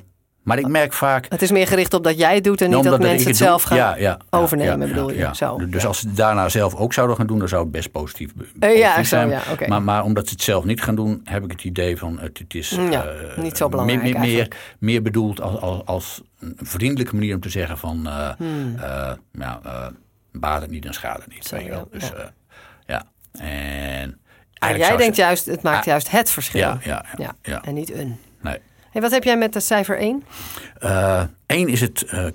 maar 0.43 0.59
ik 0.59 0.67
merk 0.69 0.93
vaak. 0.93 1.27
Het 1.29 1.43
is 1.43 1.51
meer 1.51 1.67
gericht 1.67 1.95
op 1.95 2.05
dat 2.05 2.19
jij 2.19 2.35
het 2.35 2.45
doet 2.45 2.61
en 2.61 2.71
niet 2.71 2.85
dat 2.85 2.99
mensen 2.99 3.17
het 3.17 3.25
doe- 3.39 3.47
zelf 3.47 3.63
gaan 3.63 3.77
ja, 3.77 3.97
ja, 3.97 4.01
ja, 4.03 4.19
overnemen, 4.39 4.87
ja, 4.89 4.95
bedoel 4.95 5.09
ja, 5.09 5.15
je? 5.15 5.21
ja. 5.21 5.35
Zo. 5.35 5.57
Dus 5.67 5.83
Ja. 5.83 5.89
als 5.89 5.99
ze 5.99 6.07
het 6.07 6.17
daarna 6.17 6.49
zelf 6.49 6.75
ook 6.75 6.93
zouden 6.93 7.17
gaan 7.17 7.27
doen, 7.27 7.39
dan 7.39 7.49
zou 7.49 7.63
het 7.63 7.73
best 7.73 7.91
positief, 7.91 8.31
Eh, 8.61 8.77
ja, 8.79 8.87
positief 8.87 9.09
zo, 9.09 9.17
zijn. 9.17 9.29
ja, 9.29 9.41
oké. 9.53 9.67
maar, 9.69 9.83
maar 9.83 10.05
omdat 10.05 10.27
ze 10.27 10.33
het 10.33 10.43
zelf 10.43 10.65
niet 10.65 10.83
gaan 10.83 10.95
doen, 10.95 11.21
heb 11.25 11.45
ik 11.45 11.51
het 11.51 11.65
idee 11.65 11.97
van 11.97 12.19
het, 12.19 12.39
het 12.39 12.55
is 12.55 12.71
Ja, 12.91 13.05
eh, 13.05 13.37
niet 13.43 13.57
zo 13.57 13.69
belangrijk 13.69 14.19
meer, 14.19 14.49
meer, 14.79 15.03
bedoeld 15.03 15.41
als, 15.41 15.61
als, 15.61 15.83
als 15.85 16.21
een 16.41 16.57
vriendelijke 16.61 17.15
manier 17.15 17.35
om 17.35 17.41
te 17.41 17.51
zeggen 17.51 17.79
van 17.79 18.07
eh 18.07 18.29
Hmm. 18.37 18.77
eh, 18.79 19.13
ja, 19.33 19.61
eh, 19.65 19.87
baat 20.33 20.61
het 20.63 20.71
niet 20.71 20.85
en 20.87 20.95
schade 20.95 21.21
het 21.25 21.35
niet. 21.35 21.45
Zo, 21.47 21.57
weet 21.57 21.65
je 21.65 21.71
wel. 21.71 21.89
ja, 21.93 21.99
Dus 21.99 22.09
ja. 22.09 22.33
ja. 22.87 23.03
ja. 24.69 24.77
jij 24.77 24.97
denkt 24.97 25.17
juist, 25.17 25.47
het 25.47 25.63
maakt 25.63 25.85
juist 25.85 26.11
het 26.11 26.31
verschil. 26.31 26.61
Ja, 26.61 26.79
ja, 26.85 27.05
ja. 27.17 27.25
Ja, 27.25 27.35
ja. 27.43 27.63
En 27.65 27.75
niet 27.75 27.93
een. 27.93 28.19
Nee. 28.41 28.59
Hey, 28.91 29.01
wat 29.03 29.11
heb 29.11 29.25
jij 29.25 29.37
met 29.39 29.53
de 29.53 29.61
cijfer 29.61 29.99
1? 29.99 30.23
Eh 30.79 31.23
Eén 31.47 31.69
is 31.69 31.81
het, 31.81 32.05
het, 32.07 32.35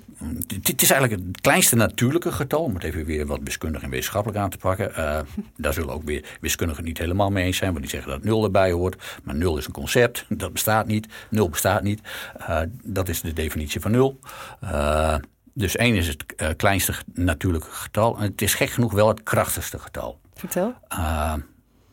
het 0.62 0.82
is 0.82 0.90
eigenlijk 0.90 1.22
het 1.22 1.40
kleinste 1.40 1.76
natuurlijke 1.76 2.32
getal. 2.32 2.62
Om 2.62 2.74
het 2.74 2.84
even 2.84 3.04
weer 3.04 3.26
wat 3.26 3.40
wiskundig 3.44 3.82
en 3.82 3.90
wetenschappelijk 3.90 4.40
aan 4.40 4.50
te 4.50 4.56
pakken. 4.56 4.94
Eh, 4.94 5.18
daar 5.56 5.72
zullen 5.72 5.94
ook 5.94 6.02
weer 6.04 6.24
wiskundigen 6.40 6.84
niet 6.84 6.98
helemaal 6.98 7.30
mee 7.30 7.44
eens 7.44 7.56
zijn. 7.56 7.70
Want 7.70 7.82
die 7.82 7.90
zeggen 7.90 8.10
dat 8.10 8.24
nul 8.24 8.44
erbij 8.44 8.72
hoort. 8.72 9.18
Maar 9.24 9.34
nul 9.34 9.58
is 9.58 9.66
een 9.66 9.72
concept. 9.72 10.24
Dat 10.42 10.52
bestaat 10.52 10.86
niet. 10.86 11.06
Nul 11.30 11.48
bestaat 11.48 11.82
niet. 11.82 12.00
Eh, 12.38 12.60
dat 12.82 13.08
is 13.08 13.20
de 13.20 13.32
definitie 13.32 13.80
van 13.80 13.90
nul. 13.90 14.18
Eh, 14.60 15.14
dus 15.52 15.76
één 15.76 15.94
is 15.94 16.06
het 16.06 16.24
kleinste 16.56 16.92
natuurlijke 17.14 17.70
getal. 17.70 18.16
En 18.16 18.22
het 18.22 18.42
is 18.42 18.54
gek 18.54 18.70
genoeg 18.70 18.92
wel 18.92 19.08
het 19.08 19.22
krachtigste 19.22 19.78
getal. 19.78 20.18
Vertel. 20.34 20.74
Uh, 20.92 21.34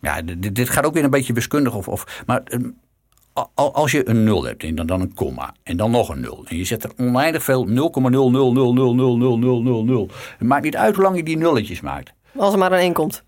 ja, 0.01 0.21
dit, 0.21 0.55
dit 0.55 0.69
gaat 0.69 0.85
ook 0.85 0.93
weer 0.93 1.03
een 1.03 1.09
beetje 1.09 1.33
wiskundig. 1.33 1.75
Of, 1.75 1.87
of, 1.87 2.23
maar 2.25 2.43
al- 2.43 2.73
als 3.53 3.91
je 3.91 4.09
een 4.09 4.23
0 4.23 4.43
hebt 4.43 4.63
en 4.63 4.75
dan, 4.75 4.85
dan 4.85 5.01
een 5.01 5.13
komma 5.13 5.53
en 5.63 5.77
dan 5.77 5.91
nog 5.91 6.09
een 6.09 6.19
0. 6.19 6.45
En 6.47 6.57
je 6.57 6.63
zet 6.63 6.83
er 6.83 6.91
oneindig 6.97 7.43
veel 7.43 7.67
0,000000000. 7.67 7.73
Het 10.37 10.47
maakt 10.47 10.63
niet 10.63 10.75
uit 10.75 10.95
hoe 10.95 11.03
lang 11.03 11.15
je 11.15 11.23
die 11.23 11.37
nulletjes 11.37 11.81
maakt. 11.81 12.13
Als 12.37 12.53
er 12.53 12.59
maar 12.59 12.71
een 12.71 12.79
1 12.79 12.93
komt. 12.93 13.23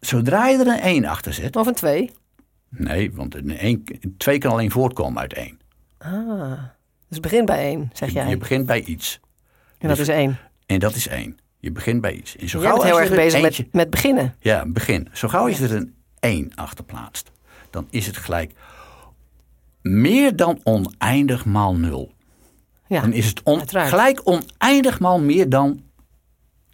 Zodra 0.00 0.46
je 0.48 0.58
er 0.58 0.66
een 0.66 0.80
1 0.80 1.04
achter 1.04 1.32
zet. 1.34 1.56
Of 1.56 1.66
een 1.66 1.74
2. 1.74 2.10
Nee, 2.68 3.12
want 3.12 3.34
een 3.34 3.56
1, 3.58 3.84
2 4.16 4.38
kan 4.38 4.50
alleen 4.52 4.70
voortkomen 4.70 5.20
uit 5.20 5.32
1. 5.32 5.58
Ah. 5.98 6.52
Dus 7.08 7.20
begin 7.20 7.44
bij 7.44 7.58
1, 7.58 7.90
zeg 7.92 8.08
Je, 8.08 8.14
jij. 8.14 8.28
je 8.28 8.36
begint 8.36 8.66
bij 8.66 8.82
iets. 8.82 9.20
en 9.78 9.88
dat 9.88 9.98
is 9.98 10.08
1. 10.08 10.38
En 10.66 10.78
dat 10.78 10.94
is 10.94 11.08
1. 11.08 11.38
Je 11.58 11.72
begint 11.72 12.00
bij 12.00 12.12
iets. 12.12 12.36
En 12.36 12.48
zo 12.48 12.58
Jij 12.58 12.66
gauw 12.66 12.76
bent 12.78 12.88
heel 12.90 13.00
erg 13.00 13.10
er 13.10 13.16
bezig 13.16 13.42
eentje- 13.42 13.62
met, 13.62 13.72
met 13.72 13.90
beginnen. 13.90 14.34
Ja, 14.40 14.64
begin. 14.66 15.08
Zo 15.12 15.28
gauw 15.28 15.48
je 15.48 15.56
er 15.64 15.74
een 15.74 15.94
1 16.20 16.52
achter 16.54 16.84
plaatst, 16.84 17.30
dan 17.70 17.86
is 17.90 18.06
het 18.06 18.16
gelijk 18.16 18.52
meer 19.84 20.36
dan 20.36 20.60
oneindig 20.62 21.44
maal 21.44 21.74
0. 21.74 22.12
Ja, 22.86 23.00
Dan 23.00 23.12
is 23.12 23.26
het 23.26 23.42
on- 23.42 23.68
gelijk 23.68 24.20
oneindig 24.24 25.00
maal 25.00 25.20
meer 25.20 25.48
dan, 25.48 25.82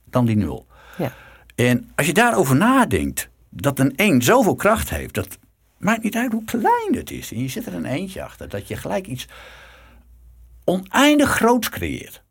dan 0.04 0.24
die 0.24 0.36
0. 0.36 0.66
Ja. 0.98 1.12
En 1.54 1.90
als 1.94 2.06
je 2.06 2.12
daarover 2.12 2.56
nadenkt, 2.56 3.28
dat 3.48 3.78
een 3.78 3.92
1 3.96 4.22
zoveel 4.22 4.54
kracht 4.54 4.90
heeft, 4.90 5.14
dat 5.14 5.38
maakt 5.78 6.02
niet 6.02 6.16
uit 6.16 6.32
hoe 6.32 6.44
klein 6.44 6.94
het 6.94 7.10
is. 7.10 7.32
En 7.32 7.42
je 7.42 7.48
zet 7.48 7.66
er 7.66 7.74
een 7.74 7.84
eentje 7.84 8.22
achter, 8.22 8.48
dat 8.48 8.68
je 8.68 8.76
gelijk 8.76 9.06
iets 9.06 9.26
oneindig 10.64 11.30
groots 11.30 11.68
creëert. 11.70 12.22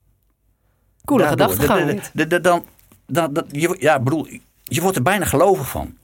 Coole 1.05 1.23
gedachtegang. 1.29 1.79
Dan, 3.05 3.45
je, 3.51 3.75
ja, 3.79 3.99
bedoel, 3.99 4.27
je 4.63 4.81
wordt 4.81 4.97
er 4.97 5.03
bijna 5.03 5.25
gelovig 5.25 5.69
van. 5.69 5.97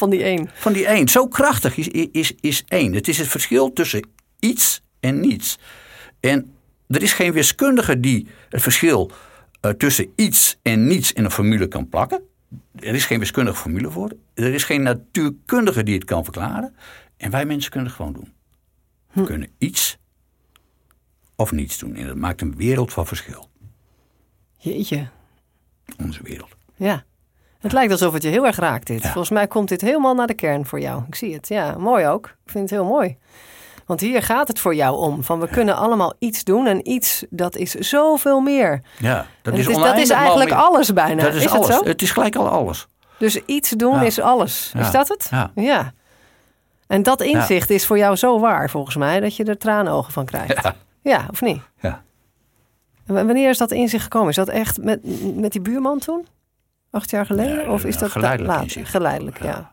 Van 0.00 0.10
die 0.10 0.22
1. 0.22 0.50
Van 0.54 0.72
die 0.72 0.86
één. 0.86 1.08
Zo 1.08 1.26
krachtig 1.26 1.76
is, 1.76 1.88
is, 1.88 2.34
is 2.40 2.64
één. 2.68 2.92
Het 2.92 3.08
is 3.08 3.18
het 3.18 3.28
verschil 3.28 3.72
tussen 3.72 4.06
iets 4.38 4.82
en 5.00 5.20
niets. 5.20 5.58
En 6.20 6.54
er 6.86 7.02
is 7.02 7.12
geen 7.12 7.32
wiskundige 7.32 8.00
die 8.00 8.28
het 8.48 8.62
verschil 8.62 9.10
eh, 9.60 9.70
tussen 9.70 10.12
iets 10.16 10.58
en 10.62 10.86
niets 10.86 11.12
in 11.12 11.24
een 11.24 11.30
formule 11.30 11.68
kan 11.68 11.88
plakken. 11.88 12.22
Er 12.74 12.94
is 12.94 13.06
geen 13.06 13.18
wiskundige 13.18 13.56
formule 13.56 13.90
voor. 13.90 14.12
Er 14.34 14.54
is 14.54 14.64
geen 14.64 14.82
natuurkundige 14.82 15.82
die 15.82 15.94
het 15.94 16.04
kan 16.04 16.24
verklaren. 16.24 16.74
En 17.16 17.30
wij 17.30 17.44
mensen 17.44 17.70
kunnen 17.70 17.88
het 17.88 17.98
gewoon 17.98 18.12
doen. 18.12 18.32
We 19.12 19.24
kunnen 19.24 19.50
iets 19.58 19.98
of 21.36 21.52
niets 21.52 21.78
doen. 21.78 21.94
En 21.94 22.06
dat 22.06 22.16
maakt 22.16 22.40
een 22.40 22.56
wereld 22.56 22.92
van 22.92 23.06
verschil. 23.06 23.50
Jeetje. 24.58 25.08
Onze 25.98 26.22
wereld. 26.22 26.56
Ja. 26.76 27.04
Het 27.60 27.72
lijkt 27.72 27.92
alsof 27.92 28.12
het 28.12 28.22
je 28.22 28.28
heel 28.28 28.46
erg 28.46 28.56
raakt 28.56 28.86
dit. 28.86 29.02
Ja. 29.02 29.08
Volgens 29.08 29.30
mij 29.30 29.46
komt 29.46 29.68
dit 29.68 29.80
helemaal 29.80 30.14
naar 30.14 30.26
de 30.26 30.34
kern 30.34 30.66
voor 30.66 30.80
jou. 30.80 31.02
Ik 31.06 31.14
zie 31.14 31.34
het. 31.34 31.48
Ja, 31.48 31.78
mooi 31.78 32.06
ook. 32.06 32.26
Ik 32.26 32.50
vind 32.50 32.70
het 32.70 32.78
heel 32.80 32.88
mooi. 32.88 33.16
Want 33.86 34.00
hier 34.00 34.22
gaat 34.22 34.48
het 34.48 34.58
voor 34.58 34.74
jou 34.74 34.96
om. 34.96 35.22
Van 35.24 35.40
we 35.40 35.48
kunnen 35.48 35.76
allemaal 35.76 36.14
iets 36.18 36.44
doen. 36.44 36.66
En 36.66 36.90
iets, 36.90 37.24
dat 37.30 37.56
is 37.56 37.74
zoveel 37.74 38.40
meer. 38.40 38.82
Ja, 38.98 39.26
dat 39.42 39.54
is, 39.54 39.66
is, 39.66 39.76
dat 39.76 39.98
is 39.98 40.10
eigenlijk 40.10 40.50
meer- 40.50 40.58
alles 40.58 40.92
bijna. 40.92 41.22
Dat 41.22 41.34
is, 41.34 41.44
is 41.44 41.50
alles. 41.50 41.66
het 41.68 41.76
zo? 41.76 41.84
Het 41.84 42.02
is 42.02 42.10
gelijk 42.10 42.36
al 42.36 42.48
alles. 42.48 42.86
Dus 43.18 43.44
iets 43.44 43.70
doen 43.70 43.94
Ja. 43.94 44.02
is 44.02 44.20
alles. 44.20 44.72
Is 44.78 44.90
dat 44.90 45.08
het? 45.08 45.30
Ja. 45.54 45.92
En 46.86 47.02
dat 47.02 47.20
inzicht 47.22 47.70
is 47.70 47.86
voor 47.86 47.98
jou 47.98 48.16
zo 48.16 48.40
waar, 48.40 48.70
volgens 48.70 48.96
mij, 48.96 49.20
dat 49.20 49.36
je 49.36 49.44
er 49.44 49.58
traanogen 49.58 50.12
van 50.12 50.24
krijgt. 50.24 50.62
Ja. 50.62 50.74
Ja, 51.02 51.26
of 51.30 51.40
niet? 51.40 51.60
Ja. 51.80 52.02
En 53.06 53.14
wanneer 53.14 53.48
is 53.48 53.58
dat 53.58 53.70
inzicht 53.70 54.02
gekomen? 54.02 54.28
Is 54.28 54.36
dat 54.36 54.48
echt 54.48 54.82
met, 54.82 55.00
met 55.36 55.52
die 55.52 55.60
buurman 55.60 55.98
toen? 55.98 56.26
Acht 56.90 57.10
jaar 57.10 57.26
geleden? 57.26 57.68
Of 57.68 57.84
is 57.84 57.98
dat 57.98 58.10
geleidelijk 58.10 58.52
later? 58.60 58.86
Geleidelijk, 58.86 59.42
ja. 59.42 59.72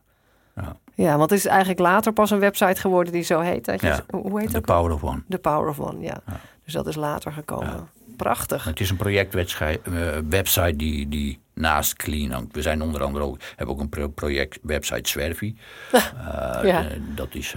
Ja. 0.56 0.76
ja. 0.94 1.18
Want 1.18 1.30
het 1.30 1.40
is 1.40 1.46
eigenlijk 1.46 1.80
later 1.80 2.14
pas 2.14 2.32
een 2.32 2.40
website 2.40 2.82
geworden 2.82 3.14
die 3.14 3.24
zo 3.24 3.40
heet. 3.40 3.66
Dat 3.66 3.82
je- 3.82 3.88
Ja. 3.88 4.04
Hoe 4.10 4.40
heet 4.40 4.48
The 4.48 4.54
dat? 4.54 4.66
Power 4.66 4.92
of 4.94 5.04
One. 5.04 5.22
The 5.30 5.38
Power 5.38 5.70
of 5.70 5.80
One, 5.80 6.00
ja. 6.02 6.22
Dus 6.64 6.74
dat 6.74 6.88
is 6.88 6.96
later 6.96 7.32
gekomen. 7.32 7.88
Prachtig. 8.18 8.64
Het 8.64 8.80
is 8.80 8.90
een 8.90 8.96
projectwebsite 8.98 9.80
eh, 9.84 10.18
website 10.30 10.76
die, 10.76 11.10
die 11.10 11.40
naast 11.54 11.94
Clean. 11.94 12.50
We 12.52 12.62
zijn 12.62 12.82
onder 12.82 13.04
andere 13.04 13.26
ook, 13.26 13.38
hebben 13.56 13.76
ook 13.76 13.82
een 13.82 13.90
pro- 13.90 14.08
project 14.08 14.60
website 14.62 15.10
Zwervi. 15.10 15.56
Eh, 15.92 16.80
eh, 16.80 16.86
dat 17.16 17.28
is 17.36 17.56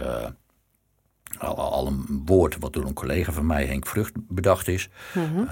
al, 1.38 1.56
al 1.56 1.86
een 1.86 2.22
woord 2.26 2.56
wat 2.58 2.72
door 2.72 2.84
een 2.86 2.92
collega 2.94 3.32
van 3.32 3.46
mij, 3.46 3.66
Henk 3.66 3.86
Vrucht, 3.86 4.12
bedacht 4.28 4.68
is. 4.68 4.88
Mhm. 5.14 5.44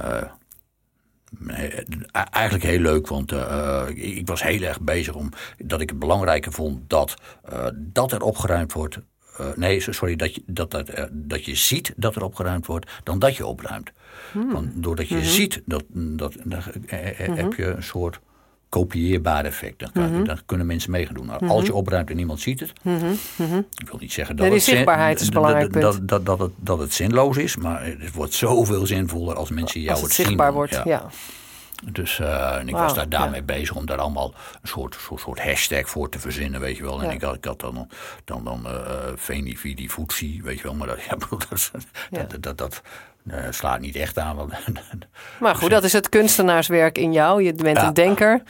Eigenlijk 2.30 2.64
heel 2.64 2.80
leuk, 2.80 3.06
want 3.08 3.32
eh, 3.32 3.84
ik 3.88 4.16
ik 4.16 4.26
was 4.26 4.42
heel 4.42 4.62
erg 4.62 4.80
bezig 4.80 5.14
om 5.14 5.28
dat 5.58 5.80
ik 5.80 5.88
het 5.88 5.98
belangrijker 5.98 6.52
vond 6.52 6.90
dat, 6.90 7.14
eh, 7.44 7.66
dat 7.74 8.12
er 8.12 8.22
opgeruimd 8.22 8.72
wordt. 8.72 8.98
Eh, 9.38 9.46
nee, 9.54 9.80
sorry, 9.80 10.16
dat 10.16 10.34
je, 10.34 10.42
dat, 10.46 10.70
dat, 10.70 10.88
eh, 10.88 11.04
dat 11.10 11.44
je 11.44 11.54
ziet 11.54 11.92
dat 11.96 12.16
er 12.16 12.22
opgeruimd 12.24 12.66
wordt, 12.66 12.90
dan 13.02 13.18
dat 13.18 13.36
je 13.36 13.46
opruimt. 13.46 13.92
Want 14.52 14.82
doordat 14.82 15.08
je 15.08 15.24
ziet, 15.24 15.62
dat, 15.64 15.84
dat, 15.88 16.36
dan 16.44 16.62
eh, 16.86 17.20
eh, 17.20 17.36
heb 17.36 17.54
je 17.54 17.64
een 17.66 17.82
soort 17.82 18.20
kopieerbaar 18.68 19.44
effect. 19.44 19.78
Dan, 19.78 19.90
kan, 19.92 20.24
dan 20.24 20.38
kunnen 20.46 20.66
mensen 20.66 20.90
meedoen. 20.90 21.26
Nou, 21.26 21.48
Als 21.48 21.66
je 21.66 21.74
opruimt 21.74 22.10
en 22.10 22.16
niemand 22.16 22.40
ziet 22.40 22.60
het. 22.60 22.72
Ik 23.78 23.88
wil 23.90 23.98
niet 23.98 24.12
zeggen 24.12 24.36
dat, 24.36 24.46
Ja, 24.46 24.52
het 24.52 24.62
zin- 24.62 24.74
zichtbaarheid 24.74 25.20
is 25.20 25.26
een 25.26 25.32
dat- 25.32 25.42
belangrijk 25.42 25.72
dat, 25.72 25.82
dat, 25.92 26.08
dat, 26.08 26.26
dat, 26.26 26.38
het, 26.38 26.52
dat 26.56 26.78
het 26.78 26.92
zinloos 26.94 27.36
is, 27.36 27.56
maar 27.56 27.84
het 27.84 28.12
wordt 28.12 28.34
zoveel 28.34 28.86
zinvoller 28.86 29.36
als 29.36 29.50
mensen 29.50 29.80
jou 29.80 29.92
Als 29.92 30.02
het 30.02 30.12
zien. 30.12 30.24
zichtbaar 30.26 30.52
wordt, 30.52 30.80
ja. 30.84 31.06
Dus 31.92 32.18
eh, 32.18 32.56
en 32.56 32.68
ik 32.68 32.74
was 32.74 32.94
daar 32.94 33.08
daarmee 33.08 33.40
ja. 33.40 33.44
bezig 33.46 33.76
om 33.76 33.86
daar 33.86 33.98
allemaal 33.98 34.34
een 34.62 34.68
soort, 34.68 34.94
soort, 35.00 35.20
soort 35.20 35.42
hashtag 35.42 35.88
voor 35.88 36.08
te 36.08 36.18
verzinnen, 36.18 36.60
weet 36.60 36.76
je 36.76 36.82
wel. 36.82 37.00
En 37.02 37.06
Ja. 37.06 37.12
ik, 37.12 37.22
had, 37.22 37.34
ik 37.34 37.44
had 37.44 37.60
dan, 37.60 37.88
dan, 38.24 38.44
dan 38.44 38.66
eh 38.66 38.72
Veni 39.16 39.56
Vidi 39.56 39.88
Voetsie, 39.88 40.42
weet 40.42 40.56
je 40.56 40.62
wel. 40.62 40.74
Maar 40.74 40.86
dat, 40.86 41.02
ja, 41.08 41.16
dat, 41.28 41.46
is- 41.52 41.70
Ja. 42.10 42.26
dat, 42.40 42.58
dat, 42.58 42.82
slaat 43.50 43.80
niet 43.80 43.96
echt 43.96 44.18
aan. 44.18 44.36
Want, 44.36 44.52
Maar 45.40 45.54
goed, 45.54 45.70
dat 45.70 45.84
is 45.84 45.92
het 45.92 46.08
kunstenaarswerk 46.08 46.98
in 46.98 47.12
jou. 47.12 47.42
Je 47.42 47.52
bent 47.54 47.76
Ja. 47.76 47.86
een 47.86 47.94
denker. 47.94 48.42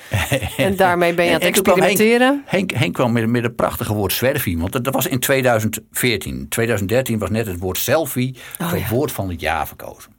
En 0.57 0.77
daarmee 0.77 1.15
ben 1.15 1.25
je 1.25 1.31
aan 1.31 1.37
het 1.41 1.49
experimenteren. 1.49 2.43
Henk, 2.47 2.71
Henk, 2.71 2.83
Henk 2.83 2.95
kwam 2.95 3.13
met, 3.13 3.27
met 3.29 3.43
het 3.43 3.57
prachtige 3.57 3.95
woord 3.95 4.13
zwerfie. 4.13 4.59
Want 4.59 4.73
dat, 4.73 4.85
dat 4.85 4.95
was 4.95 5.07
in 5.07 5.19
2014. 5.21 6.47
2013 6.49 7.19
was 7.19 7.31
net 7.31 7.47
het 7.47 7.59
woord 7.59 7.79
selfie 7.79 8.37
Oh, 8.63 8.79
ja. 8.79 8.89
woord 8.89 9.13
van 9.13 9.29
het 9.31 9.41
jaar 9.41 9.67
verkozen. 9.67 10.13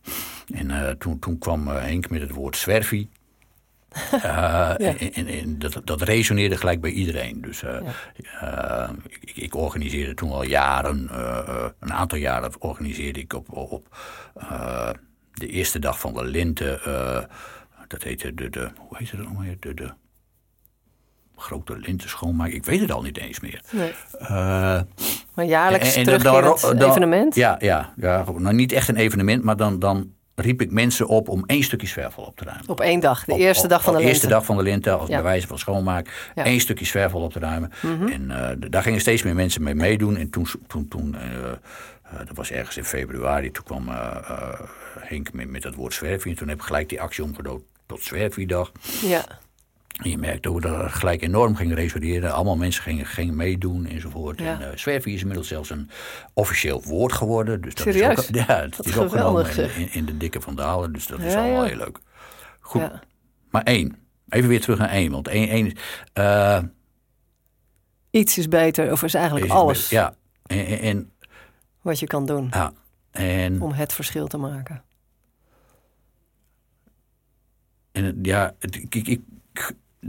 En 0.53 0.71
eh, 0.71 0.89
toen, 0.89 1.19
toen 1.19 1.37
kwam 1.37 1.67
eh, 1.67 1.81
Henk 1.81 2.09
met 2.09 2.21
het 2.21 2.31
woord 2.31 2.55
Eh, 4.11 4.69
en, 4.89 4.99
en- 5.13 5.27
en 5.27 5.59
dat, 5.59 5.81
dat 5.83 6.01
resoneerde 6.01 6.57
gelijk 6.57 6.81
bij 6.81 6.91
iedereen. 6.91 7.41
Dus 7.41 7.63
eh, 7.63 7.77
eh, 8.41 8.89
ik, 9.19 9.35
ik 9.35 9.55
organiseerde 9.55 10.13
toen 10.13 10.31
al 10.31 10.43
jaren, 10.43 11.09
een 11.79 11.93
aantal 11.93 12.17
jaren 12.17 12.51
organiseerde 12.59 13.19
ik 13.19 13.33
op, 13.33 13.51
op 13.53 13.97
de 15.33 15.47
eerste 15.47 15.79
dag 15.79 15.99
van 15.99 16.13
de 16.13 16.25
lente. 16.25 16.79
eh, 16.85 17.35
dat 17.87 18.03
heette 18.03 18.33
de, 18.33 18.49
de, 18.49 18.69
hoe 18.77 18.97
heet 18.97 19.11
het 19.11 19.19
nou 19.23 19.37
weer? 19.39 19.57
De, 19.59 19.73
de 19.73 19.91
grote 21.35 21.79
lente 21.79 22.07
schoonmaak. 22.07 22.49
Ik 22.51 22.65
weet 22.65 22.79
het 22.79 22.91
al 22.91 23.01
niet 23.01 23.17
eens 23.17 23.39
meer. 23.39 23.61
Nee. 23.71 23.93
Maar 25.33 25.45
jaarlijks 25.45 25.93
en- 25.95 25.99
en 25.99 26.05
dan- 26.05 26.17
terugkerend 26.19 26.61
dan- 26.61 26.77
dan- 26.77 26.89
evenement. 26.89 27.35
Ja, 27.35 27.55
ja, 27.59 27.93
ja 27.97 28.23
nou, 28.37 28.55
niet 28.55 28.71
echt 28.71 28.87
een 28.87 28.95
evenement, 28.95 29.43
maar 29.43 29.57
dan, 29.57 29.79
dan 29.79 30.13
riep 30.41 30.61
ik 30.61 30.71
mensen 30.71 31.07
op 31.07 31.29
om 31.29 31.43
één 31.45 31.63
stukje 31.63 31.87
zwervel 31.87 32.23
op 32.23 32.37
te 32.37 32.43
ruimen. 32.43 32.69
Op 32.69 32.81
één 32.81 32.99
dag, 32.99 33.25
de 33.25 33.31
Op- 33.31 33.39
eerste 33.39 33.63
op- 33.63 33.69
dag 33.69 33.83
van 33.83 33.91
de 33.93 33.97
op 33.99 34.03
lente. 34.05 34.17
eerste 34.19 34.27
dag 34.35 34.45
van 34.45 34.57
de 34.57 34.63
lente, 34.63 34.91
als 34.91 35.07
Ja. 35.09 35.13
bij 35.15 35.23
wijze 35.23 35.47
van 35.47 35.59
schoonmaak, 35.59 36.07
Ja. 36.07 36.41
Mhm. 36.41 36.45
één 36.51 36.59
stukje 36.59 36.85
zwervel 36.85 37.21
op 37.21 37.31
te 37.33 37.39
ruimen. 37.39 37.71
En 38.11 38.31
eh, 38.31 38.69
daar 38.69 38.81
gingen 38.81 38.99
steeds 38.99 39.23
meer 39.23 39.35
mensen 39.35 39.63
mee 39.63 39.75
meedoen. 39.75 40.17
En 40.17 40.29
toen, 40.29 40.47
toen, 40.67 40.87
toen 40.87 41.15
eh, 41.15 41.21
eh, 41.51 41.57
dat 42.27 42.35
was 42.35 42.51
ergens 42.51 42.77
in 42.77 42.83
februari, 42.83 43.51
toen 43.51 43.63
kwam 43.63 43.87
Henk 44.99 45.33
met, 45.33 45.49
met 45.49 45.61
dat 45.61 45.75
woord 45.75 45.93
zwerfie. 45.93 46.31
En 46.31 46.37
toen 46.37 46.47
heb 46.47 46.57
ik 46.57 46.63
gelijk 46.63 46.89
die 46.89 47.01
actie 47.01 47.23
omgedood 47.23 47.61
tot 47.85 48.01
zwerfiedag. 48.03 48.71
Ja. 49.01 49.25
En 49.97 50.09
je 50.09 50.17
merkte 50.17 50.49
hoe 50.49 50.61
dat 50.61 50.91
gelijk 50.91 51.21
enorm 51.21 51.55
ging 51.55 51.73
resoneren. 51.73 52.33
Allemaal 52.33 52.57
mensen 52.57 52.83
gingen, 52.83 53.05
gingen 53.05 53.35
meedoen 53.35 53.85
enzovoort. 53.85 54.39
Ja. 54.39 54.61
En 54.61 54.75
uh, 54.85 54.95
is 55.05 55.21
inmiddels 55.21 55.47
zelfs 55.47 55.69
een 55.69 55.89
officieel 56.33 56.83
woord 56.83 57.13
geworden. 57.13 57.61
Dus 57.61 57.75
dat 57.75 57.83
Serieus? 57.87 58.17
Is 58.17 58.27
ook, 58.27 58.35
ja, 58.35 58.61
het 58.61 58.77
Wat 58.77 58.85
is 58.85 58.97
opgenomen 58.97 59.45
geweldig, 59.45 59.77
in, 59.77 59.91
in, 59.91 60.05
de 60.05 60.17
dikke 60.17 60.41
vandalen. 60.41 60.93
Dus 60.93 61.07
dat 61.07 61.19
is 61.19 61.33
allemaal 61.35 61.63
ja. 61.63 61.69
heel 61.69 61.77
leuk. 61.77 61.99
Goed, 62.59 62.91
maar 63.49 63.63
één. 63.63 63.95
Even 64.29 64.49
weer 64.49 64.61
terug 64.61 64.79
naar 64.79 64.89
één. 64.89 65.11
Want 65.11 65.27
één, 65.27 65.49
één 65.49 65.73
eh, 66.13 66.63
iets 68.09 68.37
is 68.37 68.47
beter 68.47 68.91
of 68.91 69.03
is 69.03 69.13
eigenlijk 69.13 69.45
Is- 69.45 69.51
alles 69.51 69.89
Ja, 69.89 70.15
en, 70.45 70.79
en- 70.79 71.11
wat 71.81 71.99
je 71.99 72.07
kan 72.07 72.25
doen 72.25 72.47
ja, 72.51 72.73
en, 73.11 73.61
om 73.61 73.71
het 73.71 73.93
verschil 73.93 74.27
te 74.27 74.37
maken. 74.37 74.83
en 77.91 78.19
ja, 78.21 78.55
het- 78.59 78.75
ik, 78.75 78.95
ik, 78.95 79.07
ik- 79.07 79.21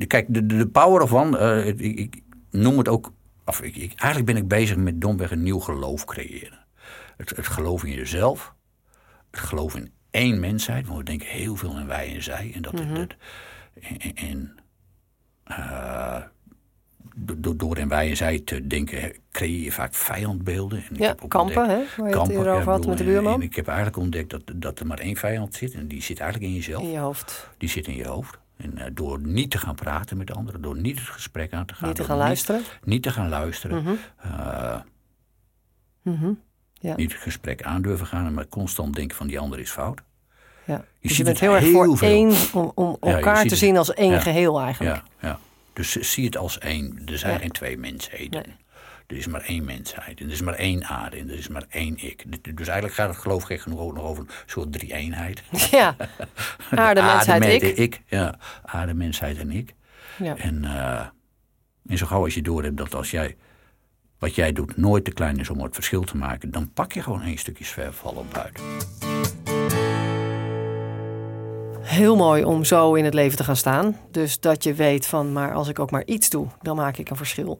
kijk, 0.06 0.26
de, 0.28 0.46
de 0.46 0.56
de 0.56 0.66
power 0.68 1.00
ervan, 1.02 1.38
eh, 1.38 1.64
het- 1.64 1.80
ik, 1.80 1.98
ik 1.98 2.22
noem 2.50 2.78
het 2.78 2.88
ook, 2.88 3.12
of 3.44 3.60
ik, 3.62 3.76
ik- 3.76 3.92
eigenlijk 4.00 4.24
ben 4.32 4.36
ik 4.42 4.48
bezig 4.48 4.76
met 4.76 5.00
domweg 5.00 5.30
een 5.30 5.42
nieuw 5.42 5.58
geloof 5.58 6.04
creëren. 6.04 6.58
Het, 7.16 7.30
het 7.36 7.46
geloof 7.46 7.84
in 7.84 7.92
jezelf, 7.94 8.54
het 9.30 9.40
geloof 9.40 9.76
in 9.76 9.92
één 10.10 10.40
mensheid, 10.40 10.86
want 10.86 10.98
we 10.98 11.04
denken 11.04 11.26
heel 11.26 11.56
veel 11.56 11.78
in 11.78 11.86
wij 11.86 12.14
en 12.14 12.22
zij. 12.22 12.52
En, 12.54 12.62
dat, 12.62 12.76
dat, 12.94 13.14
en, 14.14 14.56
eh, 15.44 16.22
do- 17.16 17.40
do- 17.40 17.56
door 17.56 17.78
in 17.78 17.88
wij 17.88 18.08
en 18.10 18.16
zij 18.16 18.38
te 18.40 18.66
denken, 18.66 19.12
creëer 19.30 19.62
je 19.64 19.72
vaak 19.72 19.94
vijandbeelden. 19.94 20.78
En 20.88 20.94
ik 20.94 20.98
Ja, 21.00 21.06
heb 21.06 21.22
ook 21.22 21.30
kampen, 21.30 21.56
ontdekt- 21.62 21.68
hè, 21.96 22.02
waar 22.02 22.10
je 22.10 22.16
het 22.20 22.44
ja, 22.44 22.52
over 22.52 22.72
had 22.72 22.86
met 22.86 22.98
de 22.98 23.04
en- 23.04 23.10
buurman. 23.10 23.34
En 23.34 23.42
ik 23.42 23.56
heb 23.56 23.66
eigenlijk 23.66 23.96
ontdekt 23.96 24.30
dat, 24.30 24.42
dat 24.54 24.80
er 24.80 24.86
maar 24.86 24.98
één 24.98 25.16
vijand 25.16 25.54
zit. 25.54 25.74
En 25.74 25.88
die 25.88 26.02
zit 26.02 26.20
eigenlijk 26.20 26.50
in 26.50 26.56
jezelf. 26.56 26.82
In 26.82 26.90
je 26.90 26.98
hoofd. 26.98 27.48
Die 27.58 27.68
zit 27.68 27.86
in 27.86 27.96
je 27.96 28.06
hoofd. 28.06 28.38
En 28.58 28.78
eh, 28.78 28.86
door 28.92 29.20
niet 29.20 29.50
te 29.50 29.58
gaan 29.58 29.74
praten 29.74 30.16
met 30.16 30.34
anderen, 30.34 30.60
door 30.62 30.76
niet 30.76 30.98
het 30.98 31.08
gesprek 31.08 31.52
aan 31.52 31.66
te 31.66 31.74
gaan. 31.74 31.88
Niet 31.88 31.96
te 31.96 32.04
gaan 32.04 32.16
luisteren. 32.16 32.62
Niet 32.84 33.02
te 33.02 33.10
gaan 33.10 33.28
luisteren. 33.28 33.98
Eh, 34.18 34.76
Mhm. 36.02 36.32
Ja. 36.74 36.96
Niet 36.96 37.12
het 37.12 37.20
gesprek 37.22 37.62
aan 37.62 37.82
durven 37.82 38.06
gaan, 38.06 38.34
maar 38.34 38.48
constant 38.48 38.94
denken 38.94 39.16
van 39.16 39.26
die 39.26 39.38
ander 39.38 39.58
is 39.58 39.70
fout. 39.70 40.00
Ja. 40.66 40.74
Je 40.74 40.80
Dus 41.00 41.10
je 41.10 41.14
ziet 41.14 41.24
bent 41.24 41.40
het 41.40 41.48
heel 41.48 41.54
erg 41.56 41.64
heel 41.64 41.72
voor 41.72 41.96
veel. 41.98 42.08
één, 42.08 42.34
om, 42.52 42.72
om 42.74 42.96
Ja, 43.00 43.08
je 43.10 43.14
elkaar 43.16 43.42
te 43.42 43.48
het. 43.48 43.58
zien 43.58 43.76
als 43.76 43.94
één 43.94 44.20
geheel 44.20 44.60
eigenlijk. 44.60 44.96
Ja, 45.20 45.28
ja. 45.28 45.38
Dus 45.72 45.92
zie 45.92 46.24
het 46.24 46.36
als 46.36 46.58
één. 46.58 47.02
Er 47.06 47.18
zijn 47.18 47.40
geen 47.40 47.50
twee 47.50 47.78
mensheden. 47.78 48.42
Nee. 48.46 48.56
Er 49.08 49.16
is 49.16 49.26
maar 49.26 49.40
één 49.40 49.64
mensheid. 49.64 50.20
En 50.20 50.26
er 50.26 50.32
is 50.32 50.40
maar 50.40 50.54
één 50.54 50.84
aarde. 50.84 51.16
En 51.16 51.28
er 51.28 51.38
is 51.38 51.48
maar 51.48 51.64
één 51.68 52.04
ik. 52.04 52.24
Dus 52.56 52.66
eigenlijk 52.66 52.94
gaat 52.94 53.08
het 53.08 53.18
geloof 53.18 53.42
gek 53.42 53.60
genoeg 53.60 53.78
ook 53.80 53.94
nog 53.94 54.04
over 54.04 54.22
een 54.22 54.30
soort 54.46 54.72
drie-eenheid. 54.72 55.42
Ja. 55.70 55.96
Aarde, 56.70 57.02
mensheid, 57.02 57.40
men- 57.40 57.54
ik. 57.54 57.62
ik. 57.76 58.00
Ja, 58.06 58.38
aarde, 58.64 58.94
mensheid 58.94 59.38
en 59.38 59.50
ik. 59.50 59.74
Ja. 60.18 60.36
En, 60.36 60.64
eh, 60.64 61.06
en 61.86 61.98
zo 61.98 62.06
gauw 62.06 62.24
als 62.24 62.34
je 62.34 62.42
door 62.42 62.62
hebt 62.62 62.76
dat 62.76 62.94
als 62.94 63.10
jij 63.10 63.36
wat 64.18 64.34
jij 64.34 64.52
doet 64.52 64.76
nooit 64.76 65.04
te 65.04 65.12
klein 65.12 65.38
is 65.38 65.50
om 65.50 65.60
het 65.62 65.74
verschil 65.74 66.02
te 66.02 66.16
maken, 66.16 66.50
dan 66.50 66.72
pak 66.72 66.92
je 66.92 67.02
gewoon 67.02 67.22
één 67.22 67.38
stukje 67.38 67.64
zwerfval 67.64 68.12
op 68.12 68.26
buiten. 68.32 68.62
Heel 71.80 72.16
mooi 72.16 72.44
om 72.44 72.64
zo 72.64 72.94
in 72.94 73.04
het 73.04 73.14
leven 73.14 73.36
te 73.36 73.44
gaan 73.44 73.56
staan. 73.56 73.96
Dus 74.10 74.40
dat 74.40 74.64
je 74.64 74.74
weet 74.74 75.06
van, 75.06 75.32
maar 75.32 75.52
als 75.54 75.68
ik 75.68 75.78
ook 75.78 75.90
maar 75.90 76.04
iets 76.04 76.28
doe, 76.30 76.46
dan 76.62 76.76
maak 76.76 76.96
ik 76.96 77.10
een 77.10 77.16
verschil. 77.16 77.58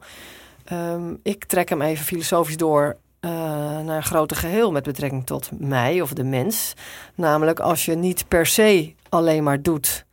Ehm, 0.69 1.15
ik 1.23 1.45
trek 1.45 1.69
hem 1.69 1.81
even 1.81 2.05
filosofisch 2.05 2.57
door 2.57 2.97
eh, 3.19 3.29
naar 3.79 3.95
een 3.95 4.03
groter 4.03 4.37
geheel 4.37 4.71
met 4.71 4.83
betrekking 4.83 5.25
tot 5.25 5.49
mij 5.59 6.01
of 6.01 6.13
de 6.13 6.23
mens. 6.23 6.73
Namelijk 7.15 7.59
als 7.59 7.85
je 7.85 7.95
niet 7.95 8.27
per 8.27 8.45
se 8.45 8.93
alleen 9.09 9.43
maar 9.43 9.61
doet 9.61 10.05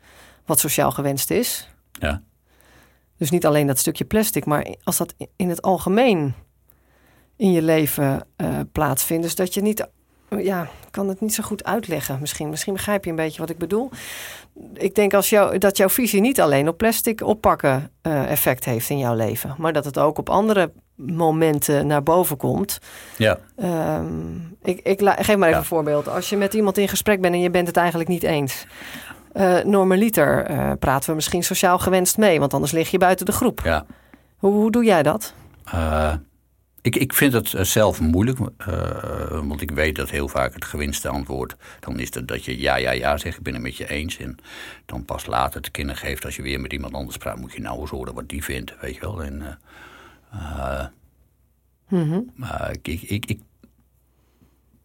wat 0.44 0.58
sociaal 0.58 0.90
gewenst 0.90 1.30
is. 1.30 1.68
Ja, 1.92 2.22
Dus 3.16 3.30
niet 3.30 3.46
alleen 3.46 3.66
dat 3.66 3.78
stukje 3.78 4.04
plastic, 4.04 4.44
maar 4.44 4.74
als 4.82 4.96
dat 4.96 5.14
in 5.36 5.48
het 5.48 5.62
algemeen 5.62 6.34
in 7.36 7.52
je 7.52 7.62
leven 7.62 8.26
eh, 8.36 8.48
plaatsvindt. 8.72 9.22
Dus 9.22 9.34
dat 9.34 9.54
je 9.54 9.62
niet, 9.62 9.88
ja, 10.28 10.62
ik 10.62 10.68
kan 10.90 11.08
het 11.08 11.20
niet 11.20 11.34
zo 11.34 11.42
goed 11.42 11.64
uitleggen 11.64 12.18
misschien. 12.20 12.48
Misschien 12.48 12.72
begrijp 12.72 13.04
je 13.04 13.10
een 13.10 13.16
beetje 13.16 13.40
wat 13.40 13.50
ik 13.50 13.58
bedoel. 13.58 13.90
Ik 14.74 14.94
denk 14.94 15.14
als 15.14 15.30
jou, 15.30 15.58
dat 15.58 15.76
jouw 15.76 15.88
visie 15.88 16.20
niet 16.20 16.40
alleen 16.40 16.68
op 16.68 16.76
plastic 16.76 17.20
oppakken 17.22 17.90
eh, 18.02 18.30
effect 18.30 18.64
heeft 18.64 18.90
in 18.90 18.98
jouw 18.98 19.14
leven, 19.14 19.54
maar 19.58 19.72
dat 19.72 19.84
het 19.84 19.98
ook 19.98 20.18
op 20.18 20.30
andere 20.30 20.72
momenten 20.94 21.86
naar 21.86 22.02
boven 22.02 22.36
komt. 22.36 22.78
ja, 23.16 23.38
Ehm, 23.56 24.06
ik, 24.62 24.80
ik 24.82 25.00
la- 25.00 25.12
geef 25.14 25.26
maar 25.26 25.34
even 25.36 25.48
Ja. 25.50 25.56
een 25.56 25.64
voorbeeld. 25.64 26.08
Als 26.08 26.28
je 26.28 26.36
met 26.36 26.54
iemand 26.54 26.78
in 26.78 26.88
gesprek 26.88 27.20
bent 27.20 27.34
en 27.34 27.40
je 27.40 27.50
bent 27.50 27.66
het 27.66 27.76
eigenlijk 27.76 28.08
niet 28.08 28.22
eens. 28.22 28.66
Eh 29.32 29.58
normaliter 29.64 30.44
eh, 30.44 30.72
praten 30.78 31.08
we 31.08 31.14
misschien 31.14 31.42
sociaal 31.42 31.78
gewenst 31.78 32.16
mee, 32.18 32.38
want 32.40 32.54
anders 32.54 32.72
lig 32.72 32.90
je 32.90 32.98
buiten 32.98 33.26
de 33.26 33.32
groep. 33.32 33.60
ja. 33.64 33.86
Hoe, 34.36 34.52
hoe 34.52 34.70
doe 34.70 34.84
jij 34.84 35.02
dat? 35.02 35.34
Ik, 36.86 36.96
ik 36.96 37.12
vind 37.12 37.32
het 37.32 37.54
eh, 37.54 37.64
zelf 37.64 38.00
moeilijk, 38.00 38.38
eh, 38.56 39.28
want 39.28 39.60
ik 39.60 39.70
weet 39.70 39.96
dat 39.96 40.10
heel 40.10 40.28
vaak 40.28 40.54
het 40.54 40.64
gewinste 40.64 41.08
antwoord 41.08 41.56
dan 41.80 41.98
is 42.00 42.10
dat, 42.10 42.28
dat 42.28 42.44
je 42.44 42.60
ja, 42.60 42.76
ja, 42.76 42.90
ja 42.90 43.16
zegt, 43.16 43.36
ik 43.36 43.42
ben 43.42 43.52
het 43.52 43.62
met 43.62 43.76
je 43.76 43.88
eens. 43.88 44.18
En 44.18 44.36
dan 44.84 45.04
pas 45.04 45.26
later 45.26 45.60
te 45.60 45.70
kennen 45.70 45.96
geeft 45.96 46.24
als 46.24 46.36
je 46.36 46.42
weer 46.42 46.60
met 46.60 46.72
iemand 46.72 46.94
anders 46.94 47.16
praat, 47.16 47.38
moet 47.38 47.52
je 47.52 47.60
nou 47.60 47.80
eens 47.80 47.90
horen 47.90 48.14
wat 48.14 48.28
die 48.28 48.44
vindt, 48.44 48.80
weet 48.80 48.94
je 48.94 49.00
wel. 49.00 49.22
En, 49.22 49.58
eh, 50.30 50.84
Mhm. 51.88 52.20
Maar 52.34 52.70
ik, 52.70 52.86
ik, 52.88 53.02
ik, 53.02 53.26
ik 53.26 53.40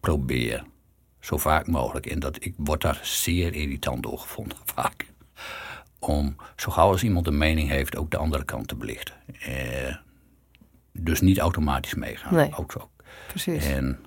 probeer 0.00 0.64
zo 1.20 1.36
vaak 1.36 1.66
mogelijk, 1.66 2.06
en 2.06 2.18
dat, 2.18 2.44
ik 2.44 2.54
word 2.56 2.80
daar 2.80 3.00
zeer 3.02 3.54
irritant 3.54 4.02
door 4.02 4.18
gevonden 4.18 4.58
vaak, 4.74 5.06
om 5.98 6.36
zo 6.56 6.70
gauw 6.70 6.90
als 6.90 7.02
iemand 7.02 7.26
een 7.26 7.38
mening 7.38 7.68
heeft 7.68 7.96
ook 7.96 8.10
de 8.10 8.16
andere 8.16 8.44
kant 8.44 8.68
te 8.68 8.76
belichten. 8.76 9.14
Eh, 9.40 9.96
dus 10.92 11.20
niet 11.20 11.38
automatisch 11.38 11.94
meegaan. 11.94 12.34
Nee. 12.34 12.50
Ook 12.56 12.72
zo. 12.72 12.88
Precies. 13.26 13.66
En 13.66 13.98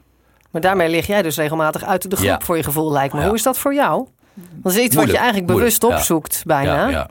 Maar 0.52 0.62
daarmee 0.62 0.90
lig 0.90 1.08
jij 1.08 1.22
dus 1.22 1.38
regelmatig 1.38 1.84
uit 1.84 2.10
de 2.10 2.16
groep 2.16 2.28
Ja. 2.28 2.40
voor 2.44 2.58
je 2.58 2.64
gevoel, 2.64 2.92
lijkt 2.92 3.14
me. 3.14 3.26
Hoe 3.26 3.36
is 3.36 3.44
dat 3.44 3.58
voor 3.58 3.74
jou? 3.74 4.08
Dat 4.34 4.72
is 4.72 4.78
iets 4.84 4.96
wat 4.96 5.12
je 5.12 5.18
eigenlijk 5.18 5.48
bewust 5.48 5.82
moeilijk, 5.82 6.02
opzoekt, 6.02 6.44
bijna. 6.46 7.10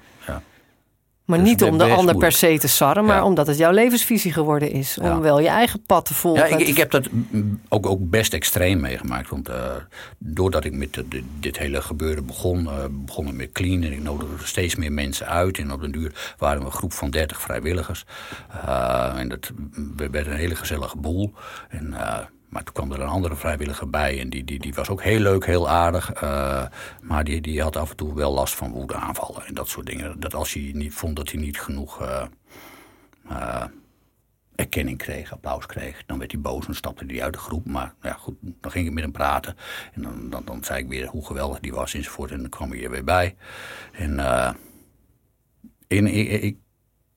Maar 1.25 1.39
Dus 1.39 1.49
niet 1.49 1.63
om 1.63 1.79
de 1.79 1.85
ander 1.93 2.17
per 2.17 2.33
se 2.33 2.59
te 2.59 2.69
sarren, 2.69 3.05
maar 3.05 3.17
Ja. 3.17 3.25
omdat 3.25 3.47
het 3.47 3.59
jouw 3.59 3.71
levensvisie 3.73 4.33
geworden 4.33 4.71
is. 4.71 4.99
Om 4.99 5.07
Ja. 5.07 5.21
wel 5.21 5.41
je 5.41 5.49
eigen 5.49 5.83
pad 5.83 6.05
te 6.07 6.15
volgen. 6.15 6.49
Ja, 6.49 6.57
ik, 6.57 6.67
ik 6.69 6.77
heb 6.77 6.91
dat 6.91 7.09
ook, 7.69 7.87
ook 7.87 8.11
best 8.11 8.33
extreem 8.35 8.81
meegemaakt. 8.81 9.29
Want 9.31 9.49
eh, 9.49 9.57
doordat 10.19 10.65
ik 10.65 10.73
met 10.73 10.93
de- 10.95 11.23
dit 11.41 11.59
hele 11.59 11.83
gebeuren 11.83 12.27
begon, 12.27 12.67
eh 12.67 12.73
begon 12.91 13.27
ik 13.29 13.35
met 13.35 13.53
clean. 13.53 13.83
En 13.83 13.93
ik 13.93 14.03
nodigde 14.03 14.35
steeds 14.47 14.75
meer 14.77 14.93
mensen 14.93 15.27
uit. 15.27 15.59
En 15.59 15.73
op 15.73 15.81
den 15.81 15.93
duur 15.93 16.35
waren 16.39 16.59
we 16.61 16.67
een 16.67 16.73
groep 16.73 16.93
van 16.93 17.11
30 17.11 17.41
vrijwilligers. 17.41 18.05
Eh, 18.67 19.13
en 19.19 19.29
dat 19.29 19.51
we- 19.97 20.11
werd 20.11 20.27
een 20.27 20.33
hele 20.37 20.57
gezellige 20.57 20.97
boel. 20.97 21.33
En, 21.69 21.95
maar 22.55 22.65
toen 22.65 22.75
kwam 22.75 22.93
er 22.93 23.01
een 23.01 23.09
andere 23.09 23.37
vrijwilliger 23.37 23.91
bij. 23.91 24.21
En 24.21 24.31
die, 24.31 24.45
die, 24.45 24.59
die 24.59 24.75
was 24.75 24.89
ook 24.89 25.03
heel 25.03 25.19
leuk, 25.19 25.47
heel 25.47 25.69
aardig. 25.69 26.13
eh, 26.13 26.67
maar 27.03 27.25
die, 27.25 27.41
die 27.41 27.63
had 27.63 27.77
af 27.77 27.91
en 27.91 27.97
toe 27.97 28.15
wel 28.15 28.33
last 28.33 28.55
van 28.55 28.71
woedeaanvallen. 28.71 29.47
En 29.47 29.55
dat 29.55 29.69
soort 29.69 29.87
dingen. 29.87 30.21
Dat 30.21 30.35
als 30.35 30.53
hij 30.53 30.71
niet 30.75 30.95
vond 30.95 31.17
dat 31.17 31.31
hij 31.31 31.41
niet 31.41 31.61
genoeg... 31.61 32.03
eh, 32.03 32.25
eh, 33.29 33.65
erkenning 34.55 34.99
kreeg, 34.99 35.33
applaus 35.33 35.67
kreeg. 35.67 36.03
Dan 36.07 36.19
werd 36.19 36.33
hij 36.33 36.41
boos 36.41 36.67
en 36.67 36.75
stapte 36.75 37.05
hij 37.07 37.23
uit 37.23 37.33
de 37.33 37.39
groep. 37.39 37.67
Maar 37.67 37.95
ja, 38.03 38.13
goed, 38.13 38.35
dan 38.41 38.71
ging 38.71 38.87
ik 38.87 38.93
met 38.93 39.03
hem 39.03 39.13
praten. 39.13 39.57
En 39.95 40.03
dan, 40.03 40.31
dan, 40.31 40.45
dan 40.45 40.65
zei 40.65 40.83
ik 40.83 40.89
weer 40.89 41.07
hoe 41.07 41.27
geweldig 41.27 41.61
die 41.61 41.75
was 41.75 41.95
enzovoort. 41.95 42.31
En 42.31 42.41
dan 42.41 42.49
kwam 42.49 42.71
hij 42.71 42.85
er 42.85 42.91
weer 42.91 43.05
bij. 43.05 43.37
En, 43.93 44.19
en 45.89 46.07
ik, 46.07 46.43
ik 46.43 46.57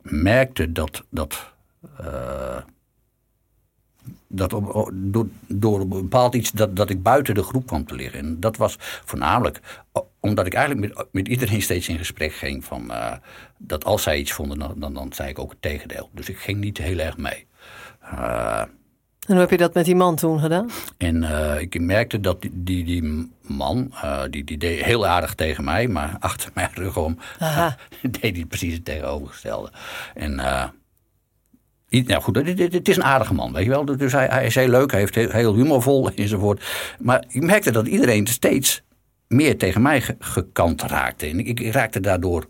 merkte 0.01 0.71
dat... 0.71 1.05
dat 1.09 1.53
dat 4.27 4.53
op, 4.53 4.75
op- 4.75 4.91
door, 4.93 5.27
door 5.47 5.79
een 5.81 5.89
bepaald 5.89 6.35
iets 6.35 6.51
dat, 6.51 6.75
dat 6.75 6.89
ik 6.89 7.03
buiten 7.03 7.35
de 7.35 7.43
groep 7.43 7.67
kwam 7.67 7.85
te 7.85 7.95
liggen. 7.95 8.19
En 8.19 8.39
dat 8.39 8.57
was 8.57 8.75
voornamelijk 8.79 9.59
omdat 10.19 10.45
ik 10.45 10.53
eigenlijk 10.53 10.95
met, 10.95 11.05
met 11.11 11.27
iedereen 11.27 11.61
steeds 11.61 11.87
in 11.89 11.97
gesprek 11.97 12.33
ging 12.33 12.65
van 12.65 12.91
eh, 12.91 13.13
dat 13.57 13.85
als 13.85 14.03
zij 14.03 14.17
iets 14.17 14.31
vonden, 14.31 14.59
dan, 14.59 14.73
dan, 14.79 14.93
dan 14.93 15.13
zei 15.13 15.29
ik 15.29 15.39
ook 15.39 15.49
het 15.49 15.61
tegendeel. 15.61 16.09
Dus 16.13 16.29
ik 16.29 16.37
ging 16.37 16.59
niet 16.59 16.77
heel 16.77 16.97
erg 16.99 17.17
mee. 17.17 17.47
Eh, 18.01 18.61
En 18.61 19.33
hoe 19.33 19.39
heb 19.39 19.49
je 19.49 19.57
dat 19.57 19.73
met 19.73 19.85
die 19.85 19.95
man 19.95 20.15
toen 20.15 20.39
gedaan? 20.39 20.69
en 20.97 21.23
eh, 21.23 21.61
ik 21.61 21.79
merkte 21.79 22.19
dat 22.19 22.41
die, 22.41 22.51
die, 22.53 22.83
die 22.83 23.31
man, 23.41 23.93
die, 24.29 24.43
die 24.43 24.57
deed 24.57 24.83
heel 24.83 25.07
aardig 25.07 25.35
tegen 25.35 25.63
mij, 25.63 25.87
maar 25.87 26.15
achter 26.29 26.51
mijn 26.53 26.69
rug 26.73 26.97
om 26.97 27.17
deed 28.21 28.35
hij 28.35 28.45
precies 28.45 28.73
het 28.73 28.85
tegenovergestelde. 28.85 29.71
En 30.13 30.39
nou 31.89 32.21
goed, 32.21 32.35
het, 32.35 32.87
is 32.89 32.95
een 32.95 33.03
aardige 33.03 33.33
man, 33.33 33.53
weet 33.53 33.63
je 33.63 33.69
wel. 33.69 33.85
Dus 33.85 34.11
hij, 34.11 34.27
hij 34.27 34.45
is 34.45 34.55
heel 34.55 34.67
leuk, 34.67 34.91
hij 34.91 34.99
heeft 34.99 35.15
heel, 35.15 35.55
humorvol 35.55 36.09
enzovoort. 36.15 36.65
Maar 36.99 37.23
ik 37.27 37.41
merkte 37.43 37.71
dat 37.71 37.87
iedereen 37.87 38.27
steeds 38.27 38.83
meer 39.27 39.57
tegen 39.57 39.81
mij 39.81 40.01
ge- 40.01 40.15
gekant 40.19 40.81
raakte. 40.81 41.25
En 41.25 41.39
ik, 41.39 41.59
ik 41.59 41.73
raakte 41.73 41.99
daardoor 41.99 42.49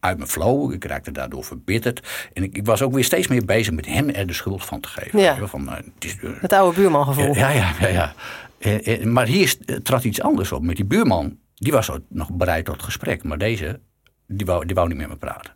uit 0.00 0.16
mijn 0.16 0.28
flow, 0.28 0.72
ik 0.72 0.84
raakte 0.84 1.12
daardoor 1.12 1.44
verbitterd. 1.44 2.28
En 2.32 2.42
ik, 2.42 2.56
ik 2.56 2.66
was 2.66 2.82
ook 2.82 2.92
weer 2.92 3.04
steeds 3.04 3.26
meer 3.28 3.44
bezig 3.44 3.74
met 3.74 3.86
hem 3.86 4.08
er 4.08 4.26
de 4.26 4.32
schuld 4.32 4.64
van 4.64 4.80
te 4.80 4.88
geven. 4.88 5.20
Ja. 5.20 5.46
Van, 5.46 5.68
eh, 5.68 5.76
het 5.76 6.04
is, 6.04 6.16
eh, 6.20 6.30
Het 6.40 6.52
oude 6.52 6.76
buurmangevoel. 6.80 7.34
ja, 7.34 7.50
ja, 7.50 7.72
ja. 7.80 7.88
ja. 7.88 8.14
Eh, 8.58 9.04
maar 9.04 9.26
hier 9.26 9.56
trad 9.82 10.04
iets 10.04 10.20
anders 10.20 10.52
op. 10.52 10.62
Met 10.62 10.76
die 10.76 10.84
buurman, 10.84 11.38
die 11.54 11.72
was 11.72 11.90
nog 12.08 12.32
bereid 12.32 12.64
tot 12.64 12.82
gesprek. 12.82 13.24
Maar 13.24 13.38
deze, 13.38 13.80
die 14.26 14.46
wou, 14.46 14.66
die 14.66 14.74
wou 14.74 14.88
niet 14.88 14.96
met 14.96 15.08
me 15.08 15.16
praten. 15.16 15.52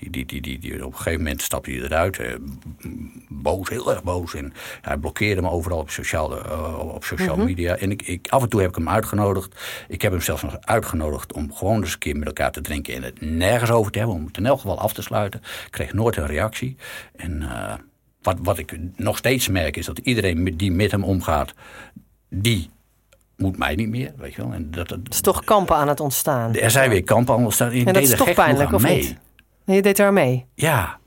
Die, 0.00 0.10
die, 0.10 0.26
die, 0.26 0.40
die, 0.40 0.58
die, 0.58 0.84
op 0.84 0.92
een 0.92 0.96
gegeven 0.96 1.22
moment 1.22 1.42
stapte 1.42 1.70
hij 1.70 1.80
eruit. 1.80 2.18
eh, 2.18 2.34
boos, 3.28 3.68
heel 3.68 3.90
erg 3.90 4.02
boos. 4.02 4.34
En 4.34 4.52
hij 4.80 4.96
blokkeerde 4.96 5.42
me 5.42 5.50
overal 5.50 5.78
op 5.78 5.90
sociale, 5.90 6.40
eh, 6.40 6.78
op 6.94 7.04
social 7.04 7.36
media. 7.36 7.76
En 7.76 7.90
ik, 7.90 8.02
ik, 8.02 8.26
af 8.30 8.42
en 8.42 8.48
toe 8.48 8.60
heb 8.60 8.70
ik 8.70 8.76
hem 8.76 8.88
uitgenodigd. 8.88 9.60
Ik 9.88 10.02
heb 10.02 10.12
hem 10.12 10.20
zelfs 10.20 10.42
nog 10.42 10.56
uitgenodigd 10.60 11.32
om 11.32 11.54
gewoon 11.54 11.80
eens 11.82 11.92
een 11.92 11.98
keer 11.98 12.16
met 12.16 12.26
elkaar 12.26 12.52
te 12.52 12.60
drinken. 12.60 12.94
En 12.94 13.02
het 13.02 13.20
nergens 13.20 13.70
over 13.70 13.92
te 13.92 13.98
hebben. 13.98 14.16
Om 14.16 14.26
het 14.26 14.36
in 14.36 14.46
elk 14.46 14.60
geval 14.60 14.78
af 14.78 14.92
te 14.92 15.02
sluiten. 15.02 15.40
Ik 15.40 15.70
kreeg 15.70 15.92
nooit 15.92 16.16
een 16.16 16.26
reactie. 16.26 16.76
En 17.16 17.42
eh, 17.42 17.74
wat, 18.22 18.36
wat 18.42 18.58
ik 18.58 18.78
nog 18.96 19.16
steeds 19.16 19.48
merk 19.48 19.76
is 19.76 19.86
dat 19.86 19.98
iedereen 19.98 20.56
die 20.56 20.72
met 20.72 20.90
hem 20.90 21.04
omgaat. 21.04 21.54
Die 22.28 22.70
moet 23.36 23.58
mij 23.58 23.74
niet 23.74 23.88
meer, 23.88 24.12
weet 24.16 24.34
je 24.34 24.42
wel. 24.42 24.52
En 24.52 24.70
dat, 24.70 24.88
dat, 24.88 24.98
Het 25.04 25.14
is 25.14 25.20
toch 25.20 25.44
kampen 25.44 25.76
aan 25.76 25.88
het 25.88 26.00
ontstaan. 26.00 26.54
er 26.54 26.70
zijn 26.70 26.90
weer 26.90 27.02
kampen 27.04 27.34
aan 27.34 27.44
ontstaan. 27.44 27.72
Ik 27.72 27.86
en 27.86 27.92
dat 27.92 28.02
is 28.02 28.14
toch 28.14 28.34
pijnlijk, 28.34 28.72
of 28.72 28.82
mee. 28.82 28.96
niet? 28.96 29.16
En 29.64 29.74
je 29.74 29.82
deed 29.82 30.00
aan 30.00 30.14
mee. 30.14 30.46
Ja, 30.54 30.98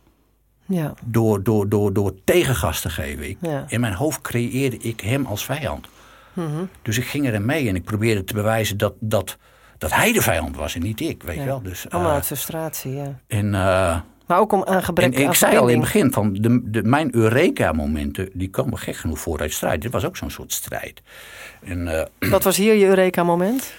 Ja. 0.66 0.94
door, 1.06 1.44
door, 1.44 1.70
door, 1.70 1.94
door 1.94 2.14
tegengas 2.24 2.82
te 2.82 2.90
geven. 2.90 3.30
Ik, 3.30 3.38
Ja. 3.42 3.66
In 3.68 3.80
mijn 3.80 3.94
hoofd 3.94 4.22
creëerde 4.22 4.78
ik 4.78 5.00
hem 5.00 5.26
als 5.26 5.46
vijand. 5.46 5.88
Mhm. 6.34 6.64
Dus 6.82 6.98
ik 6.98 7.06
ging 7.06 7.26
erin 7.26 7.46
mee 7.46 7.68
en 7.68 7.76
ik 7.76 7.84
probeerde 7.84 8.24
te 8.24 8.34
bewijzen 8.34 8.78
dat, 8.78 8.94
dat, 9.00 9.38
dat 9.78 9.94
hij 9.94 10.12
de 10.14 10.22
vijand 10.22 10.56
was 10.56 10.76
en 10.76 10.82
niet 10.82 11.00
ik, 11.02 11.24
weet 11.24 11.36
je 11.36 11.42
Ja. 11.42 11.48
wel. 11.48 11.62
Dus, 11.62 11.86
Allemaal 11.90 12.10
eh, 12.10 12.16
uit 12.16 12.26
frustratie, 12.26 12.92
ja. 12.94 13.20
en, 13.28 13.54
eh, 13.56 14.00
Maar 14.28 14.40
ook 14.40 14.52
om 14.52 14.64
aan 14.66 14.84
gebrek 14.84 15.14
en 15.16 15.22
ik 15.22 15.34
zei 15.34 15.58
al 15.58 15.68
in 15.68 15.74
het 15.74 15.84
begin, 15.84 16.12
van 16.14 16.34
de, 16.34 16.62
de, 16.72 16.84
mijn 16.84 17.16
Eureka-momenten, 17.16 18.30
die 18.34 18.50
komen 18.50 18.78
gek 18.78 18.96
genoeg 18.96 19.20
voor 19.20 19.40
uit 19.40 19.54
strijd. 19.54 19.82
Dit 19.82 19.92
was 19.92 20.06
ook 20.06 20.18
zo'n 20.18 20.30
soort 20.30 20.54
strijd. 20.54 21.02
En, 21.64 22.10
Wat 22.20 22.44
was 22.44 22.58
hier 22.58 22.74
je 22.74 22.86
Eureka-moment? 22.86 23.74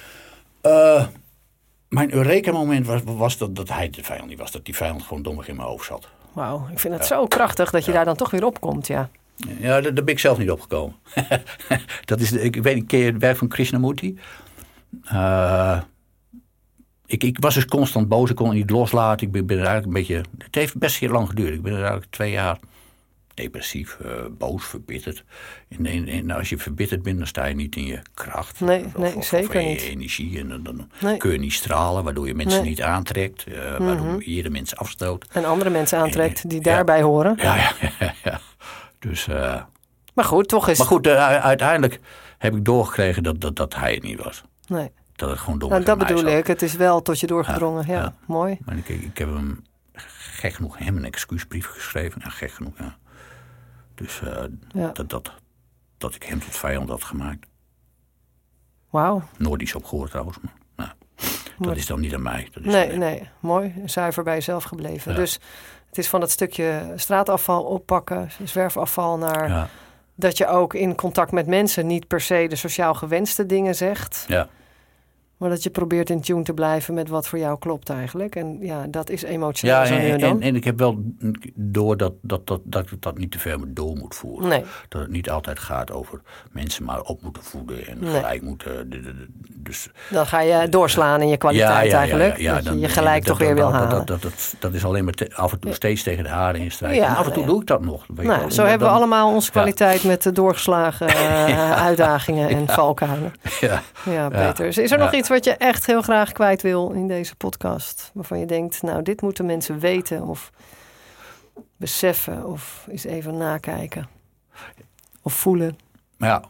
Mijn 1.95 2.12
Eureka-moment 2.14 2.86
was, 2.86 3.01
was 3.05 3.38
dat, 3.38 3.57
dat 3.57 3.68
hij 3.68 3.90
de 3.90 4.05
vijand 4.05 4.28
niet 4.28 4.38
was. 4.38 4.51
Dat 4.51 4.64
die 4.64 4.76
vijand 4.76 5.03
gewoon 5.03 5.22
dommig 5.22 5.49
in 5.49 5.57
mijn 5.57 5.68
hoofd 5.68 5.86
zat. 5.86 6.09
Wauw, 6.32 6.68
ik 6.70 6.78
vind 6.78 6.95
het 6.95 7.07
zo 7.07 7.26
krachtig 7.26 7.70
dat 7.70 7.84
je 7.84 7.92
daar 7.92 8.05
dan 8.05 8.16
toch 8.16 8.30
weer 8.30 8.45
op 8.45 8.61
komt, 8.61 8.86
ja. 8.86 9.11
Ja, 9.36 9.80
daar, 9.80 9.95
daar 9.95 10.05
ben 10.05 10.14
ik 10.14 10.18
zelf 10.18 10.38
niet 10.38 10.51
opgekomen. 10.51 10.97
dat 12.05 12.20
is, 12.20 12.30
de- 12.30 12.40
ik 12.40 12.57
weet 12.57 12.86
ken 12.86 12.99
je 12.99 13.05
het 13.05 13.18
werk 13.20 13.36
van 13.36 13.49
Krishnamurti? 13.49 14.18
Eh, 15.05 15.80
ik, 17.07 17.22
ik 17.24 17.38
was 17.40 17.55
dus 17.55 17.64
constant 17.64 18.09
boos, 18.09 18.30
ik 18.30 18.36
kon 18.36 18.49
het 18.49 18.57
niet 18.57 18.70
loslaten. 18.70 19.26
Ik 19.26 19.32
ben, 19.32 19.47
ben 19.47 19.59
er 19.59 19.66
eigenlijk 19.66 19.97
een 19.97 20.03
beetje... 20.03 20.45
Het 20.45 20.55
heeft 20.55 20.78
best 20.78 20.97
heel 20.99 21.11
lang 21.11 21.28
geduurd. 21.28 21.55
Ik 21.55 21.62
ben 21.62 21.72
er 21.72 21.78
eigenlijk 21.78 22.11
twee 22.11 22.30
jaar 22.30 22.59
depressief, 23.35 23.97
eh, 24.05 24.11
boos, 24.30 24.64
verbitterd. 24.64 25.24
En, 25.68 25.87
en, 25.87 26.09
en 26.09 26.30
als 26.30 26.49
je 26.49 26.59
verbitterd 26.59 27.03
bent, 27.03 27.18
dan 27.18 27.26
sta 27.26 27.45
je 27.45 27.55
niet 27.55 27.76
in 27.76 27.85
je 27.87 27.99
kracht. 28.14 28.61
Nee, 28.61 28.85
Of- 28.85 28.97
nee, 28.97 29.09
of- 29.11 29.16
of 29.16 29.26
zeker 29.26 29.55
in 29.55 29.62
je 29.62 29.68
niet. 29.68 29.80
energie. 29.82 30.39
En 30.39 30.62
dan, 30.62 30.76
Nee. 30.76 31.11
Mhm. 31.11 31.16
kun 31.18 31.32
je 31.32 31.39
niet 31.39 31.53
stralen, 31.53 32.05
waardoor 32.05 32.26
je 32.26 32.35
mensen 32.35 32.62
niet 32.64 32.82
aantrekt. 32.82 33.45
eh, 33.47 33.76
waardoor 33.78 34.28
je 34.30 34.43
de 34.43 34.51
mensen 34.51 34.76
afstoot. 34.78 35.26
En 35.32 35.45
andere 35.45 35.70
mensen 35.70 35.99
aantrekt 35.99 36.49
die 36.51 36.59
Ja. 36.59 36.62
daarbij 36.74 37.03
horen. 37.03 37.35
Ja, 37.37 37.57
ja, 37.57 37.72
ja. 37.99 38.14
ja. 38.24 38.41
Dus... 38.99 39.28
eh, 39.28 39.62
Maar 40.14 40.24
goed, 40.24 40.49
toch 40.49 40.68
is... 40.68 40.78
maar 40.78 40.87
goed, 40.87 41.07
uiteindelijk 41.07 42.01
heb 42.39 42.55
ik 42.57 42.64
doorgekregen 42.64 43.22
dat, 43.22 43.41
dat, 43.41 43.57
dat 43.57 43.74
hij 43.74 43.95
het 43.95 44.03
niet 44.03 44.22
was. 44.24 44.43
Nee. 44.66 44.91
Dat 45.16 45.30
het 45.30 45.39
gewoon 45.39 45.59
dom 45.59 45.70
Nou, 45.70 45.85
dat 45.85 45.99
bedoel 45.99 46.26
ik. 46.26 46.47
Het 46.47 46.62
is 46.62 46.74
wel 46.74 47.03
tot 47.03 47.20
je 47.20 47.26
doorgedrongen. 47.26 47.85
Ja, 47.87 47.93
ja. 47.95 48.14
mooi. 48.26 48.59
Maar 48.64 48.76
ik, 48.76 48.89
ik 48.89 49.18
heb 49.18 49.28
hem 49.28 49.64
gek 50.16 50.53
genoeg 50.55 50.78
hem 50.78 50.97
een 50.97 51.05
excuusbrief 51.05 51.66
geschreven. 51.66 52.20
Ja, 52.24 52.30
gek 52.30 52.51
genoeg, 52.51 52.72
ja. 52.78 52.97
Dus 53.95 54.20
eh, 54.22 54.45
Ja. 54.68 54.90
dat, 54.92 55.11
dat, 55.11 55.32
dat 55.99 56.14
ik 56.14 56.22
hem 56.22 56.40
tot 56.40 56.57
vijand 56.57 56.88
had 56.88 57.05
gemaakt. 57.05 57.47
Wauw. 58.90 59.22
Nooit 59.38 59.62
iets 59.62 59.74
op 59.74 59.84
gehoord 59.84 60.11
trouwens. 60.11 60.38
Maar, 60.40 60.53
nou, 60.76 60.90
dat 61.59 61.76
is 61.76 61.86
dan 61.86 62.01
niet 62.01 62.14
aan 62.14 62.22
mij. 62.22 62.49
Dat 62.53 62.64
is 62.64 62.72
Nee, 62.72 62.92
aan- 62.92 62.99
nee. 62.99 63.28
Mooi. 63.40 63.74
Zuiver 63.84 64.22
bij 64.24 64.34
jezelf 64.34 64.64
gebleven. 64.64 65.12
Ja. 65.12 65.18
Dus 65.18 65.32
het 65.88 65.99
is 65.99 66.09
van 66.09 66.20
dat 66.20 66.30
stukje 66.30 66.92
straatafval 66.97 67.64
oppakken, 67.64 68.30
zwerfafval, 68.45 69.18
naar 69.18 69.49
Ja, 69.49 69.68
dat 70.14 70.38
je 70.38 70.47
ook 70.47 70.74
in 70.74 70.95
contact 70.95 71.32
met 71.32 71.47
mensen 71.47 71.86
niet 71.86 72.07
per 72.07 72.20
se 72.20 72.47
de 72.49 72.57
sociaal 72.57 72.95
gewenste 72.95 73.47
dingen 73.47 73.74
zegt. 73.74 74.24
ja, 74.28 74.49
Maar 75.45 75.53
dat 75.53 75.62
je 75.62 75.70
probeert 75.70 76.11
in 76.11 76.20
tune 76.20 76.42
te 76.42 76.53
blijven 76.55 76.95
met 76.95 77.09
wat 77.09 77.26
voor 77.28 77.38
jou 77.38 77.59
klopt 77.59 77.90
eigenlijk. 77.90 78.36
En 78.36 78.57
ja, 78.61 78.86
dat 78.88 79.11
is 79.11 79.22
emotioneel 79.22 79.74
ja 79.76 79.84
en, 79.86 80.12
en 80.12 80.18
dan. 80.20 80.30
en, 80.30 80.40
en 80.42 80.57
ik 80.57 80.64
heb 80.64 80.78
wel 80.78 81.03
door 81.55 81.97
dat, 81.97 82.12
dat, 82.22 82.47
dat, 82.47 82.61
dat 82.64 82.90
ik 82.90 83.03
dat 83.03 83.18
niet 83.18 83.30
te 83.30 83.38
ver 83.38 83.59
door 83.66 83.97
moet 83.97 84.14
voeren. 84.14 84.49
nee, 84.49 84.64
Dat 84.88 85.01
het 85.01 85.11
niet 85.11 85.30
altijd 85.30 85.59
gaat 85.59 85.92
over 85.92 86.20
mensen 86.53 86.84
maar 86.84 87.01
op 87.01 87.22
moeten 87.22 87.42
voeden 87.42 87.86
en 87.86 87.97
Nee. 88.01 88.14
gelijk 88.14 88.42
moeten. 88.42 88.90
de- 88.90 89.01
de- 89.01 89.14
de- 89.16 89.28
Dus 89.57 89.88
dan 90.11 90.26
ga 90.26 90.40
je 90.40 90.68
doorslaan 90.68 91.20
in 91.20 91.28
je 91.28 91.36
kwaliteit 91.36 91.92
eigenlijk. 91.92 92.45
dat 92.45 92.64
je 92.64 92.78
je 92.78 92.88
gelijk 92.88 93.24
toch 93.24 93.38
weer 93.38 93.55
wil 93.55 93.72
halen. 93.72 93.90
Dat, 93.90 94.07
dat, 94.07 94.22
dat, 94.22 94.55
dat 94.59 94.74
is 94.74 94.84
alleen 94.84 95.05
maar 95.05 95.14
te- 95.14 95.30
af 95.34 95.53
en 95.53 95.59
toe 95.61 95.72
steeds 95.72 96.03
tegen 96.03 96.24
de 96.24 96.30
haren 96.30 96.61
in 96.61 96.70
strijd. 96.70 96.97
Ja, 96.97 97.07
en 97.09 97.16
af 97.16 97.26
en 97.26 97.32
toe 97.32 97.42
ja. 97.42 97.49
doe 97.49 97.61
ik 97.61 97.66
dat 97.66 97.80
nog. 97.84 98.05
weet 98.14 98.26
nou, 98.26 98.51
zo 98.51 98.62
En 98.62 98.68
hebben 98.68 98.86
we 98.86 98.92
dan- 98.92 99.03
allemaal 99.03 99.32
onze 99.34 99.51
kwaliteit 99.51 100.05
met 100.05 100.22
de 100.22 100.32
doorgeslagen 100.32 101.09
eh, 101.24 101.82
uitdagingen 101.82 102.49
en 102.49 102.68
valkuilen. 102.68 103.32
Ja. 103.61 103.82
Ja, 104.11 104.28
Peter. 104.28 104.66
Is 104.66 104.90
er 104.90 104.99
nog 104.99 105.12
Ja. 105.12 105.18
iets 105.18 105.28
wat 105.35 105.45
je 105.45 105.53
echt 105.57 105.87
heel 105.87 106.03
graag 106.03 106.32
kwijt 106.32 106.62
wil 106.62 106.91
in 106.91 107.09
deze 107.09 107.37
podcast? 107.37 108.11
Waarvan 108.14 108.39
je 108.39 108.47
denkt, 108.47 108.82
nou, 108.82 109.03
dit 109.03 109.22
moeten 109.22 109.47
mensen 109.47 109.78
weten 109.78 110.22
of 110.22 110.53
beseffen 111.76 112.47
of 112.47 112.87
eens 112.91 113.05
even 113.05 113.37
nakijken 113.37 114.09
of 115.22 115.35
voelen. 115.35 115.76
Ja. 116.18 116.45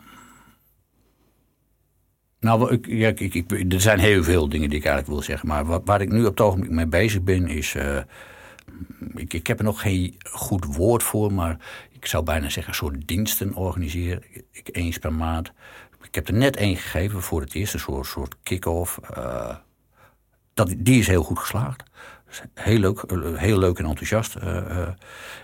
Nou, 2.40 2.72
ik, 2.72 2.86
ja, 2.86 3.08
ik, 3.14 3.72
er 3.72 3.80
zijn 3.80 3.98
heel 3.98 4.22
veel 4.22 4.48
dingen 4.48 4.68
die 4.68 4.78
ik 4.78 4.84
eigenlijk 4.84 5.14
wil 5.14 5.24
zeggen. 5.26 5.48
Maar 5.48 5.84
waar 5.84 6.00
ik 6.00 6.12
nu 6.12 6.20
op 6.20 6.30
het 6.30 6.40
ogenblik 6.40 6.70
mee 6.70 6.86
bezig 6.86 7.22
ben, 7.22 7.48
is. 7.48 7.74
eh, 7.74 7.98
ik, 9.14 9.32
ik 9.32 9.46
heb 9.46 9.58
er 9.58 9.64
nog 9.64 9.80
geen 9.80 10.16
goed 10.30 10.64
woord 10.64 11.02
voor, 11.02 11.32
maar 11.32 11.58
ik 11.90 12.06
zou 12.06 12.24
bijna 12.24 12.48
zeggen 12.48 12.74
soort 12.74 13.08
diensten 13.08 13.54
organiseren. 13.54 14.22
Ik, 14.50 14.68
eens 14.72 14.98
per 14.98 15.12
maand. 15.12 15.52
Ik 16.14 16.20
heb 16.26 16.28
er 16.34 16.40
net 16.40 16.56
één 16.56 16.76
gegeven 16.76 17.22
voor 17.22 17.40
het 17.40 17.54
eerst, 17.54 17.74
een 17.74 17.80
soort, 17.80 18.06
soort 18.06 18.34
kick-off. 18.42 18.98
eh, 18.98 19.56
dat, 20.54 20.74
die 20.78 20.98
is 20.98 21.06
heel 21.06 21.22
goed 21.22 21.38
geslaagd. 21.38 21.82
Dus 22.28 22.42
heel 22.54 22.78
leuk, 22.78 22.98
eh, 22.98 23.18
heel 23.34 23.58
leuk 23.58 23.78
en 23.78 23.84
enthousiast. 23.84 24.34
eh, 24.34 24.88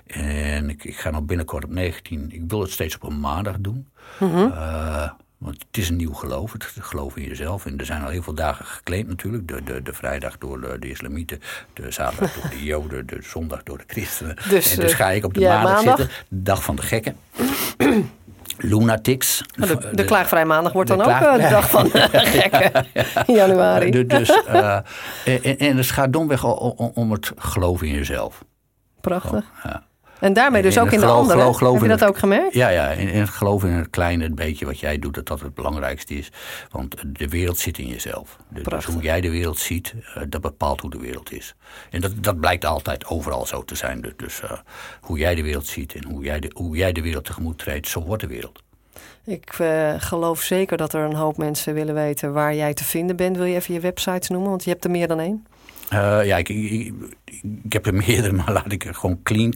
en 0.07 0.71
ik, 0.71 0.85
ik 0.85 0.97
ga 0.99 1.11
nog 1.11 1.23
binnenkort 1.23 1.65
op 1.65 1.71
19. 1.71 2.31
Ik 2.33 2.43
wil 2.47 2.61
het 2.61 2.71
steeds 2.71 2.95
op 2.95 3.03
een 3.03 3.21
maandag 3.21 3.57
doen. 3.59 3.89
Eh, 4.21 5.11
want 5.39 5.65
het 5.69 5.77
is 5.79 5.89
een 5.89 5.97
nieuw 5.97 6.13
geloof, 6.13 6.53
het 6.53 6.65
geloof 6.81 7.17
in 7.17 7.25
jezelf. 7.29 7.67
En 7.67 7.79
er 7.79 7.87
zijn 7.87 8.03
al 8.03 8.09
heel 8.09 8.23
veel 8.23 8.35
dagen 8.35 8.65
geclaimd 8.65 9.09
natuurlijk. 9.09 9.49
De, 9.49 9.63
de, 9.65 9.83
de 9.83 9.93
vrijdag 9.93 10.39
door 10.39 10.61
de, 10.61 10.77
de 10.79 10.91
islamieten, 10.91 11.41
de 11.73 11.91
zaterdag 11.91 12.35
door 12.35 12.51
de 12.51 12.65
joden, 12.73 13.07
de 13.07 13.19
zondag 13.21 13.63
door 13.63 13.79
de 13.79 13.85
christenen. 13.87 14.37
Dus, 14.49 14.75
en 14.75 14.81
dus 14.81 14.93
ga 14.93 15.11
ik 15.11 15.25
op 15.25 15.35
de 15.35 15.41
ja, 15.41 15.55
maandag, 15.55 15.85
maandag? 15.85 15.97
zitten. 15.99 16.25
De 16.29 16.43
dag 16.43 16.63
van 16.65 16.77
de 16.77 16.83
gekken. 16.83 17.17
Lunatics. 18.63 19.43
Oh, 19.63 19.69
de, 19.69 19.89
de 19.93 20.05
klaagvrij 20.05 20.45
maandag 20.45 20.73
wordt 20.73 20.89
dan 20.89 21.01
ook 21.01 21.07
eh, 21.09 21.33
de 21.35 21.49
dag 21.51 21.71
van 21.71 21.91
gekken 22.13 22.87
in 23.27 23.35
januari. 23.35 23.91
Du- 23.91 24.07
dus, 24.07 24.43
eh, 24.47 24.79
en, 25.25 25.59
en 25.59 25.77
het 25.77 25.91
gaat 25.91 26.13
domweg 26.13 26.47
o- 26.47 26.75
o- 26.77 26.91
om 26.95 27.13
het 27.13 27.33
geloof 27.37 27.83
in 27.83 27.93
jezelf. 27.93 28.45
Prachtig. 29.01 29.45
Ja. 29.65 29.83
En 30.21 30.33
daarmee 30.33 30.63
dus 30.63 30.79
ook 30.79 30.85
in 30.85 30.91
de 30.91 30.99
geloof- 30.99 31.17
anderen. 31.17 31.41
geloof- 31.41 31.57
geloof 31.57 31.73
Heb 31.73 31.83
je 31.83 31.89
in 31.89 31.97
dat 31.99 32.01
het- 32.01 32.09
ook 32.09 32.19
gemerkt? 32.19 32.55
Ja, 32.55 32.69
ja. 32.69 32.91
En, 32.93 33.09
en 33.13 33.21
het 33.21 33.29
geloof 33.31 33.65
in 33.65 33.71
het 33.71 33.91
kleine, 33.91 34.25
het 34.25 34.35
beetje 34.35 34.65
wat 34.67 34.79
jij 34.81 34.99
doet, 34.99 35.15
dat 35.15 35.27
dat 35.27 35.41
het 35.41 35.55
belangrijkste 35.55 36.15
is. 36.15 36.31
Want 36.71 36.95
de 37.07 37.29
wereld 37.29 37.59
zit 37.59 37.79
in 37.79 37.87
jezelf. 37.87 38.37
Dus 38.49 38.85
hoe 38.85 39.03
jij 39.03 39.21
de 39.21 39.31
wereld 39.31 39.59
ziet, 39.59 39.95
eh, 40.15 40.23
dat 40.29 40.41
bepaalt 40.41 40.81
hoe 40.81 40.91
de 40.91 40.99
wereld 40.99 41.33
is. 41.33 41.55
En 41.91 42.01
dat, 42.01 42.13
dat 42.21 42.41
blijkt 42.41 42.65
altijd 42.65 43.07
overal 43.07 43.47
zo 43.47 43.65
te 43.65 43.75
zijn. 43.75 44.01
Dus, 44.01 44.13
dus 44.17 44.41
eh, 44.41 44.51
hoe 45.01 45.19
jij 45.19 45.35
de 45.35 45.43
wereld 45.43 45.67
ziet 45.67 45.95
en 45.95 46.05
hoe 46.05 46.25
jij 46.25 46.41
de, 46.41 46.51
hoe 46.55 46.77
jij 46.77 46.93
de 46.93 47.03
wereld 47.03 47.25
tegemoet 47.25 47.59
treedt, 47.59 47.89
zo 47.89 48.03
wordt 48.03 48.23
de 48.23 48.29
wereld. 48.29 48.63
Ik 49.25 49.55
eh, 49.59 49.95
geloof 49.99 50.41
zeker 50.41 50.77
dat 50.77 50.93
er 50.93 51.01
een 51.05 51.15
hoop 51.15 51.37
mensen 51.37 51.75
willen 51.75 51.95
weten 51.95 52.33
waar 52.33 52.55
jij 52.55 52.75
te 52.75 52.85
vinden 52.85 53.17
bent. 53.17 53.37
Wil 53.37 53.45
je 53.47 53.55
even 53.55 53.75
je 53.75 53.81
websites 53.81 54.29
noemen? 54.29 54.49
Want 54.51 54.65
je 54.65 54.71
hebt 54.71 54.85
er 54.85 54.91
meer 54.91 55.09
dan 55.09 55.21
één. 55.21 55.47
Eh, 55.91 56.27
ja, 56.27 56.37
ik, 56.37 56.49
ik, 56.49 56.93
heb 57.69 57.87
er 57.87 57.95
meerdere, 58.07 58.33
maar 58.33 58.53
laat 58.53 58.73
ik 58.73 58.85
er 58.85 58.95
gewoon 58.95 59.23
clean. 59.23 59.55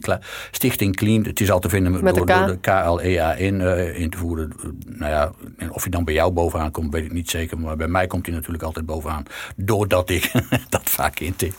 Stichting 0.51 0.95
Clean, 0.95 1.23
het 1.23 1.39
is 1.39 1.51
al 1.51 1.59
te 1.59 1.69
vinden 1.69 2.03
Met 2.03 2.15
door, 2.15 2.25
K? 2.25 2.27
door 2.27 2.47
de 2.47 2.57
KLEAN 2.59 3.61
eh 3.61 3.99
in 3.99 4.09
te 4.09 4.17
voeren. 4.17 4.51
Nou 4.85 5.11
ja, 5.11 5.31
of 5.69 5.81
hij 5.81 5.91
dan 5.91 6.03
bij 6.03 6.13
jou 6.13 6.31
bovenaan 6.31 6.71
komt, 6.71 6.93
weet 6.93 7.05
ik 7.05 7.13
niet 7.13 7.29
zeker. 7.29 7.59
Maar 7.59 7.75
bij 7.75 7.87
mij 7.87 8.07
komt 8.07 8.25
hij 8.25 8.35
natuurlijk 8.35 8.63
altijd 8.63 8.85
bovenaan. 8.85 9.23
Doordat 9.55 10.09
ik 10.09 10.31
dat 10.69 10.89
vaak 10.89 11.19
intik. 11.19 11.53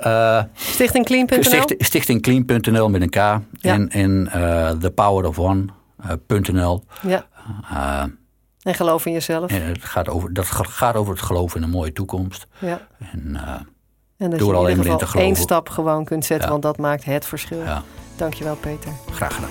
Eh 0.00 0.42
Stichtingclean.nl? 0.54 1.42
sticht, 1.42 1.74
stichtingclean.nl 1.78 2.88
met 2.90 3.02
een 3.02 3.10
K. 3.10 3.16
En, 3.60 3.88
en 3.88 4.28
eh 4.32 4.70
thepowerofone.nl. 4.70 6.84
Ja, 7.02 7.26
Eh, 7.70 8.04
en 8.62 8.74
geloof 8.74 9.06
in 9.06 9.12
jezelf. 9.12 9.50
en 9.50 9.62
het 9.62 9.84
gaat 9.84 10.08
over, 10.08 10.32
dat 10.32 10.46
gaat 10.50 10.94
over 10.94 11.12
het 11.12 11.22
geloof 11.22 11.54
in 11.54 11.62
een 11.62 11.70
mooie 11.70 11.92
toekomst. 11.92 12.46
Ja. 12.58 12.86
En 13.12 13.36
En 14.18 14.30
dat 14.30 14.38
Door 14.38 14.54
je 14.54 14.70
in 14.70 14.76
ieder 14.82 14.98
geval 15.06 15.20
één 15.20 15.36
stap 15.36 15.68
gewoon 15.68 16.04
kunt 16.04 16.24
zetten, 16.24 16.44
Ja. 16.46 16.50
want 16.52 16.62
dat 16.62 16.78
maakt 16.78 17.04
het 17.04 17.26
verschil. 17.26 17.58
ja, 17.58 17.82
Dankjewel, 18.16 18.56
Peter. 18.56 18.92
graag 19.10 19.34
gedaan. 19.34 19.50